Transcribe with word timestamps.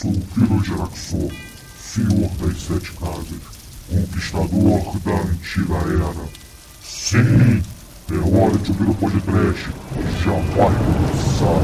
sou 0.00 0.10
o 0.10 0.20
Kiro 0.32 0.64
Jeraxor, 0.64 1.30
senhor 1.78 2.30
das 2.38 2.56
sete 2.62 2.90
casas, 2.92 3.42
conquistador 3.90 4.98
da 5.00 5.12
antiga 5.12 5.74
era. 5.74 6.14
Sim, 6.82 7.62
é 8.10 8.14
hora 8.14 8.56
de 8.56 8.70
ouvir 8.70 8.88
o 8.88 8.94
podcast, 8.94 9.68
já 10.24 10.32
vai 10.56 10.72
começar. 10.78 11.60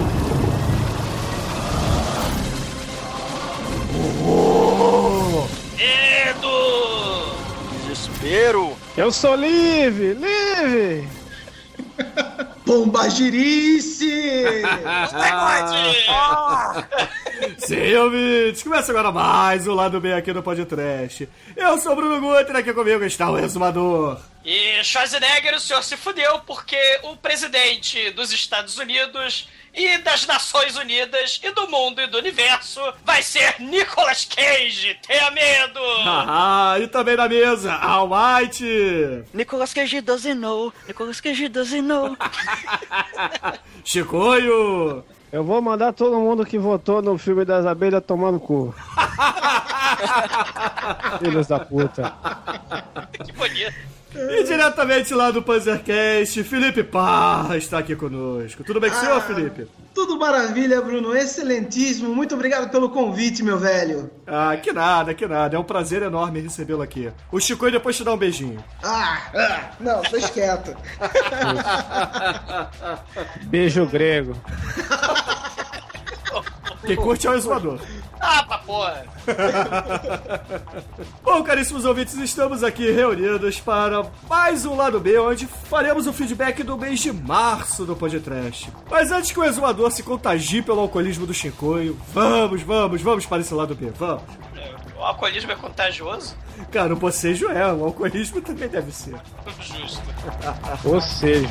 Medo! 5.78 6.58
Desespero! 7.88 8.76
Eu 8.98 9.10
sou 9.10 9.34
Live! 9.34 10.12
Live! 10.12 11.08
Bombagirice! 12.66 14.62
Sim, 17.58 17.94
ouvintes, 17.96 18.62
começa 18.62 18.92
agora 18.92 19.10
mais 19.12 19.66
o 19.66 19.74
Lado 19.74 20.00
B 20.00 20.12
aqui 20.12 20.32
no 20.32 20.42
Podcast. 20.42 21.28
Eu 21.56 21.78
sou 21.78 21.92
o 21.92 21.96
Bruno 21.96 22.20
Guter, 22.20 22.56
aqui 22.56 22.72
comigo 22.72 23.04
está 23.04 23.30
o 23.30 23.34
Resumador. 23.36 24.20
E 24.44 24.82
Schwarzenegger, 24.84 25.54
o 25.56 25.60
senhor 25.60 25.82
se 25.82 25.96
fudeu 25.96 26.38
porque 26.40 26.78
o 27.02 27.16
presidente 27.16 28.10
dos 28.12 28.32
Estados 28.32 28.78
Unidos 28.78 29.48
e 29.74 29.98
das 29.98 30.24
Nações 30.26 30.76
Unidas 30.76 31.40
e 31.42 31.50
do 31.50 31.68
mundo 31.68 32.00
e 32.00 32.06
do 32.06 32.16
universo 32.16 32.80
vai 33.04 33.22
ser 33.22 33.56
Nicolas 33.60 34.24
Cage. 34.24 34.96
Tenha 35.06 35.30
medo! 35.32 35.80
Ah, 36.04 36.76
e 36.80 36.86
também 36.86 37.16
na 37.16 37.28
mesa, 37.28 37.74
Almighty. 37.74 39.24
Nicolas 39.34 39.74
Cage 39.74 40.00
doesn't 40.00 40.40
know. 40.40 40.72
Nicolas 40.86 41.20
Cage 41.20 41.48
doesn't 41.48 41.82
know. 41.82 42.16
Chicoio. 43.84 45.04
Eu 45.32 45.42
vou 45.44 45.60
mandar 45.60 45.92
todo 45.92 46.18
mundo 46.18 46.46
que 46.46 46.58
votou 46.58 47.02
no 47.02 47.18
filme 47.18 47.44
das 47.44 47.66
abelhas 47.66 48.02
tomar 48.04 48.32
no 48.32 48.40
cu. 48.40 48.74
Filhos 51.18 51.48
da 51.48 51.60
puta. 51.60 52.14
Que 53.24 53.32
bonito. 53.32 53.95
E 54.16 54.44
diretamente 54.44 55.14
lá 55.14 55.30
do 55.30 55.42
Panzercast, 55.42 56.42
Felipe 56.44 56.82
Parra 56.82 57.56
está 57.56 57.78
aqui 57.78 57.94
conosco. 57.94 58.64
Tudo 58.64 58.80
bem 58.80 58.90
com 58.90 58.96
o 58.96 59.00
senhor, 59.00 59.22
Felipe? 59.22 59.66
Tudo 59.94 60.18
maravilha, 60.18 60.80
Bruno. 60.82 61.16
Excelentíssimo. 61.16 62.14
Muito 62.14 62.34
obrigado 62.34 62.70
pelo 62.70 62.90
convite, 62.90 63.42
meu 63.42 63.58
velho. 63.58 64.10
Ah, 64.26 64.56
que 64.56 64.72
nada, 64.72 65.14
que 65.14 65.26
nada. 65.26 65.56
É 65.56 65.58
um 65.58 65.64
prazer 65.64 66.02
enorme 66.02 66.40
recebê-lo 66.40 66.82
aqui. 66.82 67.10
O 67.32 67.40
Chicoio 67.40 67.72
depois 67.72 67.96
te 67.96 68.04
dá 68.04 68.12
um 68.12 68.16
beijinho. 68.16 68.62
Ah, 68.82 69.22
ah 69.34 69.70
não, 69.80 70.02
deixa 70.02 70.28
quieto. 70.28 70.76
Beijo 73.48 73.86
grego. 73.86 74.36
Quem 76.86 76.96
curte 76.96 77.26
é 77.26 77.30
o 77.30 77.34
exumador. 77.34 77.80
Ah, 78.20 78.42
pra 78.44 78.58
porra! 78.58 79.04
Bom, 81.22 81.42
caríssimos 81.42 81.84
ouvintes, 81.84 82.14
estamos 82.14 82.62
aqui 82.62 82.90
reunidos 82.90 83.60
para 83.60 84.06
mais 84.28 84.64
um 84.64 84.74
lado 84.76 85.00
B, 85.00 85.18
onde 85.18 85.46
faremos 85.46 86.06
o 86.06 86.12
feedback 86.12 86.62
do 86.62 86.78
mês 86.78 87.00
de 87.00 87.12
março 87.12 87.84
do 87.84 87.94
podcast. 87.96 88.70
Mas 88.90 89.10
antes 89.10 89.32
que 89.32 89.40
o 89.40 89.44
exumador 89.44 89.90
se 89.90 90.02
contagie 90.02 90.62
pelo 90.62 90.80
alcoolismo 90.80 91.26
do 91.26 91.34
Chicoio, 91.34 91.98
vamos, 92.14 92.62
vamos, 92.62 93.02
vamos 93.02 93.26
para 93.26 93.42
esse 93.42 93.52
lado 93.52 93.74
B, 93.74 93.90
vamos. 93.90 94.22
O 94.98 95.02
alcoolismo 95.02 95.52
é 95.52 95.56
contagioso? 95.56 96.34
Cara, 96.72 96.94
o 96.94 96.96
bocejo 96.96 97.50
é, 97.50 97.72
o 97.72 97.84
alcoolismo 97.84 98.40
também 98.40 98.68
deve 98.68 98.90
ser. 98.90 99.14
Justo. 99.60 100.02
Ou 100.84 101.00
seja, 101.00 101.48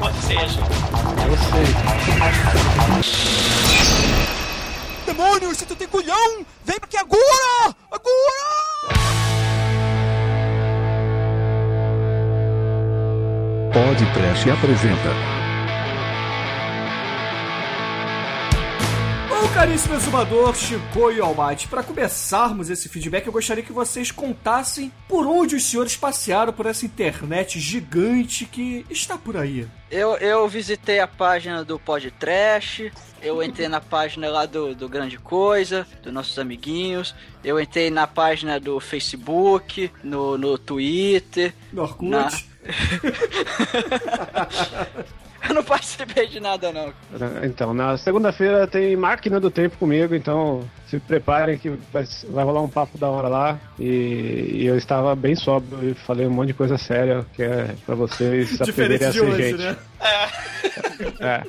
Ou 0.00 0.12
seja, 0.22 0.60
ou 1.30 1.36
seja. 1.36 1.78
Demônio, 5.06 5.54
se 5.54 5.64
tu 5.64 5.76
tem 5.76 5.86
culhão, 5.86 6.44
vem 6.64 6.76
aqui 6.82 6.96
agora! 6.96 7.74
Agora! 7.90 8.50
Podcast 13.72 14.50
apresenta 14.50 15.39
caríssimo 19.54 19.94
exumador, 19.94 20.54
Chicoio 20.54 21.18
e 21.18 21.20
Almighty, 21.20 21.68
para 21.68 21.82
começarmos 21.82 22.70
esse 22.70 22.88
feedback, 22.88 23.26
eu 23.26 23.32
gostaria 23.32 23.62
que 23.64 23.72
vocês 23.72 24.10
contassem 24.10 24.92
por 25.08 25.26
onde 25.26 25.56
os 25.56 25.64
senhores 25.64 25.96
passearam 25.96 26.52
por 26.52 26.66
essa 26.66 26.86
internet 26.86 27.58
gigante 27.58 28.44
que 28.44 28.86
está 28.88 29.18
por 29.18 29.36
aí. 29.36 29.66
Eu, 29.90 30.16
eu 30.18 30.48
visitei 30.48 31.00
a 31.00 31.08
página 31.08 31.64
do 31.64 31.78
Podtrash, 31.78 32.92
eu 33.20 33.42
entrei 33.42 33.68
na 33.68 33.80
página 33.80 34.28
lá 34.28 34.46
do, 34.46 34.74
do 34.74 34.88
Grande 34.88 35.18
Coisa, 35.18 35.86
dos 36.02 36.12
nossos 36.12 36.38
amiguinhos, 36.38 37.14
eu 37.42 37.60
entrei 37.60 37.90
na 37.90 38.06
página 38.06 38.60
do 38.60 38.78
Facebook, 38.78 39.90
no, 40.02 40.38
no 40.38 40.56
Twitter. 40.56 41.52
No 41.72 41.82
Orkut. 41.82 42.08
Na- 42.08 42.30
eu 45.48 45.54
não 45.54 45.62
participei 45.64 46.26
de 46.26 46.40
nada, 46.40 46.72
não. 46.72 46.92
Então, 47.42 47.72
na 47.72 47.96
segunda-feira 47.96 48.66
tem 48.66 48.96
máquina 48.96 49.40
do 49.40 49.50
tempo 49.50 49.76
comigo, 49.78 50.14
então 50.14 50.68
se 50.86 50.98
preparem 50.98 51.56
que 51.56 51.70
vai, 51.92 52.04
vai 52.28 52.44
rolar 52.44 52.62
um 52.62 52.68
papo 52.68 52.98
da 52.98 53.08
hora 53.08 53.28
lá. 53.28 53.58
E, 53.78 54.50
e 54.54 54.66
eu 54.66 54.76
estava 54.76 55.14
bem 55.14 55.34
sóbrio 55.34 55.90
e 55.90 55.94
falei 55.94 56.26
um 56.26 56.30
monte 56.30 56.48
de 56.48 56.54
coisa 56.54 56.76
séria 56.76 57.24
que 57.34 57.42
é 57.42 57.74
pra 57.86 57.94
vocês 57.94 58.60
aprenderem 58.60 59.08
a 59.08 59.12
ser 59.12 59.20
hoje, 59.22 59.42
gente. 59.42 59.62
né? 59.62 59.76
É. 61.20 61.42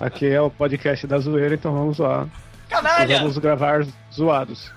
Aqui 0.00 0.26
é 0.26 0.40
o 0.40 0.50
podcast 0.50 1.06
da 1.06 1.18
zoeira, 1.18 1.54
então 1.54 1.72
vamos 1.72 1.98
lá. 1.98 2.26
canalha! 2.68 3.18
Vamos 3.18 3.38
gravar 3.38 3.84
zoados. 4.12 4.70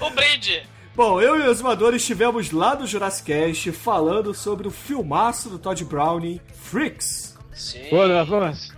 O 0.00 0.10
brinde! 0.10 0.62
Bom, 0.94 1.20
eu 1.20 1.36
e 1.36 1.42
o 1.42 1.50
exumador 1.50 1.94
estivemos 1.94 2.50
lá 2.50 2.74
no 2.74 2.86
Jurassic 2.86 3.32
Cast 3.32 3.72
falando 3.72 4.34
sobre 4.34 4.66
o 4.66 4.70
filmaço 4.70 5.48
do 5.48 5.58
Todd 5.58 5.84
Browning, 5.84 6.40
Freaks. 6.52 7.38
Sim. 7.54 7.88
Boa 7.90 8.08
na 8.08 8.24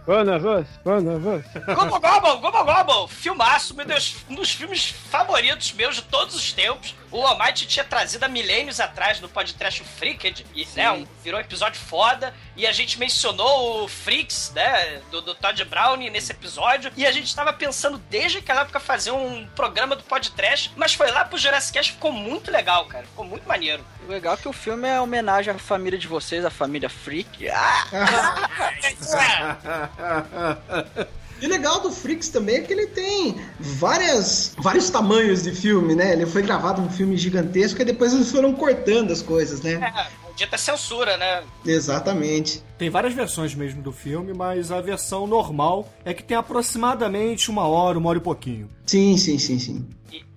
voz, 0.04 0.06
boa 0.06 0.24
na 0.24 0.38
voz, 0.38 0.66
boa 0.84 1.00
na 1.00 1.18
voz. 1.18 1.44
Gobble 1.66 2.00
Gobble, 2.00 2.40
Gobble 2.40 2.64
Gobble! 2.64 3.08
Filmaço, 3.14 3.74
meu 3.74 3.84
Deus, 3.86 4.16
um 4.28 4.34
dos 4.34 4.50
filmes 4.50 4.90
favoritos 5.10 5.72
meus 5.72 5.96
de 5.96 6.02
todos 6.02 6.34
os 6.34 6.52
tempos. 6.52 6.94
O 7.10 7.26
Almighty 7.26 7.66
tinha 7.66 7.84
trazido 7.84 8.24
há 8.24 8.28
milênios 8.28 8.80
atrás 8.80 9.20
no 9.20 9.28
podcast 9.28 9.82
o 9.82 9.84
Freaked, 9.84 10.46
e 10.54 10.66
né, 10.74 10.90
um- 10.90 11.06
virou 11.22 11.38
um 11.38 11.42
episódio 11.42 11.78
foda. 11.78 12.32
E 12.56 12.66
a 12.66 12.72
gente 12.72 12.98
mencionou 12.98 13.84
o 13.84 13.88
Freaks, 13.88 14.50
né, 14.54 15.00
do, 15.10 15.20
do 15.20 15.34
Todd 15.34 15.62
Brown 15.66 15.96
nesse 15.96 16.32
episódio. 16.32 16.90
E 16.96 17.06
a 17.06 17.12
gente 17.12 17.34
tava 17.34 17.52
pensando 17.52 17.98
desde 18.10 18.38
aquela 18.38 18.62
época 18.62 18.80
fazer 18.80 19.10
um 19.10 19.46
programa 19.54 19.94
do 19.94 20.02
podcast, 20.02 20.72
mas 20.76 20.94
foi 20.94 21.10
lá 21.10 21.24
pro 21.24 21.36
Jurassic 21.38 21.74
Cast, 21.74 21.92
ficou 21.92 22.12
muito 22.12 22.50
legal, 22.50 22.86
cara. 22.86 23.04
Ficou 23.04 23.24
muito 23.26 23.46
maneiro. 23.46 23.84
O 24.06 24.10
legal 24.10 24.34
é 24.34 24.36
que 24.36 24.48
o 24.48 24.52
filme 24.52 24.88
é 24.88 25.00
homenagem 25.00 25.54
à 25.54 25.58
família 25.58 25.98
de 25.98 26.06
vocês, 26.08 26.44
a 26.44 26.50
família 26.50 26.88
Freak. 26.88 27.48
Ah, 27.48 27.84
E 31.40 31.46
o 31.46 31.48
legal 31.48 31.80
do 31.80 31.90
Freaks 31.90 32.28
também 32.28 32.56
é 32.56 32.60
que 32.60 32.72
ele 32.72 32.86
tem 32.86 33.34
várias, 33.58 34.54
vários 34.58 34.88
tamanhos 34.90 35.42
de 35.42 35.52
filme, 35.52 35.92
né? 35.92 36.12
Ele 36.12 36.24
foi 36.24 36.40
gravado 36.40 36.80
um 36.80 36.88
filme 36.88 37.16
gigantesco 37.16 37.82
e 37.82 37.84
depois 37.84 38.12
eles 38.12 38.30
foram 38.30 38.52
cortando 38.52 39.10
as 39.10 39.20
coisas, 39.20 39.60
né? 39.60 39.72
É, 39.72 40.32
dita 40.36 40.56
censura, 40.56 41.16
né? 41.16 41.42
Exatamente. 41.66 42.62
Tem 42.78 42.88
várias 42.88 43.12
versões 43.12 43.56
mesmo 43.56 43.82
do 43.82 43.90
filme, 43.90 44.32
mas 44.32 44.70
a 44.70 44.80
versão 44.80 45.26
normal 45.26 45.92
é 46.04 46.14
que 46.14 46.22
tem 46.22 46.36
aproximadamente 46.36 47.50
uma 47.50 47.66
hora, 47.66 47.98
uma 47.98 48.08
hora 48.10 48.18
e 48.18 48.22
pouquinho. 48.22 48.68
Sim, 48.86 49.16
sim, 49.16 49.36
sim, 49.36 49.58
sim. 49.58 49.84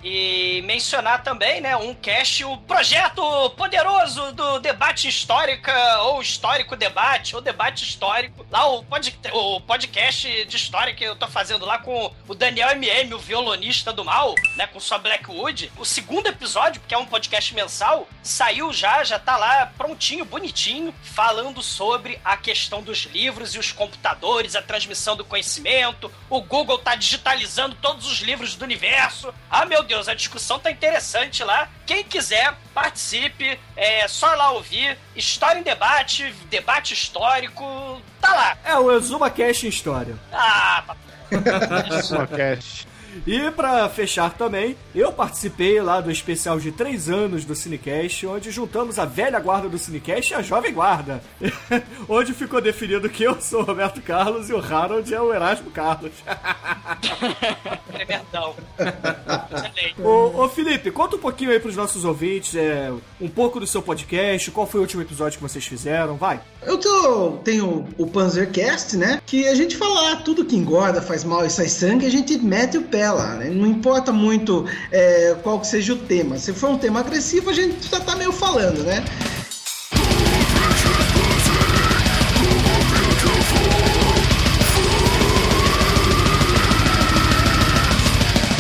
E, 0.03 0.61
mencionar 0.65 1.23
também, 1.23 1.59
né, 1.61 1.75
um 1.75 1.93
cast, 1.93 2.43
o 2.43 2.57
projeto 2.57 3.49
poderoso 3.51 4.31
do 4.33 4.59
debate 4.59 5.07
histórica, 5.07 5.73
ou 6.03 6.21
histórico 6.21 6.75
debate, 6.75 7.35
ou 7.35 7.41
debate 7.41 7.83
histórico. 7.83 8.45
Lá 8.51 8.67
o, 8.67 8.83
pod, 8.83 9.19
o 9.33 9.61
podcast 9.61 10.45
de 10.45 10.55
história 10.55 10.93
que 10.93 11.03
eu 11.03 11.15
tô 11.15 11.27
fazendo 11.27 11.65
lá 11.65 11.79
com 11.79 12.13
o 12.27 12.35
Daniel 12.35 12.71
MM, 12.71 13.13
o 13.13 13.19
violonista 13.19 13.91
do 13.91 14.05
mal, 14.05 14.35
né, 14.55 14.67
com 14.67 14.79
sua 14.79 14.97
Blackwood. 14.97 15.71
O 15.77 15.85
segundo 15.85 16.27
episódio, 16.27 16.81
que 16.87 16.93
é 16.93 16.97
um 16.97 17.05
podcast 17.05 17.53
mensal, 17.53 18.07
saiu 18.21 18.71
já, 18.71 19.03
já 19.03 19.17
tá 19.17 19.37
lá 19.37 19.71
prontinho, 19.77 20.25
bonitinho, 20.25 20.93
falando 21.01 21.63
sobre 21.63 22.19
a 22.23 22.37
questão 22.37 22.81
dos 22.81 23.05
livros 23.05 23.55
e 23.55 23.59
os 23.59 23.71
computadores, 23.71 24.55
a 24.55 24.61
transmissão 24.61 25.15
do 25.15 25.25
conhecimento. 25.25 26.11
O 26.29 26.41
Google 26.41 26.77
tá 26.77 26.95
digitalizando 26.95 27.75
todos 27.81 28.05
os 28.05 28.19
livros 28.19 28.55
do 28.55 28.63
universo. 28.63 29.33
Ah, 29.65 29.67
meu 29.67 29.81
Deus, 29.81 30.07
a 30.07 30.13
discussão 30.13 30.59
tá 30.59 30.69
interessante 30.69 31.43
lá. 31.43 31.67
Quem 31.87 32.03
quiser, 32.03 32.53
participe. 32.71 33.59
É 33.75 34.07
só 34.07 34.31
ir 34.33 34.37
lá 34.37 34.51
ouvir. 34.51 34.95
História 35.15 35.59
em 35.59 35.63
debate, 35.63 36.31
debate 36.51 36.93
histórico. 36.93 37.99
Tá 38.21 38.31
lá. 38.31 38.57
É 38.63 38.77
o 38.77 38.91
Exuma 38.91 39.27
Cash 39.31 39.63
em 39.63 39.69
história. 39.69 40.15
Ah, 40.31 40.83
papai. 40.85 41.05
Podcast. 42.07 42.87
E 43.25 43.51
pra 43.51 43.87
fechar 43.89 44.33
também, 44.33 44.75
eu 44.93 45.11
participei 45.11 45.81
lá 45.81 46.01
do 46.01 46.11
especial 46.11 46.59
de 46.59 46.71
3 46.71 47.09
anos 47.09 47.45
do 47.45 47.55
Cinecast, 47.55 48.27
onde 48.27 48.51
juntamos 48.51 48.99
a 48.99 49.05
velha 49.05 49.39
guarda 49.39 49.69
do 49.69 49.77
Cinecast 49.77 50.31
e 50.31 50.35
a 50.35 50.41
jovem 50.41 50.73
guarda. 50.73 51.21
onde 52.09 52.33
ficou 52.33 52.61
definido 52.61 53.09
que 53.09 53.23
eu 53.23 53.39
sou 53.39 53.61
o 53.61 53.63
Roberto 53.63 54.01
Carlos 54.01 54.49
e 54.49 54.53
o 54.53 54.59
Harold 54.59 55.13
é 55.13 55.21
o 55.21 55.33
Erasmo 55.33 55.71
Carlos. 55.71 56.11
Tremendão. 57.91 58.55
Excelente. 58.77 60.01
ô, 60.01 60.43
ô 60.43 60.49
Felipe, 60.49 60.91
conta 60.91 61.15
um 61.15 61.19
pouquinho 61.19 61.51
aí 61.51 61.59
pros 61.59 61.75
nossos 61.75 62.03
ouvintes, 62.03 62.55
é, 62.55 62.91
um 63.19 63.29
pouco 63.29 63.59
do 63.59 63.67
seu 63.67 63.81
podcast, 63.81 64.51
qual 64.51 64.67
foi 64.67 64.79
o 64.79 64.83
último 64.83 65.01
episódio 65.01 65.37
que 65.37 65.43
vocês 65.43 65.65
fizeram, 65.65 66.15
vai. 66.15 66.41
Eu 66.63 66.77
tô, 66.77 67.31
tenho 67.43 67.87
o 67.97 68.07
Panzercast, 68.07 68.97
né? 68.97 69.21
Que 69.25 69.47
a 69.47 69.55
gente 69.55 69.77
fala 69.77 70.11
ah, 70.11 70.15
tudo 70.17 70.45
que 70.45 70.55
engorda, 70.55 71.01
faz 71.01 71.23
mal 71.23 71.45
e 71.45 71.49
sai 71.49 71.67
sangue, 71.67 72.05
a 72.05 72.11
gente 72.11 72.37
mete 72.39 72.77
o 72.77 72.81
pé 72.81 73.04
lá, 73.11 73.35
né? 73.35 73.49
Não 73.49 73.67
importa 73.67 74.11
muito 74.11 74.65
é, 74.91 75.35
qual 75.43 75.59
que 75.59 75.67
seja 75.67 75.93
o 75.93 75.97
tema. 75.97 76.37
Se 76.37 76.53
for 76.53 76.69
um 76.69 76.77
tema 76.77 76.99
agressivo, 76.99 77.49
a 77.49 77.53
gente 77.53 77.89
já 77.89 77.99
tá 77.99 78.15
meio 78.15 78.31
falando, 78.31 78.83
né? 78.83 79.03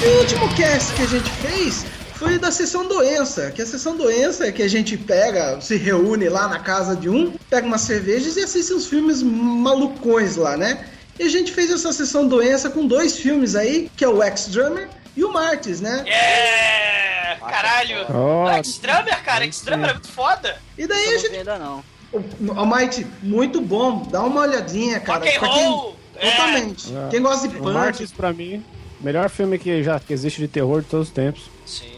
E 0.03 0.07
o 0.07 0.19
último 0.19 0.47
cast 0.55 0.93
que 0.93 1.01
a 1.01 1.07
gente 1.07 1.29
fez 1.31 1.85
foi 2.13 2.37
da 2.37 2.51
sessão 2.51 2.87
doença, 2.87 3.51
que 3.51 3.61
a 3.61 3.65
sessão 3.65 3.97
doença 3.97 4.45
é 4.45 4.51
que 4.51 4.61
a 4.61 4.67
gente 4.67 4.95
pega, 4.97 5.59
se 5.59 5.75
reúne 5.75 6.29
lá 6.29 6.47
na 6.47 6.59
casa 6.59 6.95
de 6.95 7.09
um, 7.09 7.31
pega 7.49 7.67
umas 7.67 7.81
cervejas 7.81 8.37
e 8.37 8.41
assiste 8.41 8.73
uns 8.73 8.85
filmes 8.85 9.21
malucões 9.21 10.35
lá, 10.35 10.55
né? 10.55 10.85
E 11.19 11.23
a 11.23 11.29
gente 11.29 11.51
fez 11.51 11.71
essa 11.71 11.93
sessão 11.93 12.27
doença 12.27 12.69
com 12.69 12.85
dois 12.85 13.17
filmes 13.17 13.55
aí, 13.55 13.89
que 13.95 14.03
é 14.03 14.07
o 14.07 14.21
Ex-Drummer 14.23 14.89
e 15.15 15.23
o 15.23 15.31
Martyrs, 15.31 15.79
né? 15.79 16.03
É! 16.07 17.37
Caralho! 17.39 18.05
Ó, 18.13 18.49
X-Drummer, 18.51 19.23
cara, 19.23 19.45
X-Drummer 19.45 19.89
é 19.89 19.93
muito 19.93 20.09
foda. 20.09 20.57
E 20.77 20.85
daí 20.87 21.07
a 21.07 21.11
não 21.11 21.19
gente. 21.19 21.35
ainda 21.35 21.57
não. 21.59 21.83
O 22.11 22.59
Almighty, 22.59 23.05
muito 23.21 23.61
bom, 23.61 24.03
dá 24.09 24.23
uma 24.23 24.41
olhadinha, 24.41 24.99
cara. 24.99 25.19
Rock 25.19 25.35
and 25.35 25.39
Pra 25.39 25.49
quem-! 25.49 25.95
É. 26.17 26.31
Totalmente. 26.31 26.95
É. 26.95 27.09
Quem 27.09 27.21
gosta 27.21 27.47
de 27.47 27.57
o 27.57 27.59
punk, 27.61 27.73
Martins, 27.73 28.11
pra 28.11 28.31
mim, 28.31 28.63
melhor 29.01 29.29
filme 29.29 29.59
que 29.59 29.83
já 29.83 29.99
que 29.99 30.13
existe 30.13 30.39
de 30.41 30.47
terror 30.47 30.81
de 30.81 30.87
todos 30.87 31.07
os 31.07 31.13
tempos. 31.13 31.43
Sim. 31.65 31.94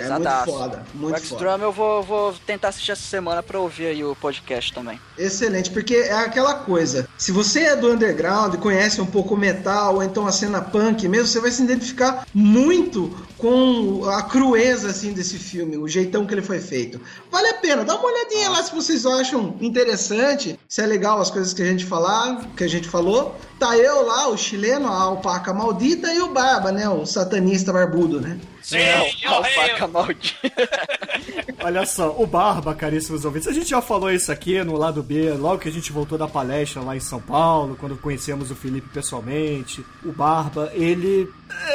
É 0.00 0.08
muito 0.08 0.44
foda. 0.44 0.84
O 0.94 0.98
Muito 0.98 1.20
foda. 1.20 1.26
X-Drum 1.26 1.64
eu 1.64 1.72
vou, 1.72 2.02
vou 2.02 2.34
tentar 2.46 2.68
assistir 2.68 2.92
essa 2.92 3.02
semana 3.02 3.42
pra 3.42 3.58
ouvir 3.58 3.86
aí 3.86 4.04
o 4.04 4.14
podcast 4.16 4.72
também. 4.72 5.00
Excelente, 5.16 5.70
porque 5.70 5.94
é 5.94 6.12
aquela 6.12 6.54
coisa. 6.54 7.08
Se 7.18 7.32
você 7.32 7.60
é 7.64 7.76
do 7.76 7.92
underground, 7.92 8.56
conhece 8.56 9.00
um 9.00 9.06
pouco 9.06 9.34
o 9.34 9.38
metal, 9.38 9.96
ou 9.96 10.02
então 10.02 10.26
a 10.26 10.32
cena 10.32 10.60
punk 10.60 11.06
mesmo, 11.08 11.26
você 11.26 11.40
vai 11.40 11.50
se 11.50 11.62
identificar 11.62 12.26
muito 12.34 13.14
com 13.36 14.04
a 14.04 14.22
crueza 14.22 14.90
assim 14.90 15.12
desse 15.12 15.38
filme, 15.38 15.76
o 15.78 15.88
jeitão 15.88 16.26
que 16.26 16.34
ele 16.34 16.42
foi 16.42 16.60
feito. 16.60 17.00
Vale 17.30 17.48
a 17.48 17.54
pena, 17.54 17.84
dá 17.84 17.96
uma 17.96 18.06
olhadinha 18.06 18.50
lá 18.50 18.62
se 18.62 18.74
vocês 18.74 19.06
acham 19.06 19.56
interessante, 19.60 20.58
se 20.68 20.82
é 20.82 20.86
legal 20.86 21.20
as 21.20 21.30
coisas 21.30 21.54
que 21.54 21.62
a 21.62 21.66
gente 21.66 21.86
falar, 21.86 22.44
que 22.56 22.64
a 22.64 22.68
gente 22.68 22.88
falou. 22.88 23.34
Tá 23.58 23.76
eu 23.76 24.06
lá, 24.06 24.28
o 24.28 24.36
chileno, 24.36 24.86
a 24.88 25.02
alpaca 25.02 25.52
maldita 25.52 26.12
e 26.12 26.20
o 26.20 26.32
Barba, 26.32 26.70
né, 26.70 26.88
o 26.88 27.06
satanista 27.06 27.72
barbudo, 27.72 28.20
né? 28.20 28.38
Sim, 28.62 28.78
Não, 28.78 29.06
eu, 29.22 29.34
alfaca 29.34 29.84
eu, 29.84 29.88
maldita. 29.88 30.68
Olha 31.62 31.86
só, 31.86 32.14
o 32.16 32.26
Barba, 32.26 32.74
caríssimos 32.74 33.24
ouvintes, 33.24 33.48
a 33.48 33.52
gente 33.52 33.68
já 33.68 33.82
falou 33.82 34.10
isso 34.10 34.30
aqui 34.30 34.62
no 34.62 34.76
lado 34.76 35.02
B, 35.02 35.32
logo 35.32 35.58
que 35.58 35.68
a 35.68 35.72
gente 35.72 35.92
voltou 35.92 36.16
da 36.16 36.28
palestra 36.28 36.82
lá 36.82 36.96
em 36.96 37.00
São 37.00 37.20
Paulo, 37.20 37.76
quando 37.76 37.96
conhecemos 37.96 38.50
o 38.50 38.54
Felipe 38.54 38.88
pessoalmente. 38.88 39.84
O 40.04 40.12
Barba, 40.12 40.70
ele. 40.74 41.28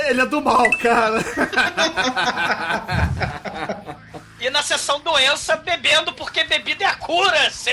Ele 0.07 0.21
é 0.21 0.25
do 0.25 0.41
mal, 0.41 0.63
cara. 0.79 1.23
E 4.45 4.49
na 4.51 4.61
sessão 4.61 4.99
doença, 4.99 5.55
bebendo 5.55 6.13
porque 6.13 6.43
bebida 6.43 6.83
é 6.83 6.87
a 6.87 6.95
cura. 6.95 7.49
Sim, 7.49 7.71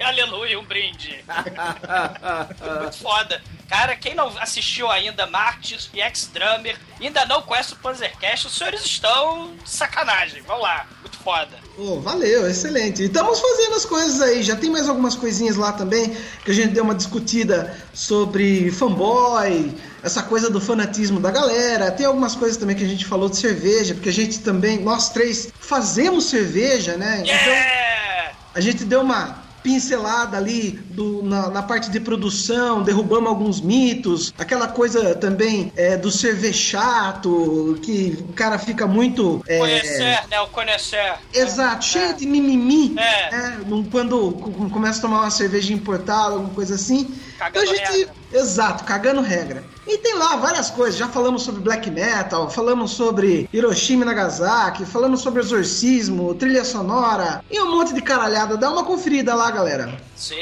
aleluia, 0.00 0.58
um 0.58 0.64
brinde. 0.64 1.22
Muito 2.80 2.96
foda. 2.96 3.42
Cara, 3.68 3.96
quem 3.96 4.14
não 4.14 4.28
assistiu 4.38 4.88
ainda 4.90 5.26
Martyrs 5.26 5.90
e 5.92 6.00
Ex-Drummer, 6.00 6.76
e 7.00 7.06
ainda 7.06 7.26
não 7.26 7.42
conhece 7.42 7.72
o 7.72 7.76
Panzercast, 7.76 8.46
os 8.46 8.56
senhores 8.56 8.84
estão 8.84 9.52
de 9.62 9.68
sacanagem. 9.68 10.40
Vamos 10.46 10.62
lá, 10.62 10.86
muito 11.00 11.18
foda. 11.18 11.58
Oh, 11.76 12.00
valeu, 12.00 12.48
excelente. 12.48 13.02
E 13.02 13.06
estamos 13.06 13.40
fazendo 13.40 13.74
as 13.74 13.84
coisas 13.84 14.22
aí. 14.22 14.42
Já 14.42 14.54
tem 14.54 14.70
mais 14.70 14.88
algumas 14.88 15.16
coisinhas 15.16 15.56
lá 15.56 15.72
também 15.72 16.16
que 16.44 16.50
a 16.52 16.54
gente 16.54 16.68
deu 16.68 16.84
uma 16.84 16.94
discutida 16.94 17.76
sobre 17.92 18.70
fanboy, 18.70 19.74
essa 20.02 20.22
coisa 20.22 20.48
do 20.48 20.60
fanatismo 20.60 21.18
da 21.18 21.32
galera. 21.32 21.90
Tem 21.90 22.06
algumas 22.06 22.36
coisas 22.36 22.56
também 22.56 22.76
que 22.76 22.84
a 22.84 22.88
gente 22.88 23.04
falou 23.04 23.28
de 23.28 23.36
cerveja, 23.36 23.94
porque 23.94 24.08
a 24.10 24.12
gente 24.12 24.38
também, 24.38 24.78
nós 24.78 25.10
três, 25.10 25.48
fazemos 25.58 26.26
cerveja, 26.26 26.96
né? 26.96 27.22
Então 27.24 27.36
Yeah! 27.36 28.32
a 28.54 28.60
gente 28.60 28.84
deu 28.84 29.00
uma 29.00 29.45
pincelada 29.66 30.36
ali 30.36 30.70
do, 30.90 31.24
na, 31.24 31.50
na 31.50 31.60
parte 31.60 31.90
de 31.90 31.98
produção, 31.98 32.84
derrubamos 32.84 33.28
alguns 33.28 33.60
mitos, 33.60 34.32
aquela 34.38 34.68
coisa 34.68 35.12
também 35.16 35.72
é, 35.74 35.96
do 35.96 36.08
cerveja 36.08 36.56
chato, 36.56 37.76
que 37.82 38.16
o 38.28 38.32
cara 38.32 38.58
fica 38.60 38.86
muito. 38.86 39.42
é, 39.48 39.58
Conhecer, 39.58 40.20
né? 40.30 40.40
O 40.40 40.46
conhecer. 40.48 41.14
Exato, 41.34 41.84
cheio 41.84 42.14
de 42.16 42.26
mimimi. 42.26 42.94
É. 42.96 43.30
né? 43.32 43.58
Quando 43.90 44.30
co- 44.32 44.70
começa 44.70 45.00
a 45.00 45.02
tomar 45.02 45.20
uma 45.22 45.30
cerveja 45.30 45.72
importada, 45.72 46.34
alguma 46.34 46.54
coisa 46.54 46.76
assim. 46.76 47.12
Cagando 47.36 47.64
então 47.64 47.74
a 47.74 47.76
gente. 47.76 47.98
regra. 47.98 48.14
Exato, 48.32 48.84
cagando 48.84 49.20
regra. 49.20 49.64
E 49.86 49.98
tem 49.98 50.14
lá 50.14 50.36
várias 50.36 50.68
coisas. 50.70 50.98
Já 50.98 51.08
falamos 51.08 51.42
sobre 51.42 51.60
black 51.60 51.90
metal, 51.90 52.50
falamos 52.50 52.90
sobre 52.92 53.48
Hiroshima 53.52 54.02
e 54.02 54.06
Nagasaki, 54.06 54.84
falamos 54.84 55.20
sobre 55.20 55.40
exorcismo, 55.40 56.34
trilha 56.34 56.64
sonora 56.64 57.44
e 57.50 57.60
um 57.60 57.70
monte 57.70 57.94
de 57.94 58.02
caralhada. 58.02 58.56
Dá 58.56 58.70
uma 58.70 58.84
conferida 58.84 59.34
lá, 59.34 59.50
galera. 59.50 59.96
Sim, 60.16 60.34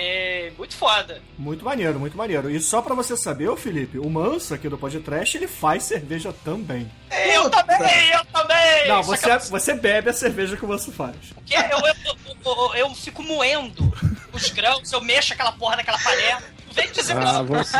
muito 0.57 0.75
foda. 0.77 1.21
Muito 1.37 1.65
maneiro, 1.65 1.99
muito 2.01 2.17
maneiro. 2.17 2.49
E 2.51 2.59
só 2.61 2.81
pra 2.81 2.95
você 2.95 3.17
saber, 3.17 3.49
ô 3.49 3.57
Felipe, 3.57 3.99
o 3.99 4.09
Manso 4.09 4.55
aqui 4.55 4.69
do 4.69 4.79
podcast, 4.79 5.37
ele 5.37 5.47
faz 5.49 5.83
cerveja 5.83 6.35
também. 6.45 6.91
Eu 7.35 7.45
Puta. 7.45 7.63
também, 7.65 8.11
eu 8.13 8.25
também! 8.33 8.89
Não, 8.89 9.03
você, 9.03 9.39
que 9.39 9.51
você 9.51 9.75
bebe 9.75 10.09
a 10.11 10.13
cerveja 10.13 10.57
que 10.57 10.65
o 10.65 10.69
Manso 10.69 10.91
faz. 10.91 11.17
eu, 11.51 11.61
eu, 11.61 11.79
eu, 11.79 12.15
eu- 12.45 12.75
eu 12.89 12.95
fico 12.95 13.23
moendo 13.23 13.93
os 14.33 14.51
grãos, 14.51 14.91
eu 14.93 15.01
mexo 15.03 15.33
aquela 15.33 15.53
porra 15.53 15.77
daquela 15.77 15.99
panela. 15.99 16.43
Vem 16.75 16.91
dizer 16.93 17.17
Ah, 17.17 17.43
você. 17.43 17.77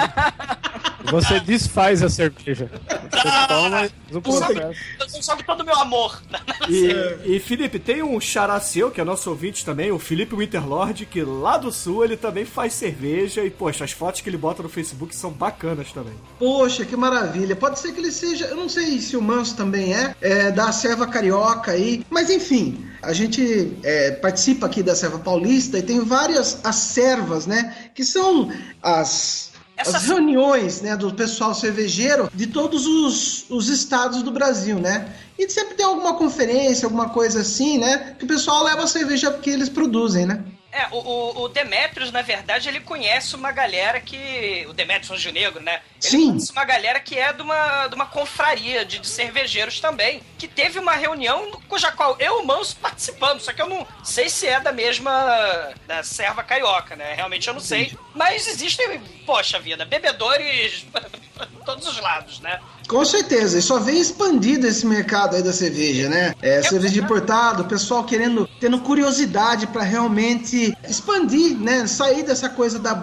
Você 1.11 1.39
desfaz 1.41 2.03
a 2.03 2.09
cerveja. 2.09 2.71
Você 3.11 3.47
toma 3.49 3.89
no 4.11 4.23
processo. 4.23 4.81
eu 5.15 5.23
jogo 5.23 5.43
todo 5.45 5.61
o 5.61 5.65
meu 5.65 5.77
amor. 5.79 6.23
E, 6.69 7.35
e, 7.37 7.41
Felipe, 7.41 7.79
tem 7.79 8.03
um 8.03 8.19
xará 8.21 8.59
seu, 8.59 8.91
que 8.91 9.01
é 9.01 9.05
nosso 9.05 9.29
ouvinte 9.29 9.65
também, 9.65 9.93
o 9.93 9.99
Felipe 9.99 10.35
Winterlord, 10.35 11.05
que 11.07 11.23
lá 11.23 11.59
do 11.59 11.71
sul 11.71 12.05
ele 12.05 12.17
também 12.17 12.45
faz 12.47 12.73
cerveja 12.73 13.45
e, 13.45 13.51
poxa, 13.51 13.85
as 13.85 13.93
fotos 13.93 14.23
que 14.23 14.31
ele 14.31 14.39
bota 14.39 14.63
no 14.63 14.69
Facebook 14.69 15.15
são 15.15 15.31
bacanas 15.31 15.93
também. 15.93 16.15
Poxa, 16.39 16.85
que 16.87 16.97
maravilha. 16.97 17.55
Pode 17.55 17.79
ser 17.79 17.93
que 17.93 18.01
ele 18.01 18.11
seja, 18.11 18.47
eu 18.47 18.57
não 18.57 18.69
sei 18.69 18.99
se 19.01 19.17
o 19.17 19.23
Manso 19.23 19.57
também 19.57 19.95
é, 19.95 20.15
é 20.23 20.51
da 20.51 20.73
Serva 20.73 21.07
Carioca 21.07 21.73
aí, 21.73 22.05
mas 22.09 22.31
enfim, 22.31 22.87
a 23.07 23.13
gente 23.13 23.77
é, 23.83 24.13
participa 24.13 24.67
aqui 24.67 24.83
da 24.83 24.95
Serva 24.95 25.19
Paulista 25.19 25.79
e 25.79 25.83
tem 25.83 26.01
várias 26.01 26.59
as 26.65 26.77
servas, 26.77 27.47
né? 27.47 27.75
Que 27.95 28.05
são 28.05 28.51
as. 28.83 29.53
As 29.77 30.05
reuniões 30.05 30.83
né, 30.83 30.97
do 30.97 31.13
pessoal 31.13 31.53
cervejeiro 31.53 32.31
de 32.33 32.47
todos 32.47 32.87
os, 32.87 33.51
os 33.51 33.69
estados 33.69 34.23
do 34.23 34.31
Brasil, 34.31 34.79
né? 34.79 35.13
E 35.37 35.51
sempre 35.51 35.75
tem 35.75 35.85
alguma 35.85 36.15
conferência, 36.15 36.87
alguma 36.87 37.09
coisa 37.09 37.41
assim, 37.41 37.79
né? 37.79 38.15
Que 38.17 38.25
o 38.25 38.29
pessoal 38.29 38.63
leva 38.63 38.85
a 38.85 38.87
cerveja 38.87 39.33
que 39.33 39.51
eles 39.51 39.69
produzem, 39.69 40.27
né? 40.27 40.45
É, 40.75 40.89
o, 40.91 41.43
o, 41.43 41.49
Demetrius, 41.49 42.11
na 42.11 42.21
verdade, 42.21 42.69
ele 42.69 42.81
conhece 42.81 43.37
uma 43.37 43.53
galera 43.53 44.01
que. 44.01 44.67
O 44.69 44.73
Demetrius 44.73 45.13
Anjo 45.13 45.31
Negro, 45.31 45.63
né? 45.63 45.81
Ele 46.03 46.11
Sim. 46.11 46.27
conhece 46.31 46.51
uma 46.51 46.65
galera 46.65 46.99
que 46.99 47.17
é 47.17 47.33
de 47.33 47.43
uma, 47.43 47.87
de 47.87 47.95
uma 47.95 48.07
confraria 48.07 48.85
de, 48.85 48.99
de 48.99 49.07
cervejeiros 49.07 49.79
também. 49.79 50.21
Que 50.37 50.49
teve 50.49 50.81
uma 50.81 50.95
reunião 50.97 51.49
cuja 51.69 51.93
qual 51.93 52.17
eu 52.19 52.41
e 52.41 52.43
o 52.43 52.45
Manso 52.45 52.75
participamos. 52.79 53.45
Só 53.45 53.53
que 53.53 53.63
eu 53.63 53.69
não 53.69 53.87
sei 54.03 54.29
se 54.29 54.49
é 54.49 54.59
da 54.59 54.73
mesma. 54.73 55.73
da 55.87 56.03
serva 56.03 56.43
carioca, 56.43 56.97
né? 56.97 57.15
Realmente 57.15 57.47
eu 57.47 57.55
não 57.55 57.61
sei. 57.61 57.97
Mas 58.13 58.49
existem, 58.49 59.01
poxa 59.25 59.61
vida, 59.61 59.85
bebedores 59.85 60.85
todos 61.65 61.87
os 61.87 62.01
lados, 62.01 62.41
né? 62.41 62.61
Com 62.87 63.05
certeza, 63.05 63.59
e 63.59 63.63
só 63.63 63.79
vem 63.79 63.99
expandido 63.99 64.67
esse 64.67 64.87
mercado 64.87 65.37
aí 65.37 65.43
da 65.43 65.53
cerveja, 65.53 66.09
né? 66.09 66.35
É, 66.43 66.63
cerveja 66.63 67.01
importada, 67.01 67.63
o 67.63 67.69
pessoal 67.69 68.05
querendo, 68.05 68.49
tendo 68.61 68.79
curiosidade 68.81 69.67
pra 69.69 69.83
realmente 69.83 70.77
expandir, 70.89 71.57
né? 71.59 71.87
Sair 71.87 72.23
dessa 72.23 72.49
coisa 72.49 72.79
da 72.79 72.95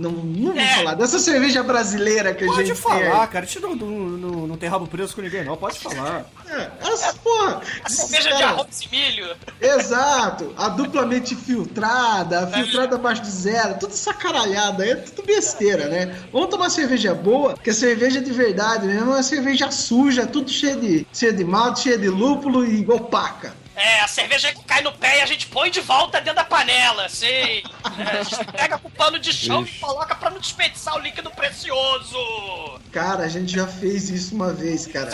Não, 0.00 0.10
não 0.10 0.52
vou 0.54 0.60
É. 0.62 0.76
falar. 0.76 0.94
Dessa 0.94 1.18
cerveja 1.18 1.62
brasileira 1.62 2.32
que 2.32 2.44
a 2.44 2.46
Pode 2.46 2.66
gente 2.66 2.80
falar, 2.80 3.26
cara. 3.26 3.44
A 3.44 3.46
gente 3.48 3.60
não, 3.60 3.76
não, 3.76 3.88
não, 3.90 4.46
não 4.46 4.56
tem 4.56 4.68
rabo 4.68 4.86
preso 4.86 5.14
com 5.14 5.20
ninguém, 5.20 5.44
não. 5.44 5.56
Pode 5.56 5.78
falar. 5.78 6.24
É, 6.48 6.70
essa, 6.88 7.12
porra. 7.14 7.60
A 7.84 7.88
cerveja 7.88 8.34
de 8.34 8.42
arroz 8.42 8.80
e 8.80 8.88
milho. 8.90 9.36
Exato. 9.60 10.54
A 10.56 10.68
duplamente 10.70 11.34
filtrada, 11.36 12.44
a 12.44 12.46
filtrada 12.46 12.96
abaixo 12.96 13.22
de 13.22 13.30
zero. 13.30 13.78
Tudo 13.78 13.92
essa 13.92 14.14
caralhada 14.14 14.82
aí, 14.84 14.90
é 14.90 14.96
tudo 14.96 15.26
besteira, 15.26 15.86
né? 15.88 16.16
Vamos 16.32 16.48
tomar 16.48 16.70
cerveja 16.70 17.14
boa, 17.14 17.54
que 17.54 17.70
a 17.70 17.74
cerveja 17.74 18.20
de 18.20 18.32
verdade 18.32 18.86
mesmo 18.86 19.10
é 19.10 19.14
uma 19.16 19.22
cerveja 19.22 19.70
suja, 19.70 20.26
tudo 20.26 20.50
cheio 20.50 20.80
de, 20.80 21.06
cheio 21.12 21.32
de 21.34 21.44
malte, 21.44 21.80
cheio 21.80 21.98
de 21.98 22.08
lúpulo 22.08 22.64
e 22.64 22.86
opaca. 22.90 23.52
É, 23.80 24.00
a 24.00 24.08
cerveja 24.08 24.52
que 24.52 24.62
cai 24.64 24.82
no 24.82 24.92
pé 24.92 25.20
e 25.20 25.22
a 25.22 25.26
gente 25.26 25.46
põe 25.46 25.70
de 25.70 25.80
volta 25.80 26.18
dentro 26.20 26.34
da 26.34 26.44
panela, 26.44 27.06
assim. 27.06 27.26
É, 27.26 28.18
a 28.20 28.22
gente 28.22 28.44
pega 28.52 28.78
com 28.78 28.88
o 28.88 28.90
pano 28.90 29.18
de 29.18 29.32
chão 29.32 29.64
e 29.64 29.78
coloca 29.78 30.14
pra 30.14 30.28
não 30.28 30.38
desperdiçar 30.38 30.96
o 30.96 30.98
líquido 30.98 31.30
precioso. 31.30 32.18
Cara, 32.92 33.24
a 33.24 33.28
gente 33.28 33.54
já 33.54 33.66
fez 33.66 34.10
isso 34.10 34.34
uma 34.34 34.52
vez, 34.52 34.86
cara. 34.86 35.10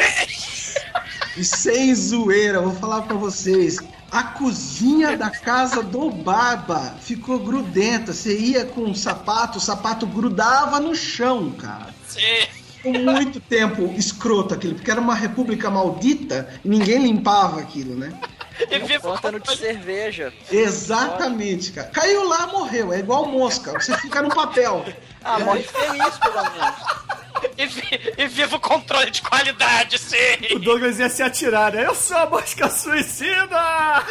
E 1.36 1.44
sem 1.44 1.94
zoeira, 1.94 2.60
vou 2.60 2.74
falar 2.74 3.02
pra 3.02 3.14
vocês. 3.14 3.78
A 4.10 4.24
cozinha 4.24 5.16
da 5.16 5.30
casa 5.30 5.80
do 5.82 6.10
Barba 6.10 6.96
ficou 7.00 7.38
grudenta. 7.38 8.12
Você 8.12 8.36
ia 8.36 8.64
com 8.64 8.80
um 8.80 8.94
sapato, 8.94 9.58
o 9.58 9.60
sapato 9.60 10.08
grudava 10.08 10.80
no 10.80 10.94
chão, 10.94 11.52
cara. 11.52 11.94
Sim. 12.08 12.48
Ficou 12.76 12.92
muito 12.94 13.38
tempo 13.38 13.94
escroto 13.96 14.54
aquilo, 14.54 14.74
porque 14.74 14.90
era 14.90 15.00
uma 15.00 15.14
república 15.14 15.70
maldita 15.70 16.48
e 16.64 16.68
ninguém 16.68 16.98
limpava 16.98 17.60
aquilo, 17.60 17.94
né? 17.94 18.12
E 18.70 18.78
viva 18.80 19.10
Pântano 19.12 19.40
de 19.40 19.56
cerveja. 19.56 20.32
Exatamente, 20.50 21.72
cara. 21.72 21.88
Caiu 21.88 22.26
lá, 22.28 22.46
morreu. 22.46 22.92
É 22.92 22.98
igual 23.00 23.26
mosca. 23.26 23.72
Você 23.72 23.96
fica 23.98 24.22
no 24.22 24.28
papel. 24.34 24.84
Ah, 25.22 25.38
morre 25.40 25.62
feliz, 25.62 26.18
pelo 26.18 26.42
menos. 26.42 27.06
E, 27.58 27.66
vi- 27.66 28.14
e 28.16 28.26
viva 28.28 28.56
o 28.56 28.60
controle 28.60 29.10
de 29.10 29.20
qualidade, 29.22 29.96
O 29.96 29.98
sim. 29.98 30.58
Douglas 30.60 30.98
ia 30.98 31.08
se 31.10 31.22
atirar, 31.22 31.72
né? 31.72 31.86
Eu 31.86 31.94
sou 31.94 32.16
a 32.16 32.26
mosca 32.26 32.68
suicida! 32.70 34.04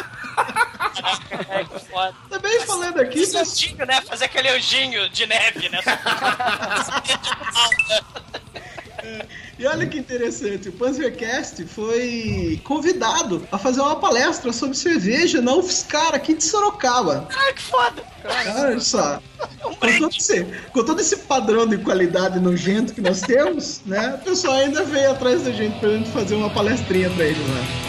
É, 1.48 1.64
que 1.64 1.78
foda. 1.90 2.14
Também 2.30 2.60
falando 2.60 3.00
aqui, 3.00 3.18
Esse 3.20 3.36
anjinho, 3.36 3.84
né? 3.86 4.00
Fazer 4.02 4.26
aquele 4.26 4.48
anjinho 4.50 5.08
de 5.08 5.26
neve, 5.26 5.68
né? 5.70 5.80
E 9.58 9.66
olha 9.66 9.86
que 9.86 9.98
interessante, 9.98 10.68
o 10.68 10.72
Panzercast 10.72 11.64
foi 11.64 12.60
convidado 12.62 13.46
a 13.50 13.56
fazer 13.56 13.80
uma 13.80 13.96
palestra 13.96 14.52
sobre 14.52 14.76
cerveja 14.76 15.40
na 15.40 15.54
UFSCar 15.54 16.14
aqui 16.14 16.34
de 16.34 16.44
Sorocaba. 16.44 17.26
Ai, 17.34 17.52
que 17.54 17.62
foda. 17.62 18.02
Olha 18.58 18.80
só, 18.80 19.20
Um 19.64 19.74
com 19.74 19.98
todo, 19.98 20.16
esse, 20.16 20.44
com 20.72 20.84
todo 20.84 21.00
esse 21.00 21.16
padrão 21.18 21.66
de 21.66 21.78
qualidade 21.78 22.38
nojento 22.38 22.92
que 22.92 23.00
nós 23.00 23.22
temos, 23.22 23.80
né? 23.86 24.18
O 24.20 24.24
pessoal 24.24 24.54
ainda 24.54 24.84
veio 24.84 25.12
atrás 25.12 25.42
da 25.42 25.52
gente 25.52 25.78
pra 25.78 25.88
gente 25.90 26.10
fazer 26.10 26.34
uma 26.34 26.50
palestrinha 26.50 27.08
pra 27.10 27.24
eles 27.24 27.38
lá. 27.48 27.54
Uma 27.54 27.85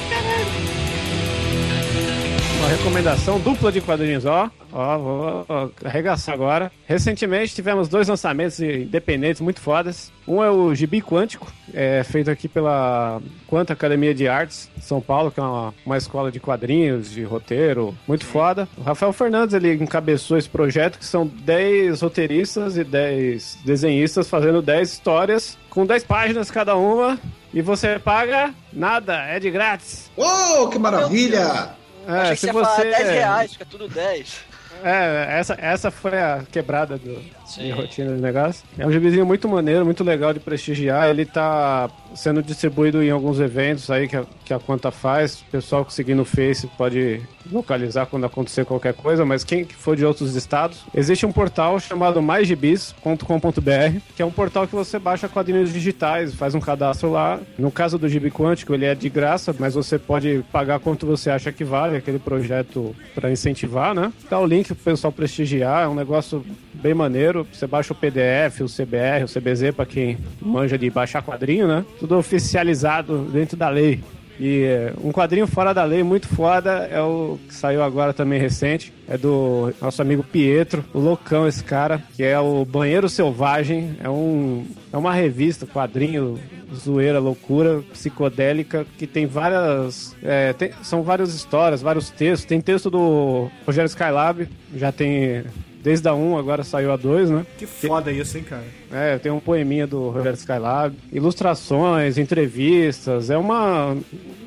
recomendação 2.77 3.39
dupla 3.39 3.71
de 3.71 3.81
quadrinhos, 3.81 4.25
ó. 4.25 4.51
Ó, 4.71 4.97
vou 4.97 5.45
ó, 5.49 5.69
arregaçar 5.83 6.35
agora. 6.35 6.71
Recentemente 6.85 7.55
tivemos 7.55 7.89
dois 7.89 8.07
lançamentos 8.07 8.59
independentes 8.59 9.41
muito 9.41 9.59
fodas. 9.59 10.11
Um 10.27 10.43
é 10.43 10.51
o 10.51 10.73
Gibi 10.75 11.01
Quântico, 11.01 11.51
é, 11.73 12.03
feito 12.03 12.29
aqui 12.29 12.47
pela 12.47 13.19
Quanta 13.47 13.73
Academia 13.73 14.13
de 14.13 14.27
Artes 14.27 14.69
de 14.75 14.83
São 14.83 15.01
Paulo, 15.01 15.31
que 15.31 15.39
é 15.39 15.43
uma, 15.43 15.73
uma 15.85 15.97
escola 15.97 16.31
de 16.31 16.39
quadrinhos, 16.39 17.09
de 17.09 17.23
roteiro, 17.23 17.97
muito 18.07 18.25
foda. 18.25 18.67
O 18.77 18.81
Rafael 18.81 19.11
Fernandes, 19.11 19.55
ele 19.55 19.73
encabeçou 19.73 20.37
esse 20.37 20.49
projeto, 20.49 20.99
que 20.99 21.05
são 21.05 21.25
10 21.25 22.01
roteiristas 22.01 22.77
e 22.77 22.83
10 22.83 23.59
desenhistas 23.65 24.29
fazendo 24.29 24.61
10 24.61 24.91
histórias, 24.91 25.57
com 25.69 25.85
10 25.85 26.03
páginas 26.03 26.51
cada 26.51 26.75
uma, 26.75 27.17
e 27.53 27.61
você 27.61 27.97
paga 27.97 28.53
nada, 28.71 29.15
é 29.23 29.39
de 29.39 29.49
grátis. 29.49 30.11
Uou, 30.15 30.69
que 30.69 30.77
maravilha! 30.77 31.76
É, 32.07 32.11
Achei 32.11 32.35
que 32.35 32.37
se 32.37 32.51
você 32.51 32.57
ia 32.57 32.63
falar 32.63 32.75
você 32.75 32.89
10 32.89 33.09
reais, 33.09 33.53
fica 33.53 33.65
tudo 33.65 33.87
10. 33.89 34.45
É, 34.83 35.39
essa, 35.39 35.57
essa 35.59 35.91
foi 35.91 36.19
a 36.21 36.43
quebrada 36.49 36.97
do, 36.97 37.21
de 37.55 37.71
rotina 37.71 38.11
do 38.11 38.21
negócio. 38.21 38.63
É 38.77 38.85
um 38.85 38.91
gibizinho 38.91 39.25
muito 39.25 39.47
maneiro, 39.47 39.85
muito 39.85 40.03
legal 40.03 40.33
de 40.33 40.39
prestigiar. 40.39 41.09
Ele 41.09 41.25
tá 41.25 41.89
sendo 42.15 42.41
distribuído 42.41 43.01
em 43.03 43.09
alguns 43.09 43.39
eventos 43.39 43.89
aí 43.89 44.07
que 44.07 44.15
a, 44.15 44.25
que 44.43 44.53
a 44.53 44.59
Quanta 44.59 44.91
faz. 44.91 45.41
O 45.41 45.45
pessoal 45.51 45.85
que 45.85 45.93
seguir 45.93 46.15
no 46.15 46.25
Face 46.25 46.67
pode 46.77 47.21
localizar 47.51 48.05
quando 48.05 48.25
acontecer 48.25 48.65
qualquer 48.65 48.93
coisa, 48.93 49.25
mas 49.25 49.43
quem 49.43 49.65
for 49.65 49.95
de 49.95 50.05
outros 50.05 50.35
estados, 50.35 50.83
existe 50.93 51.25
um 51.25 51.31
portal 51.31 51.79
chamado 51.79 52.21
maisgibis.com.br, 52.21 53.99
que 54.15 54.21
é 54.21 54.25
um 54.25 54.31
portal 54.31 54.67
que 54.67 54.75
você 54.75 54.99
baixa 54.99 55.27
quadrinhos 55.27 55.71
digitais, 55.71 56.33
faz 56.33 56.55
um 56.55 56.59
cadastro 56.59 57.11
lá. 57.11 57.39
No 57.57 57.71
caso 57.71 57.97
do 57.97 58.09
Gibi 58.09 58.31
Quântico, 58.31 58.73
ele 58.73 58.85
é 58.85 58.95
de 58.95 59.09
graça, 59.09 59.55
mas 59.57 59.73
você 59.73 59.97
pode 59.97 60.43
pagar 60.51 60.79
quanto 60.79 61.05
você 61.05 61.29
acha 61.29 61.51
que 61.51 61.63
vale 61.63 61.97
aquele 61.97 62.19
projeto 62.19 62.95
para 63.15 63.31
incentivar, 63.31 63.93
né? 63.93 64.11
Dá 64.29 64.39
o 64.39 64.45
link 64.45 64.67
pro 64.67 64.75
pessoal 64.75 65.11
prestigiar, 65.11 65.83
é 65.83 65.87
um 65.87 65.95
negócio 65.95 66.45
bem 66.73 66.93
maneiro. 66.93 67.36
Você 67.45 67.67
baixa 67.67 67.93
o 67.93 67.95
PDF, 67.95 68.61
o 68.61 68.65
CBR, 68.65 69.23
o 69.23 69.27
CBZ 69.27 69.71
para 69.75 69.85
quem 69.85 70.17
manja 70.41 70.77
de 70.77 70.89
baixar 70.89 71.21
quadrinho, 71.23 71.67
né? 71.67 71.85
Tudo 71.99 72.17
oficializado 72.17 73.25
dentro 73.31 73.57
da 73.57 73.69
lei. 73.69 74.01
E 74.39 74.65
é, 74.65 74.93
um 75.03 75.11
quadrinho 75.11 75.47
fora 75.47 75.73
da 75.73 75.83
lei 75.83 76.03
muito 76.03 76.27
foda 76.27 76.87
é 76.91 77.01
o 77.01 77.39
que 77.47 77.55
saiu 77.55 77.81
agora 77.81 78.13
também 78.13 78.39
recente. 78.39 78.93
É 79.09 79.17
do 79.17 79.73
nosso 79.81 79.99
amigo 79.99 80.23
Pietro, 80.23 80.85
o 80.93 80.99
loucão 80.99 81.47
esse 81.47 81.63
cara, 81.63 82.03
que 82.15 82.21
é 82.23 82.39
o 82.39 82.63
Banheiro 82.63 83.09
Selvagem. 83.09 83.97
É, 83.99 84.07
um, 84.07 84.63
é 84.93 84.97
uma 84.97 85.11
revista, 85.11 85.65
quadrinho, 85.65 86.37
zoeira, 86.75 87.17
loucura, 87.17 87.81
psicodélica, 87.91 88.85
que 88.99 89.07
tem 89.07 89.25
várias. 89.25 90.15
é, 90.23 90.53
tem- 90.53 90.71
são 90.83 91.01
várias 91.01 91.33
histórias, 91.33 91.81
vários 91.81 92.11
textos. 92.11 92.45
Tem 92.45 92.61
texto 92.61 92.91
do 92.91 93.49
Rogério 93.65 93.87
Skylab, 93.87 94.47
já 94.75 94.91
tem. 94.91 95.45
Desde 95.87 96.05
a 96.09 96.13
1, 96.13 96.37
agora 96.37 96.65
saiu 96.65 96.91
a 96.91 96.97
2, 96.97 97.29
né? 97.29 97.45
Que 97.57 97.65
foda 97.65 98.11
isso, 98.11 98.37
hein, 98.37 98.43
cara? 98.43 98.65
É, 98.91 99.17
tem 99.17 99.31
um 99.31 99.39
poeminha 99.39 99.87
do 99.87 100.09
Rogério 100.09 100.35
Skylab, 100.35 100.93
ilustrações, 101.13 102.17
entrevistas, 102.17 103.29
é 103.29 103.37
uma... 103.37 103.95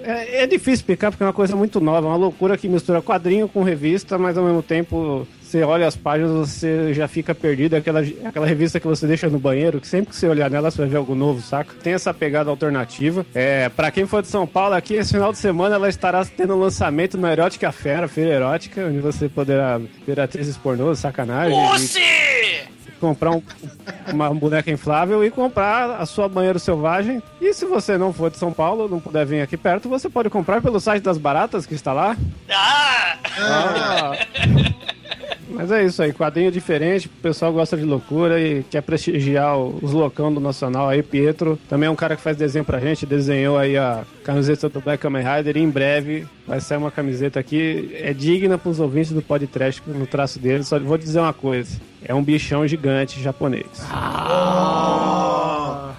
É, 0.02 0.42
é 0.42 0.46
difícil 0.46 0.74
explicar 0.74 1.10
porque 1.10 1.22
é 1.22 1.26
uma 1.26 1.32
coisa 1.32 1.56
muito 1.56 1.80
nova, 1.80 2.06
é 2.06 2.10
uma 2.10 2.16
loucura 2.16 2.58
que 2.58 2.68
mistura 2.68 3.00
quadrinho 3.00 3.48
com 3.48 3.62
revista, 3.62 4.18
mas 4.18 4.36
ao 4.36 4.44
mesmo 4.44 4.62
tempo 4.62 5.26
você 5.50 5.62
olha 5.64 5.86
as 5.86 5.96
páginas, 5.96 6.30
você 6.30 6.94
já 6.94 7.08
fica 7.08 7.34
perdido, 7.34 7.74
é 7.74 7.78
aquela, 7.78 8.04
é 8.04 8.26
aquela 8.26 8.46
revista 8.46 8.78
que 8.78 8.86
você 8.86 9.06
deixa 9.06 9.28
no 9.28 9.38
banheiro, 9.38 9.80
que 9.80 9.86
sempre 9.88 10.10
que 10.10 10.16
você 10.16 10.28
olhar 10.28 10.48
nela 10.48 10.70
você 10.70 10.78
vai 10.82 10.88
ver 10.88 10.96
algo 10.98 11.14
novo, 11.14 11.40
saca? 11.42 11.74
Tem 11.82 11.92
essa 11.92 12.14
pegada 12.14 12.50
alternativa. 12.50 13.26
É, 13.34 13.68
para 13.68 13.90
quem 13.90 14.06
for 14.06 14.22
de 14.22 14.28
São 14.28 14.46
Paulo, 14.46 14.74
aqui 14.74 14.94
esse 14.94 15.12
final 15.12 15.32
de 15.32 15.38
semana 15.38 15.74
ela 15.74 15.88
estará 15.88 16.24
tendo 16.24 16.54
um 16.54 16.60
lançamento 16.60 17.18
no 17.18 17.26
Erótica 17.26 17.72
Fera, 17.72 18.06
Feira 18.06 18.30
Erótica, 18.34 18.86
onde 18.86 18.98
você 19.00 19.28
poderá 19.28 19.80
ver 20.06 20.20
atrizes 20.20 20.56
pornôs, 20.56 20.98
sacanagem. 21.00 21.58
e- 21.58 21.70
Pussy! 21.72 22.00
comprar 23.00 23.30
um- 23.30 23.42
uma 24.12 24.28
boneca 24.34 24.70
inflável 24.70 25.24
e 25.24 25.30
comprar 25.30 25.92
a 25.98 26.04
sua 26.04 26.28
banheiro 26.28 26.58
selvagem. 26.58 27.22
E 27.40 27.54
se 27.54 27.64
você 27.64 27.96
não 27.96 28.12
for 28.12 28.30
de 28.30 28.36
São 28.36 28.52
Paulo, 28.52 28.88
não 28.90 29.00
puder 29.00 29.24
vir 29.24 29.40
aqui 29.40 29.56
perto, 29.56 29.88
você 29.88 30.10
pode 30.10 30.28
comprar 30.28 30.60
pelo 30.60 30.78
site 30.78 31.02
das 31.02 31.16
baratas 31.16 31.64
que 31.64 31.74
está 31.74 31.94
lá. 31.94 32.14
Ah! 32.50 33.16
Ah. 33.38 34.12
Mas 35.52 35.70
é 35.70 35.84
isso 35.84 36.02
aí, 36.02 36.12
quadrinho 36.12 36.50
diferente, 36.50 37.06
o 37.06 37.10
pessoal 37.22 37.52
gosta 37.52 37.76
de 37.76 37.84
loucura 37.84 38.40
e 38.40 38.62
quer 38.62 38.80
prestigiar 38.82 39.58
os 39.58 39.92
loucão 39.92 40.32
do 40.32 40.40
Nacional 40.40 40.88
aí, 40.88 41.02
Pietro. 41.02 41.58
Também 41.68 41.86
é 41.88 41.90
um 41.90 41.96
cara 41.96 42.16
que 42.16 42.22
faz 42.22 42.36
desenho 42.36 42.64
pra 42.64 42.78
gente, 42.78 43.04
desenhou 43.04 43.58
aí 43.58 43.76
a 43.76 44.04
camiseta 44.24 44.68
do 44.68 44.80
Black 44.80 45.02
Kamen 45.02 45.22
Rider 45.22 45.56
e 45.56 45.60
em 45.60 45.68
breve 45.68 46.26
vai 46.46 46.60
sair 46.60 46.78
uma 46.78 46.90
camiseta 46.90 47.38
aqui, 47.40 47.90
é 47.94 48.12
digna 48.12 48.56
pros 48.58 48.80
ouvintes 48.80 49.12
do 49.12 49.22
podcast 49.22 49.82
no 49.86 50.06
traço 50.06 50.38
dele, 50.38 50.62
só 50.64 50.78
vou 50.78 50.96
dizer 50.96 51.20
uma 51.20 51.32
coisa, 51.32 51.80
é 52.04 52.14
um 52.14 52.22
bichão 52.22 52.66
gigante 52.66 53.20
japonês. 53.20 53.66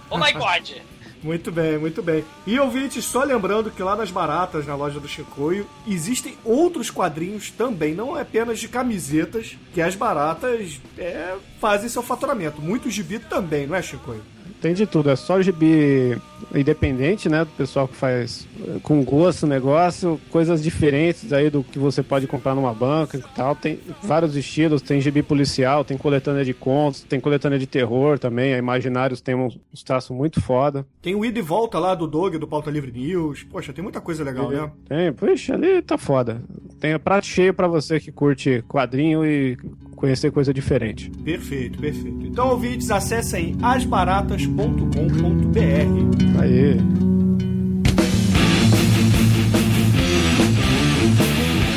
Oh 0.09 0.17
my 0.17 0.33
god! 0.33 0.90
Muito 1.23 1.51
bem, 1.51 1.77
muito 1.77 2.01
bem. 2.01 2.23
E 2.47 2.59
ouvintes, 2.59 3.05
só 3.05 3.23
lembrando 3.23 3.69
que 3.69 3.83
lá 3.83 3.95
nas 3.95 4.09
Baratas, 4.09 4.65
na 4.65 4.75
loja 4.75 4.99
do 4.99 5.07
Chicoio, 5.07 5.67
existem 5.87 6.35
outros 6.43 6.89
quadrinhos 6.89 7.51
também, 7.51 7.93
não 7.93 8.17
é 8.17 8.21
apenas 8.21 8.59
de 8.59 8.67
camisetas, 8.67 9.55
que 9.73 9.81
as 9.81 9.95
Baratas 9.95 10.81
é, 10.97 11.35
fazem 11.59 11.89
seu 11.89 12.01
faturamento. 12.01 12.61
Muito 12.61 12.89
gibi 12.89 13.19
também, 13.19 13.67
não 13.67 13.75
é, 13.75 13.81
Chicoio? 13.81 14.23
Tem 14.61 14.73
de 14.75 14.85
tudo, 14.85 15.09
é 15.09 15.15
só 15.15 15.41
gibi 15.41 16.15
independente, 16.53 17.27
né? 17.27 17.43
Do 17.43 17.51
pessoal 17.51 17.87
que 17.87 17.95
faz 17.95 18.47
eh, 18.63 18.77
com 18.83 19.03
gosto 19.03 19.43
o 19.43 19.47
negócio, 19.47 20.21
coisas 20.29 20.61
diferentes 20.61 21.33
aí 21.33 21.49
do 21.49 21.63
que 21.63 21.79
você 21.79 22.03
pode 22.03 22.27
comprar 22.27 22.53
numa 22.53 22.73
banca 22.73 23.17
e 23.17 23.21
tal. 23.35 23.55
Tem 23.55 23.79
vários 24.03 24.35
estilos, 24.35 24.81
tem 24.81 25.01
gibi 25.01 25.23
policial, 25.23 25.83
tem 25.83 25.97
coletânea 25.97 26.45
de 26.45 26.53
contos, 26.53 27.01
tem 27.01 27.19
coletânea 27.19 27.57
de 27.57 27.65
terror 27.65 28.19
também. 28.19 28.53
A 28.53 28.57
Imaginários 28.57 29.19
tem 29.19 29.33
uns, 29.33 29.57
traços 29.83 30.15
muito 30.15 30.39
foda. 30.39 30.85
Tem 31.01 31.15
o 31.15 31.25
ida 31.25 31.39
e 31.39 31.41
volta 31.41 31.79
lá 31.79 31.95
do 31.95 32.05
Dog, 32.05 32.37
do 32.37 32.47
Pauta 32.47 32.69
Livre 32.69 32.91
News. 32.91 33.43
Poxa, 33.43 33.73
tem 33.73 33.81
muita 33.81 33.99
coisa 33.99 34.23
legal, 34.23 34.49
né? 34.51 34.71
Tem, 34.87 35.11
puxa, 35.11 35.55
ali 35.55 35.81
tá 35.81 35.97
foda. 35.97 36.41
Tem 36.79 36.97
prato 36.99 37.25
cheio 37.25 37.53
pra 37.53 37.67
você 37.67 37.99
que 37.99 38.11
curte 38.11 38.63
quadrinho 38.67 39.25
e 39.25 39.57
conhecer 40.01 40.31
coisa 40.31 40.53
diferente. 40.53 41.09
Perfeito, 41.23 41.79
perfeito. 41.79 42.25
Então, 42.25 42.49
ouvintes, 42.49 42.89
acessem 42.89 43.55
asbaratas.com.br. 43.61 46.41
Aí. 46.41 46.77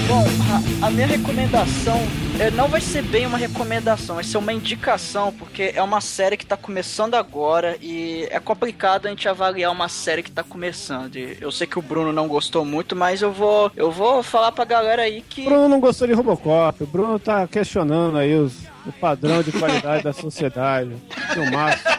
Bom, 0.09 0.25
a, 0.85 0.91
minha 0.91 1.07
recomendação 1.07 1.99
é, 2.39 2.51
não 2.51 2.69
vai 2.69 2.81
ser 2.81 3.03
bem 3.03 3.25
uma 3.25 3.39
recomendação, 3.39 4.17
vai 4.17 4.25
ser 4.25 4.37
uma 4.37 4.53
indicação, 4.53 5.33
porque 5.33 5.73
é 5.75 5.83
uma 5.83 6.01
série 6.01 6.37
que 6.37 6.45
tá 6.45 6.59
começando 6.59 7.15
agora 7.15 7.79
e 7.81 8.29
é 8.31 8.39
complicado 8.39 9.07
a 9.07 9.09
gente 9.09 9.27
avaliar 9.27 9.73
uma 9.73 9.89
série 9.89 10.23
que 10.23 10.31
tá 10.31 10.43
começando. 10.43 11.17
E 11.17 11.39
eu 11.41 11.51
sei 11.51 11.67
que 11.67 11.79
o 11.79 11.83
Bruno 11.83 12.13
não 12.13 12.29
gostou 12.29 12.65
muito, 12.65 12.95
mas 12.95 13.23
eu 13.23 13.33
vou, 13.33 13.73
eu 13.75 13.91
vou 13.91 14.23
falar 14.23 14.53
pra 14.53 14.67
galera 14.67 15.03
aí 15.03 15.23
que. 15.23 15.43
O 15.43 15.45
Bruno 15.45 15.69
não 15.69 15.81
gostou 15.81 16.07
de 16.07 16.13
Robocop, 16.13 16.83
o 16.83 16.87
Bruno 16.87 17.19
tá 17.19 17.47
questionando 17.47 18.19
aí 18.19 18.35
os, 18.35 18.53
o 18.85 18.93
padrão 18.93 19.43
de 19.43 19.53
qualidade 19.53 20.05
da 20.05 20.13
sociedade. 20.13 20.91
Filmaço. 21.33 21.94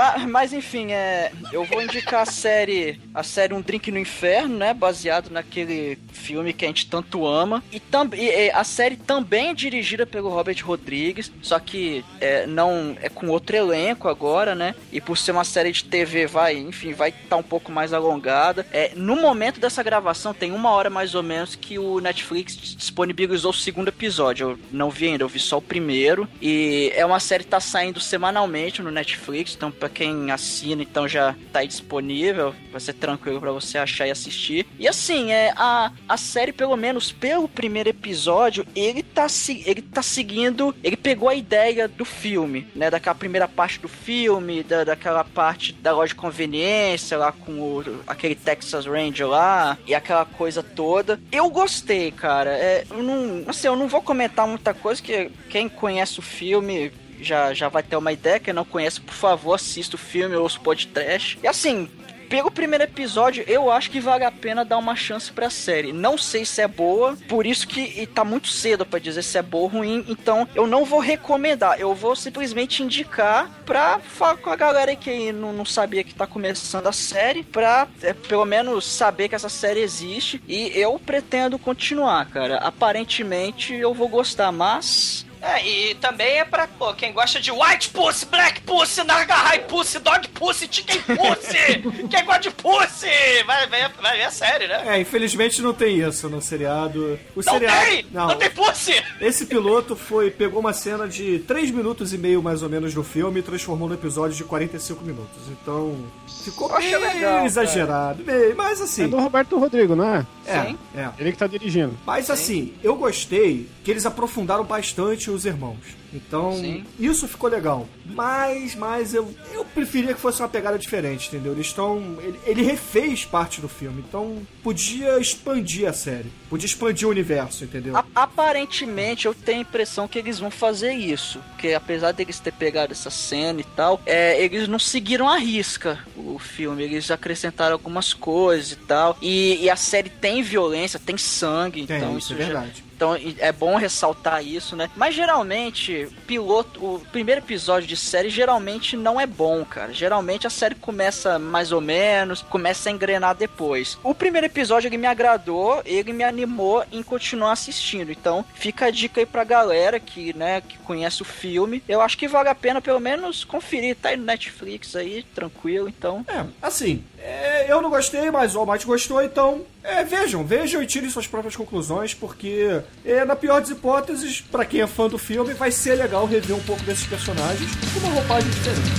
Mas, 0.00 0.24
mas, 0.24 0.52
enfim, 0.54 0.92
é, 0.92 1.30
eu 1.52 1.62
vou 1.62 1.82
indicar 1.82 2.22
a 2.22 2.26
série, 2.26 2.98
a 3.14 3.22
série 3.22 3.52
Um 3.52 3.60
Drink 3.60 3.92
no 3.92 3.98
Inferno, 3.98 4.56
né, 4.56 4.72
baseado 4.72 5.28
naquele 5.28 5.98
filme 6.10 6.54
que 6.54 6.64
a 6.64 6.68
gente 6.68 6.86
tanto 6.86 7.26
ama. 7.26 7.62
E, 7.70 7.78
tam, 7.78 8.08
e 8.14 8.50
a 8.50 8.64
série 8.64 8.96
também 8.96 9.50
é 9.50 9.54
dirigida 9.54 10.06
pelo 10.06 10.30
Robert 10.30 10.56
Rodrigues, 10.64 11.30
só 11.42 11.58
que 11.58 12.02
é, 12.18 12.46
não 12.46 12.96
é 13.02 13.10
com 13.10 13.28
outro 13.28 13.54
elenco 13.54 14.08
agora, 14.08 14.54
né? 14.54 14.74
E 14.90 15.02
por 15.02 15.18
ser 15.18 15.32
uma 15.32 15.44
série 15.44 15.70
de 15.70 15.84
TV, 15.84 16.26
vai, 16.26 16.56
enfim, 16.56 16.94
vai 16.94 17.10
estar 17.10 17.28
tá 17.28 17.36
um 17.36 17.42
pouco 17.42 17.70
mais 17.70 17.92
alongada. 17.92 18.66
É, 18.72 18.92
no 18.96 19.16
momento 19.16 19.60
dessa 19.60 19.82
gravação, 19.82 20.32
tem 20.32 20.50
uma 20.50 20.70
hora 20.70 20.88
mais 20.88 21.14
ou 21.14 21.22
menos 21.22 21.54
que 21.54 21.78
o 21.78 22.00
Netflix 22.00 22.56
disponibilizou 22.56 23.50
o 23.50 23.54
segundo 23.54 23.88
episódio. 23.88 24.52
Eu 24.52 24.58
não 24.72 24.88
vi 24.88 25.08
ainda, 25.08 25.24
eu 25.24 25.28
vi 25.28 25.38
só 25.38 25.58
o 25.58 25.62
primeiro. 25.62 26.26
E 26.40 26.90
é 26.94 27.04
uma 27.04 27.20
série 27.20 27.44
que 27.44 27.50
tá 27.50 27.60
saindo 27.60 28.00
semanalmente 28.00 28.80
no 28.80 28.90
Netflix, 28.90 29.54
então 29.54 29.70
para 29.70 29.89
quem 29.90 30.30
assina, 30.30 30.82
então 30.82 31.06
já 31.06 31.34
tá 31.52 31.60
aí 31.60 31.68
disponível, 31.68 32.54
vai 32.70 32.80
ser 32.80 32.94
tranquilo 32.94 33.40
para 33.40 33.52
você 33.52 33.78
achar 33.78 34.06
e 34.06 34.10
assistir. 34.10 34.66
E 34.78 34.88
assim, 34.88 35.30
é 35.32 35.52
a, 35.56 35.92
a 36.08 36.16
série 36.16 36.52
pelo 36.52 36.76
menos 36.76 37.12
pelo 37.12 37.48
primeiro 37.48 37.88
episódio, 37.88 38.66
ele 38.74 39.02
tá 39.02 39.26
ele 39.66 39.82
tá 39.82 40.02
seguindo, 40.02 40.74
ele 40.82 40.96
pegou 40.96 41.28
a 41.28 41.34
ideia 41.34 41.86
do 41.88 42.04
filme, 42.04 42.66
né, 42.74 42.90
daquela 42.90 43.14
primeira 43.14 43.48
parte 43.48 43.78
do 43.80 43.88
filme, 43.88 44.62
da, 44.62 44.84
daquela 44.84 45.24
parte 45.24 45.72
da 45.72 45.92
loja 45.92 46.10
de 46.10 46.14
conveniência 46.14 47.18
lá 47.18 47.32
com 47.32 47.52
o, 47.52 48.00
aquele 48.06 48.34
Texas 48.34 48.86
Ranger 48.86 49.26
lá 49.26 49.76
e 49.86 49.94
aquela 49.94 50.24
coisa 50.24 50.62
toda. 50.62 51.20
Eu 51.30 51.50
gostei, 51.50 52.10
cara. 52.10 52.50
É, 52.50 52.84
eu 52.90 53.02
não, 53.02 53.44
assim, 53.48 53.66
eu 53.66 53.76
não 53.76 53.88
vou 53.88 54.02
comentar 54.02 54.46
muita 54.46 54.72
coisa 54.74 55.02
que 55.02 55.30
quem 55.48 55.68
conhece 55.68 56.18
o 56.18 56.22
filme 56.22 56.92
já, 57.22 57.52
já 57.54 57.68
vai 57.68 57.82
ter 57.82 57.96
uma 57.96 58.12
ideia. 58.12 58.40
Quem 58.40 58.54
não 58.54 58.64
conhece, 58.64 59.00
por 59.00 59.14
favor, 59.14 59.54
assista 59.54 59.96
o 59.96 59.98
filme 59.98 60.36
ou 60.36 60.44
os 60.44 60.56
podcast. 60.56 61.38
E 61.42 61.46
assim, 61.46 61.88
pelo 62.30 62.48
primeiro 62.48 62.84
episódio, 62.84 63.44
eu 63.48 63.72
acho 63.72 63.90
que 63.90 63.98
vale 63.98 64.24
a 64.24 64.30
pena 64.30 64.64
dar 64.64 64.78
uma 64.78 64.94
chance 64.94 65.32
pra 65.32 65.50
série. 65.50 65.92
Não 65.92 66.16
sei 66.16 66.44
se 66.44 66.62
é 66.62 66.68
boa, 66.68 67.18
por 67.28 67.44
isso 67.44 67.66
que 67.66 68.06
tá 68.06 68.24
muito 68.24 68.46
cedo 68.46 68.86
para 68.86 69.00
dizer 69.00 69.22
se 69.22 69.36
é 69.36 69.42
boa 69.42 69.64
ou 69.64 69.68
ruim, 69.68 70.04
então 70.08 70.48
eu 70.54 70.64
não 70.64 70.84
vou 70.84 71.00
recomendar, 71.00 71.78
eu 71.80 71.92
vou 71.92 72.14
simplesmente 72.14 72.84
indicar 72.84 73.50
pra 73.66 73.98
falar 73.98 74.36
com 74.36 74.48
a 74.48 74.56
galera 74.56 74.94
que 74.94 75.32
não, 75.32 75.52
não 75.52 75.64
sabia 75.64 76.04
que 76.04 76.14
tá 76.14 76.24
começando 76.24 76.86
a 76.86 76.92
série, 76.92 77.42
pra 77.42 77.88
é, 78.00 78.12
pelo 78.12 78.44
menos 78.44 78.86
saber 78.86 79.28
que 79.28 79.34
essa 79.34 79.48
série 79.48 79.80
existe 79.80 80.40
e 80.46 80.70
eu 80.78 81.00
pretendo 81.00 81.58
continuar, 81.58 82.26
cara. 82.26 82.58
Aparentemente 82.58 83.74
eu 83.74 83.92
vou 83.92 84.08
gostar, 84.08 84.52
mas 84.52 85.26
é, 85.42 85.66
e 85.66 85.94
também 85.94 86.38
é 86.38 86.44
pra 86.44 86.66
pô, 86.66 86.92
quem 86.92 87.12
gosta 87.12 87.40
de 87.40 87.50
white 87.50 87.90
pussy, 87.90 88.26
black 88.26 88.60
pussy, 88.60 89.02
naga 89.04 89.34
high 89.34 89.60
pussy, 89.60 89.98
dog 89.98 90.28
pussy, 90.28 90.68
chicken 90.70 91.00
pussy. 91.16 92.08
quem 92.08 92.24
gosta 92.24 92.40
de 92.40 92.50
pussy 92.50 93.08
vai 93.46 93.66
ver, 93.66 93.90
vai 94.00 94.18
ver 94.18 94.24
a 94.24 94.30
série, 94.30 94.68
né? 94.68 94.82
É, 94.86 95.00
infelizmente 95.00 95.62
não 95.62 95.72
tem 95.72 96.00
isso 96.00 96.28
no 96.28 96.42
seriado. 96.42 97.18
O 97.34 97.42
não 97.44 97.52
seriado, 97.54 97.86
tem! 97.86 98.06
Não, 98.12 98.28
não 98.28 98.36
tem 98.36 98.50
pussy! 98.50 99.02
Esse 99.20 99.46
piloto 99.46 99.96
foi 99.96 100.30
pegou 100.30 100.60
uma 100.60 100.72
cena 100.72 101.08
de 101.08 101.38
3 101.40 101.70
minutos 101.70 102.12
e 102.12 102.18
meio 102.18 102.42
mais 102.42 102.62
ou 102.62 102.68
menos 102.68 102.92
do 102.92 103.02
filme 103.02 103.40
e 103.40 103.42
transformou 103.42 103.88
no 103.88 103.94
episódio 103.94 104.36
de 104.36 104.44
45 104.44 105.02
minutos. 105.04 105.48
Então, 105.48 105.96
ficou 106.44 106.68
bem 106.76 106.96
legal, 106.96 107.46
exagerado, 107.46 108.22
bem, 108.22 108.54
mas 108.54 108.80
assim. 108.80 109.04
É 109.04 109.08
do 109.08 109.18
Roberto 109.18 109.58
Rodrigo, 109.58 109.96
não 109.96 110.14
é? 110.14 110.26
É, 110.46 110.62
Sim. 110.66 110.78
é. 110.94 111.08
Ele 111.18 111.32
que 111.32 111.38
tá 111.38 111.46
dirigindo. 111.46 111.96
Mas 112.04 112.26
Sim. 112.26 112.32
assim, 112.32 112.74
eu 112.82 112.96
gostei 112.96 113.68
que 113.82 113.90
eles 113.90 114.04
aprofundaram 114.04 114.64
bastante 114.64 115.29
os 115.30 115.44
irmãos. 115.44 116.00
Então, 116.12 116.54
Sim. 116.54 116.84
isso 116.98 117.28
ficou 117.28 117.48
legal. 117.48 117.86
Mas, 118.04 118.74
mas 118.74 119.14
eu, 119.14 119.32
eu 119.52 119.64
preferia 119.64 120.12
que 120.12 120.20
fosse 120.20 120.42
uma 120.42 120.48
pegada 120.48 120.78
diferente, 120.78 121.28
entendeu? 121.28 121.52
Eles 121.52 121.66
estão. 121.66 122.18
Ele, 122.20 122.40
ele, 122.44 122.62
refez 122.62 123.24
parte 123.24 123.60
do 123.60 123.68
filme, 123.68 124.04
então 124.06 124.42
podia 124.62 125.18
expandir 125.18 125.88
a 125.88 125.92
série. 125.92 126.30
Podia 126.48 126.66
expandir 126.66 127.06
o 127.06 127.10
universo, 127.10 127.64
entendeu? 127.64 127.96
A, 127.96 128.04
aparentemente, 128.14 129.26
eu 129.26 129.34
tenho 129.34 129.58
a 129.58 129.62
impressão 129.62 130.08
que 130.08 130.18
eles 130.18 130.38
vão 130.38 130.50
fazer 130.50 130.92
isso. 130.92 131.38
Porque 131.50 131.72
apesar 131.72 132.12
deles 132.12 132.40
ter 132.40 132.52
pegado 132.52 132.92
essa 132.92 133.10
cena 133.10 133.60
e 133.60 133.64
tal, 133.64 134.00
é, 134.04 134.42
eles 134.42 134.66
não 134.66 134.78
seguiram 134.78 135.28
a 135.28 135.36
risca 135.36 135.98
o 136.16 136.38
filme. 136.38 136.82
Eles 136.82 137.10
acrescentaram 137.10 137.74
algumas 137.74 138.12
coisas 138.12 138.72
e 138.72 138.76
tal. 138.76 139.16
E, 139.22 139.58
e 139.62 139.70
a 139.70 139.76
série 139.76 140.10
tem 140.10 140.42
violência, 140.42 140.98
tem 140.98 141.16
sangue, 141.16 141.86
tem, 141.86 141.96
então 141.96 142.18
isso, 142.18 142.32
isso 142.32 142.42
é 142.42 142.44
verdade. 142.44 142.89
Então 143.00 143.16
é 143.38 143.50
bom 143.50 143.76
ressaltar 143.76 144.44
isso, 144.46 144.76
né? 144.76 144.90
Mas 144.94 145.14
geralmente, 145.14 146.06
piloto, 146.26 146.84
o 146.84 147.00
primeiro 147.00 147.40
episódio 147.40 147.88
de 147.88 147.96
série 147.96 148.28
geralmente 148.28 148.94
não 148.94 149.18
é 149.18 149.24
bom, 149.24 149.64
cara. 149.64 149.90
Geralmente 149.90 150.46
a 150.46 150.50
série 150.50 150.74
começa 150.74 151.38
mais 151.38 151.72
ou 151.72 151.80
menos, 151.80 152.42
começa 152.42 152.90
a 152.90 152.92
engrenar 152.92 153.34
depois. 153.34 153.98
O 154.04 154.14
primeiro 154.14 154.48
episódio 154.48 154.88
ele 154.88 154.98
me 154.98 155.06
agradou, 155.06 155.80
ele 155.86 156.12
me 156.12 156.22
animou 156.22 156.84
em 156.92 157.02
continuar 157.02 157.52
assistindo. 157.52 158.12
Então, 158.12 158.44
fica 158.52 158.84
a 158.84 158.90
dica 158.90 159.22
aí 159.22 159.26
pra 159.26 159.44
galera 159.44 159.98
que, 159.98 160.36
né, 160.36 160.60
que 160.60 160.76
conhece 160.80 161.22
o 161.22 161.24
filme. 161.24 161.82
Eu 161.88 162.02
acho 162.02 162.18
que 162.18 162.28
vale 162.28 162.50
a 162.50 162.54
pena 162.54 162.82
pelo 162.82 163.00
menos 163.00 163.44
conferir, 163.44 163.96
tá 163.96 164.10
aí 164.10 164.16
no 164.18 164.24
Netflix 164.24 164.94
aí, 164.94 165.22
tranquilo, 165.34 165.88
então. 165.88 166.22
É, 166.28 166.44
assim, 166.60 167.02
é, 167.22 167.70
eu 167.70 167.82
não 167.82 167.90
gostei, 167.90 168.30
mas 168.30 168.54
o 168.54 168.60
Almighty 168.60 168.86
gostou, 168.86 169.22
então 169.22 169.62
é, 169.82 170.02
vejam, 170.04 170.44
vejam 170.44 170.82
e 170.82 170.86
tirem 170.86 171.10
suas 171.10 171.26
próprias 171.26 171.54
conclusões, 171.54 172.14
porque 172.14 172.80
é, 173.04 173.24
na 173.24 173.36
pior 173.36 173.60
das 173.60 173.70
hipóteses, 173.70 174.40
para 174.40 174.64
quem 174.64 174.80
é 174.80 174.86
fã 174.86 175.06
do 175.06 175.18
filme, 175.18 175.52
vai 175.52 175.70
ser 175.70 175.96
legal 175.96 176.26
rever 176.26 176.56
um 176.56 176.62
pouco 176.62 176.82
desses 176.82 177.06
personagens 177.06 177.70
com 177.92 178.00
uma 178.00 178.14
roupagem 178.14 178.50
diferente. 178.50 178.90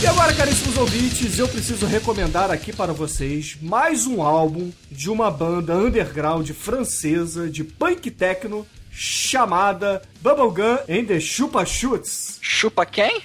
E 0.00 0.06
agora, 0.06 0.32
caríssimos 0.34 0.76
ouvintes, 0.76 1.38
eu 1.38 1.48
preciso 1.48 1.86
recomendar 1.86 2.50
aqui 2.50 2.72
para 2.72 2.92
vocês 2.92 3.56
mais 3.60 4.06
um 4.06 4.22
álbum 4.22 4.70
de 4.90 5.10
uma 5.10 5.30
banda 5.30 5.76
underground 5.76 6.48
francesa 6.50 7.48
de 7.48 7.62
punk 7.62 8.10
techno 8.10 8.66
chamada 8.92 10.02
Bubblegum 10.22 10.78
and 10.88 11.06
the 11.06 11.18
Chupa 11.18 11.64
Shoots. 11.64 12.38
Chupa 12.42 12.84
quem? 12.84 13.20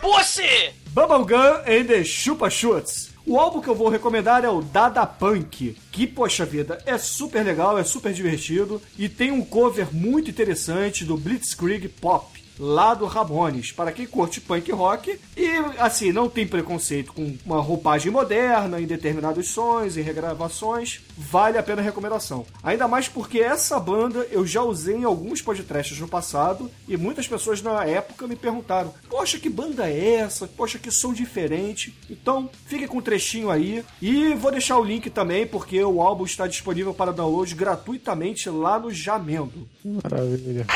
Pussy! 0.00 0.72
Bubblegum 0.92 1.62
and 1.66 1.86
the 1.86 2.04
Chupa 2.04 2.50
Shoots. 2.50 3.10
O 3.26 3.38
álbum 3.38 3.60
que 3.60 3.68
eu 3.68 3.74
vou 3.74 3.88
recomendar 3.88 4.44
é 4.44 4.48
o 4.48 4.60
Dada 4.60 5.06
Punk, 5.06 5.76
que, 5.92 6.06
poxa 6.06 6.44
vida, 6.44 6.82
é 6.84 6.98
super 6.98 7.44
legal, 7.44 7.78
é 7.78 7.84
super 7.84 8.12
divertido 8.12 8.82
e 8.98 9.08
tem 9.08 9.30
um 9.30 9.44
cover 9.44 9.94
muito 9.94 10.30
interessante 10.30 11.04
do 11.04 11.16
Blitzkrieg 11.16 11.88
Pop 11.88 12.39
lá 12.60 12.92
do 12.92 13.06
Ramones, 13.06 13.72
para 13.72 13.90
quem 13.90 14.06
curte 14.06 14.40
punk 14.40 14.70
rock 14.70 15.18
e, 15.34 15.46
assim, 15.78 16.12
não 16.12 16.28
tem 16.28 16.46
preconceito 16.46 17.12
com 17.14 17.34
uma 17.44 17.60
roupagem 17.60 18.12
moderna 18.12 18.78
em 18.78 18.86
determinados 18.86 19.48
sons, 19.48 19.96
em 19.96 20.02
regravações, 20.02 21.00
vale 21.16 21.56
a 21.56 21.62
pena 21.62 21.80
a 21.80 21.84
recomendação. 21.84 22.44
Ainda 22.62 22.86
mais 22.86 23.08
porque 23.08 23.38
essa 23.38 23.80
banda 23.80 24.26
eu 24.30 24.46
já 24.46 24.62
usei 24.62 24.96
em 24.96 25.04
alguns 25.04 25.40
podcasts 25.40 25.98
no 25.98 26.06
passado 26.06 26.70
e 26.86 26.96
muitas 26.96 27.26
pessoas 27.26 27.62
na 27.62 27.84
época 27.84 28.26
me 28.26 28.36
perguntaram: 28.36 28.92
Poxa, 29.08 29.38
que 29.38 29.48
banda 29.48 29.88
é 29.88 30.16
essa? 30.16 30.46
Poxa, 30.46 30.78
que 30.78 30.90
som 30.90 31.14
diferente. 31.14 31.96
Então, 32.10 32.50
fique 32.66 32.86
com 32.86 32.98
um 32.98 33.02
trechinho 33.02 33.50
aí 33.50 33.82
e 34.02 34.34
vou 34.34 34.50
deixar 34.50 34.78
o 34.78 34.84
link 34.84 35.08
também 35.08 35.46
porque 35.46 35.82
o 35.82 36.02
álbum 36.02 36.24
está 36.24 36.46
disponível 36.46 36.92
para 36.92 37.12
download 37.12 37.54
gratuitamente 37.54 38.50
lá 38.50 38.78
no 38.78 38.92
Jamendo. 38.92 39.66
Maravilha. 39.84 40.66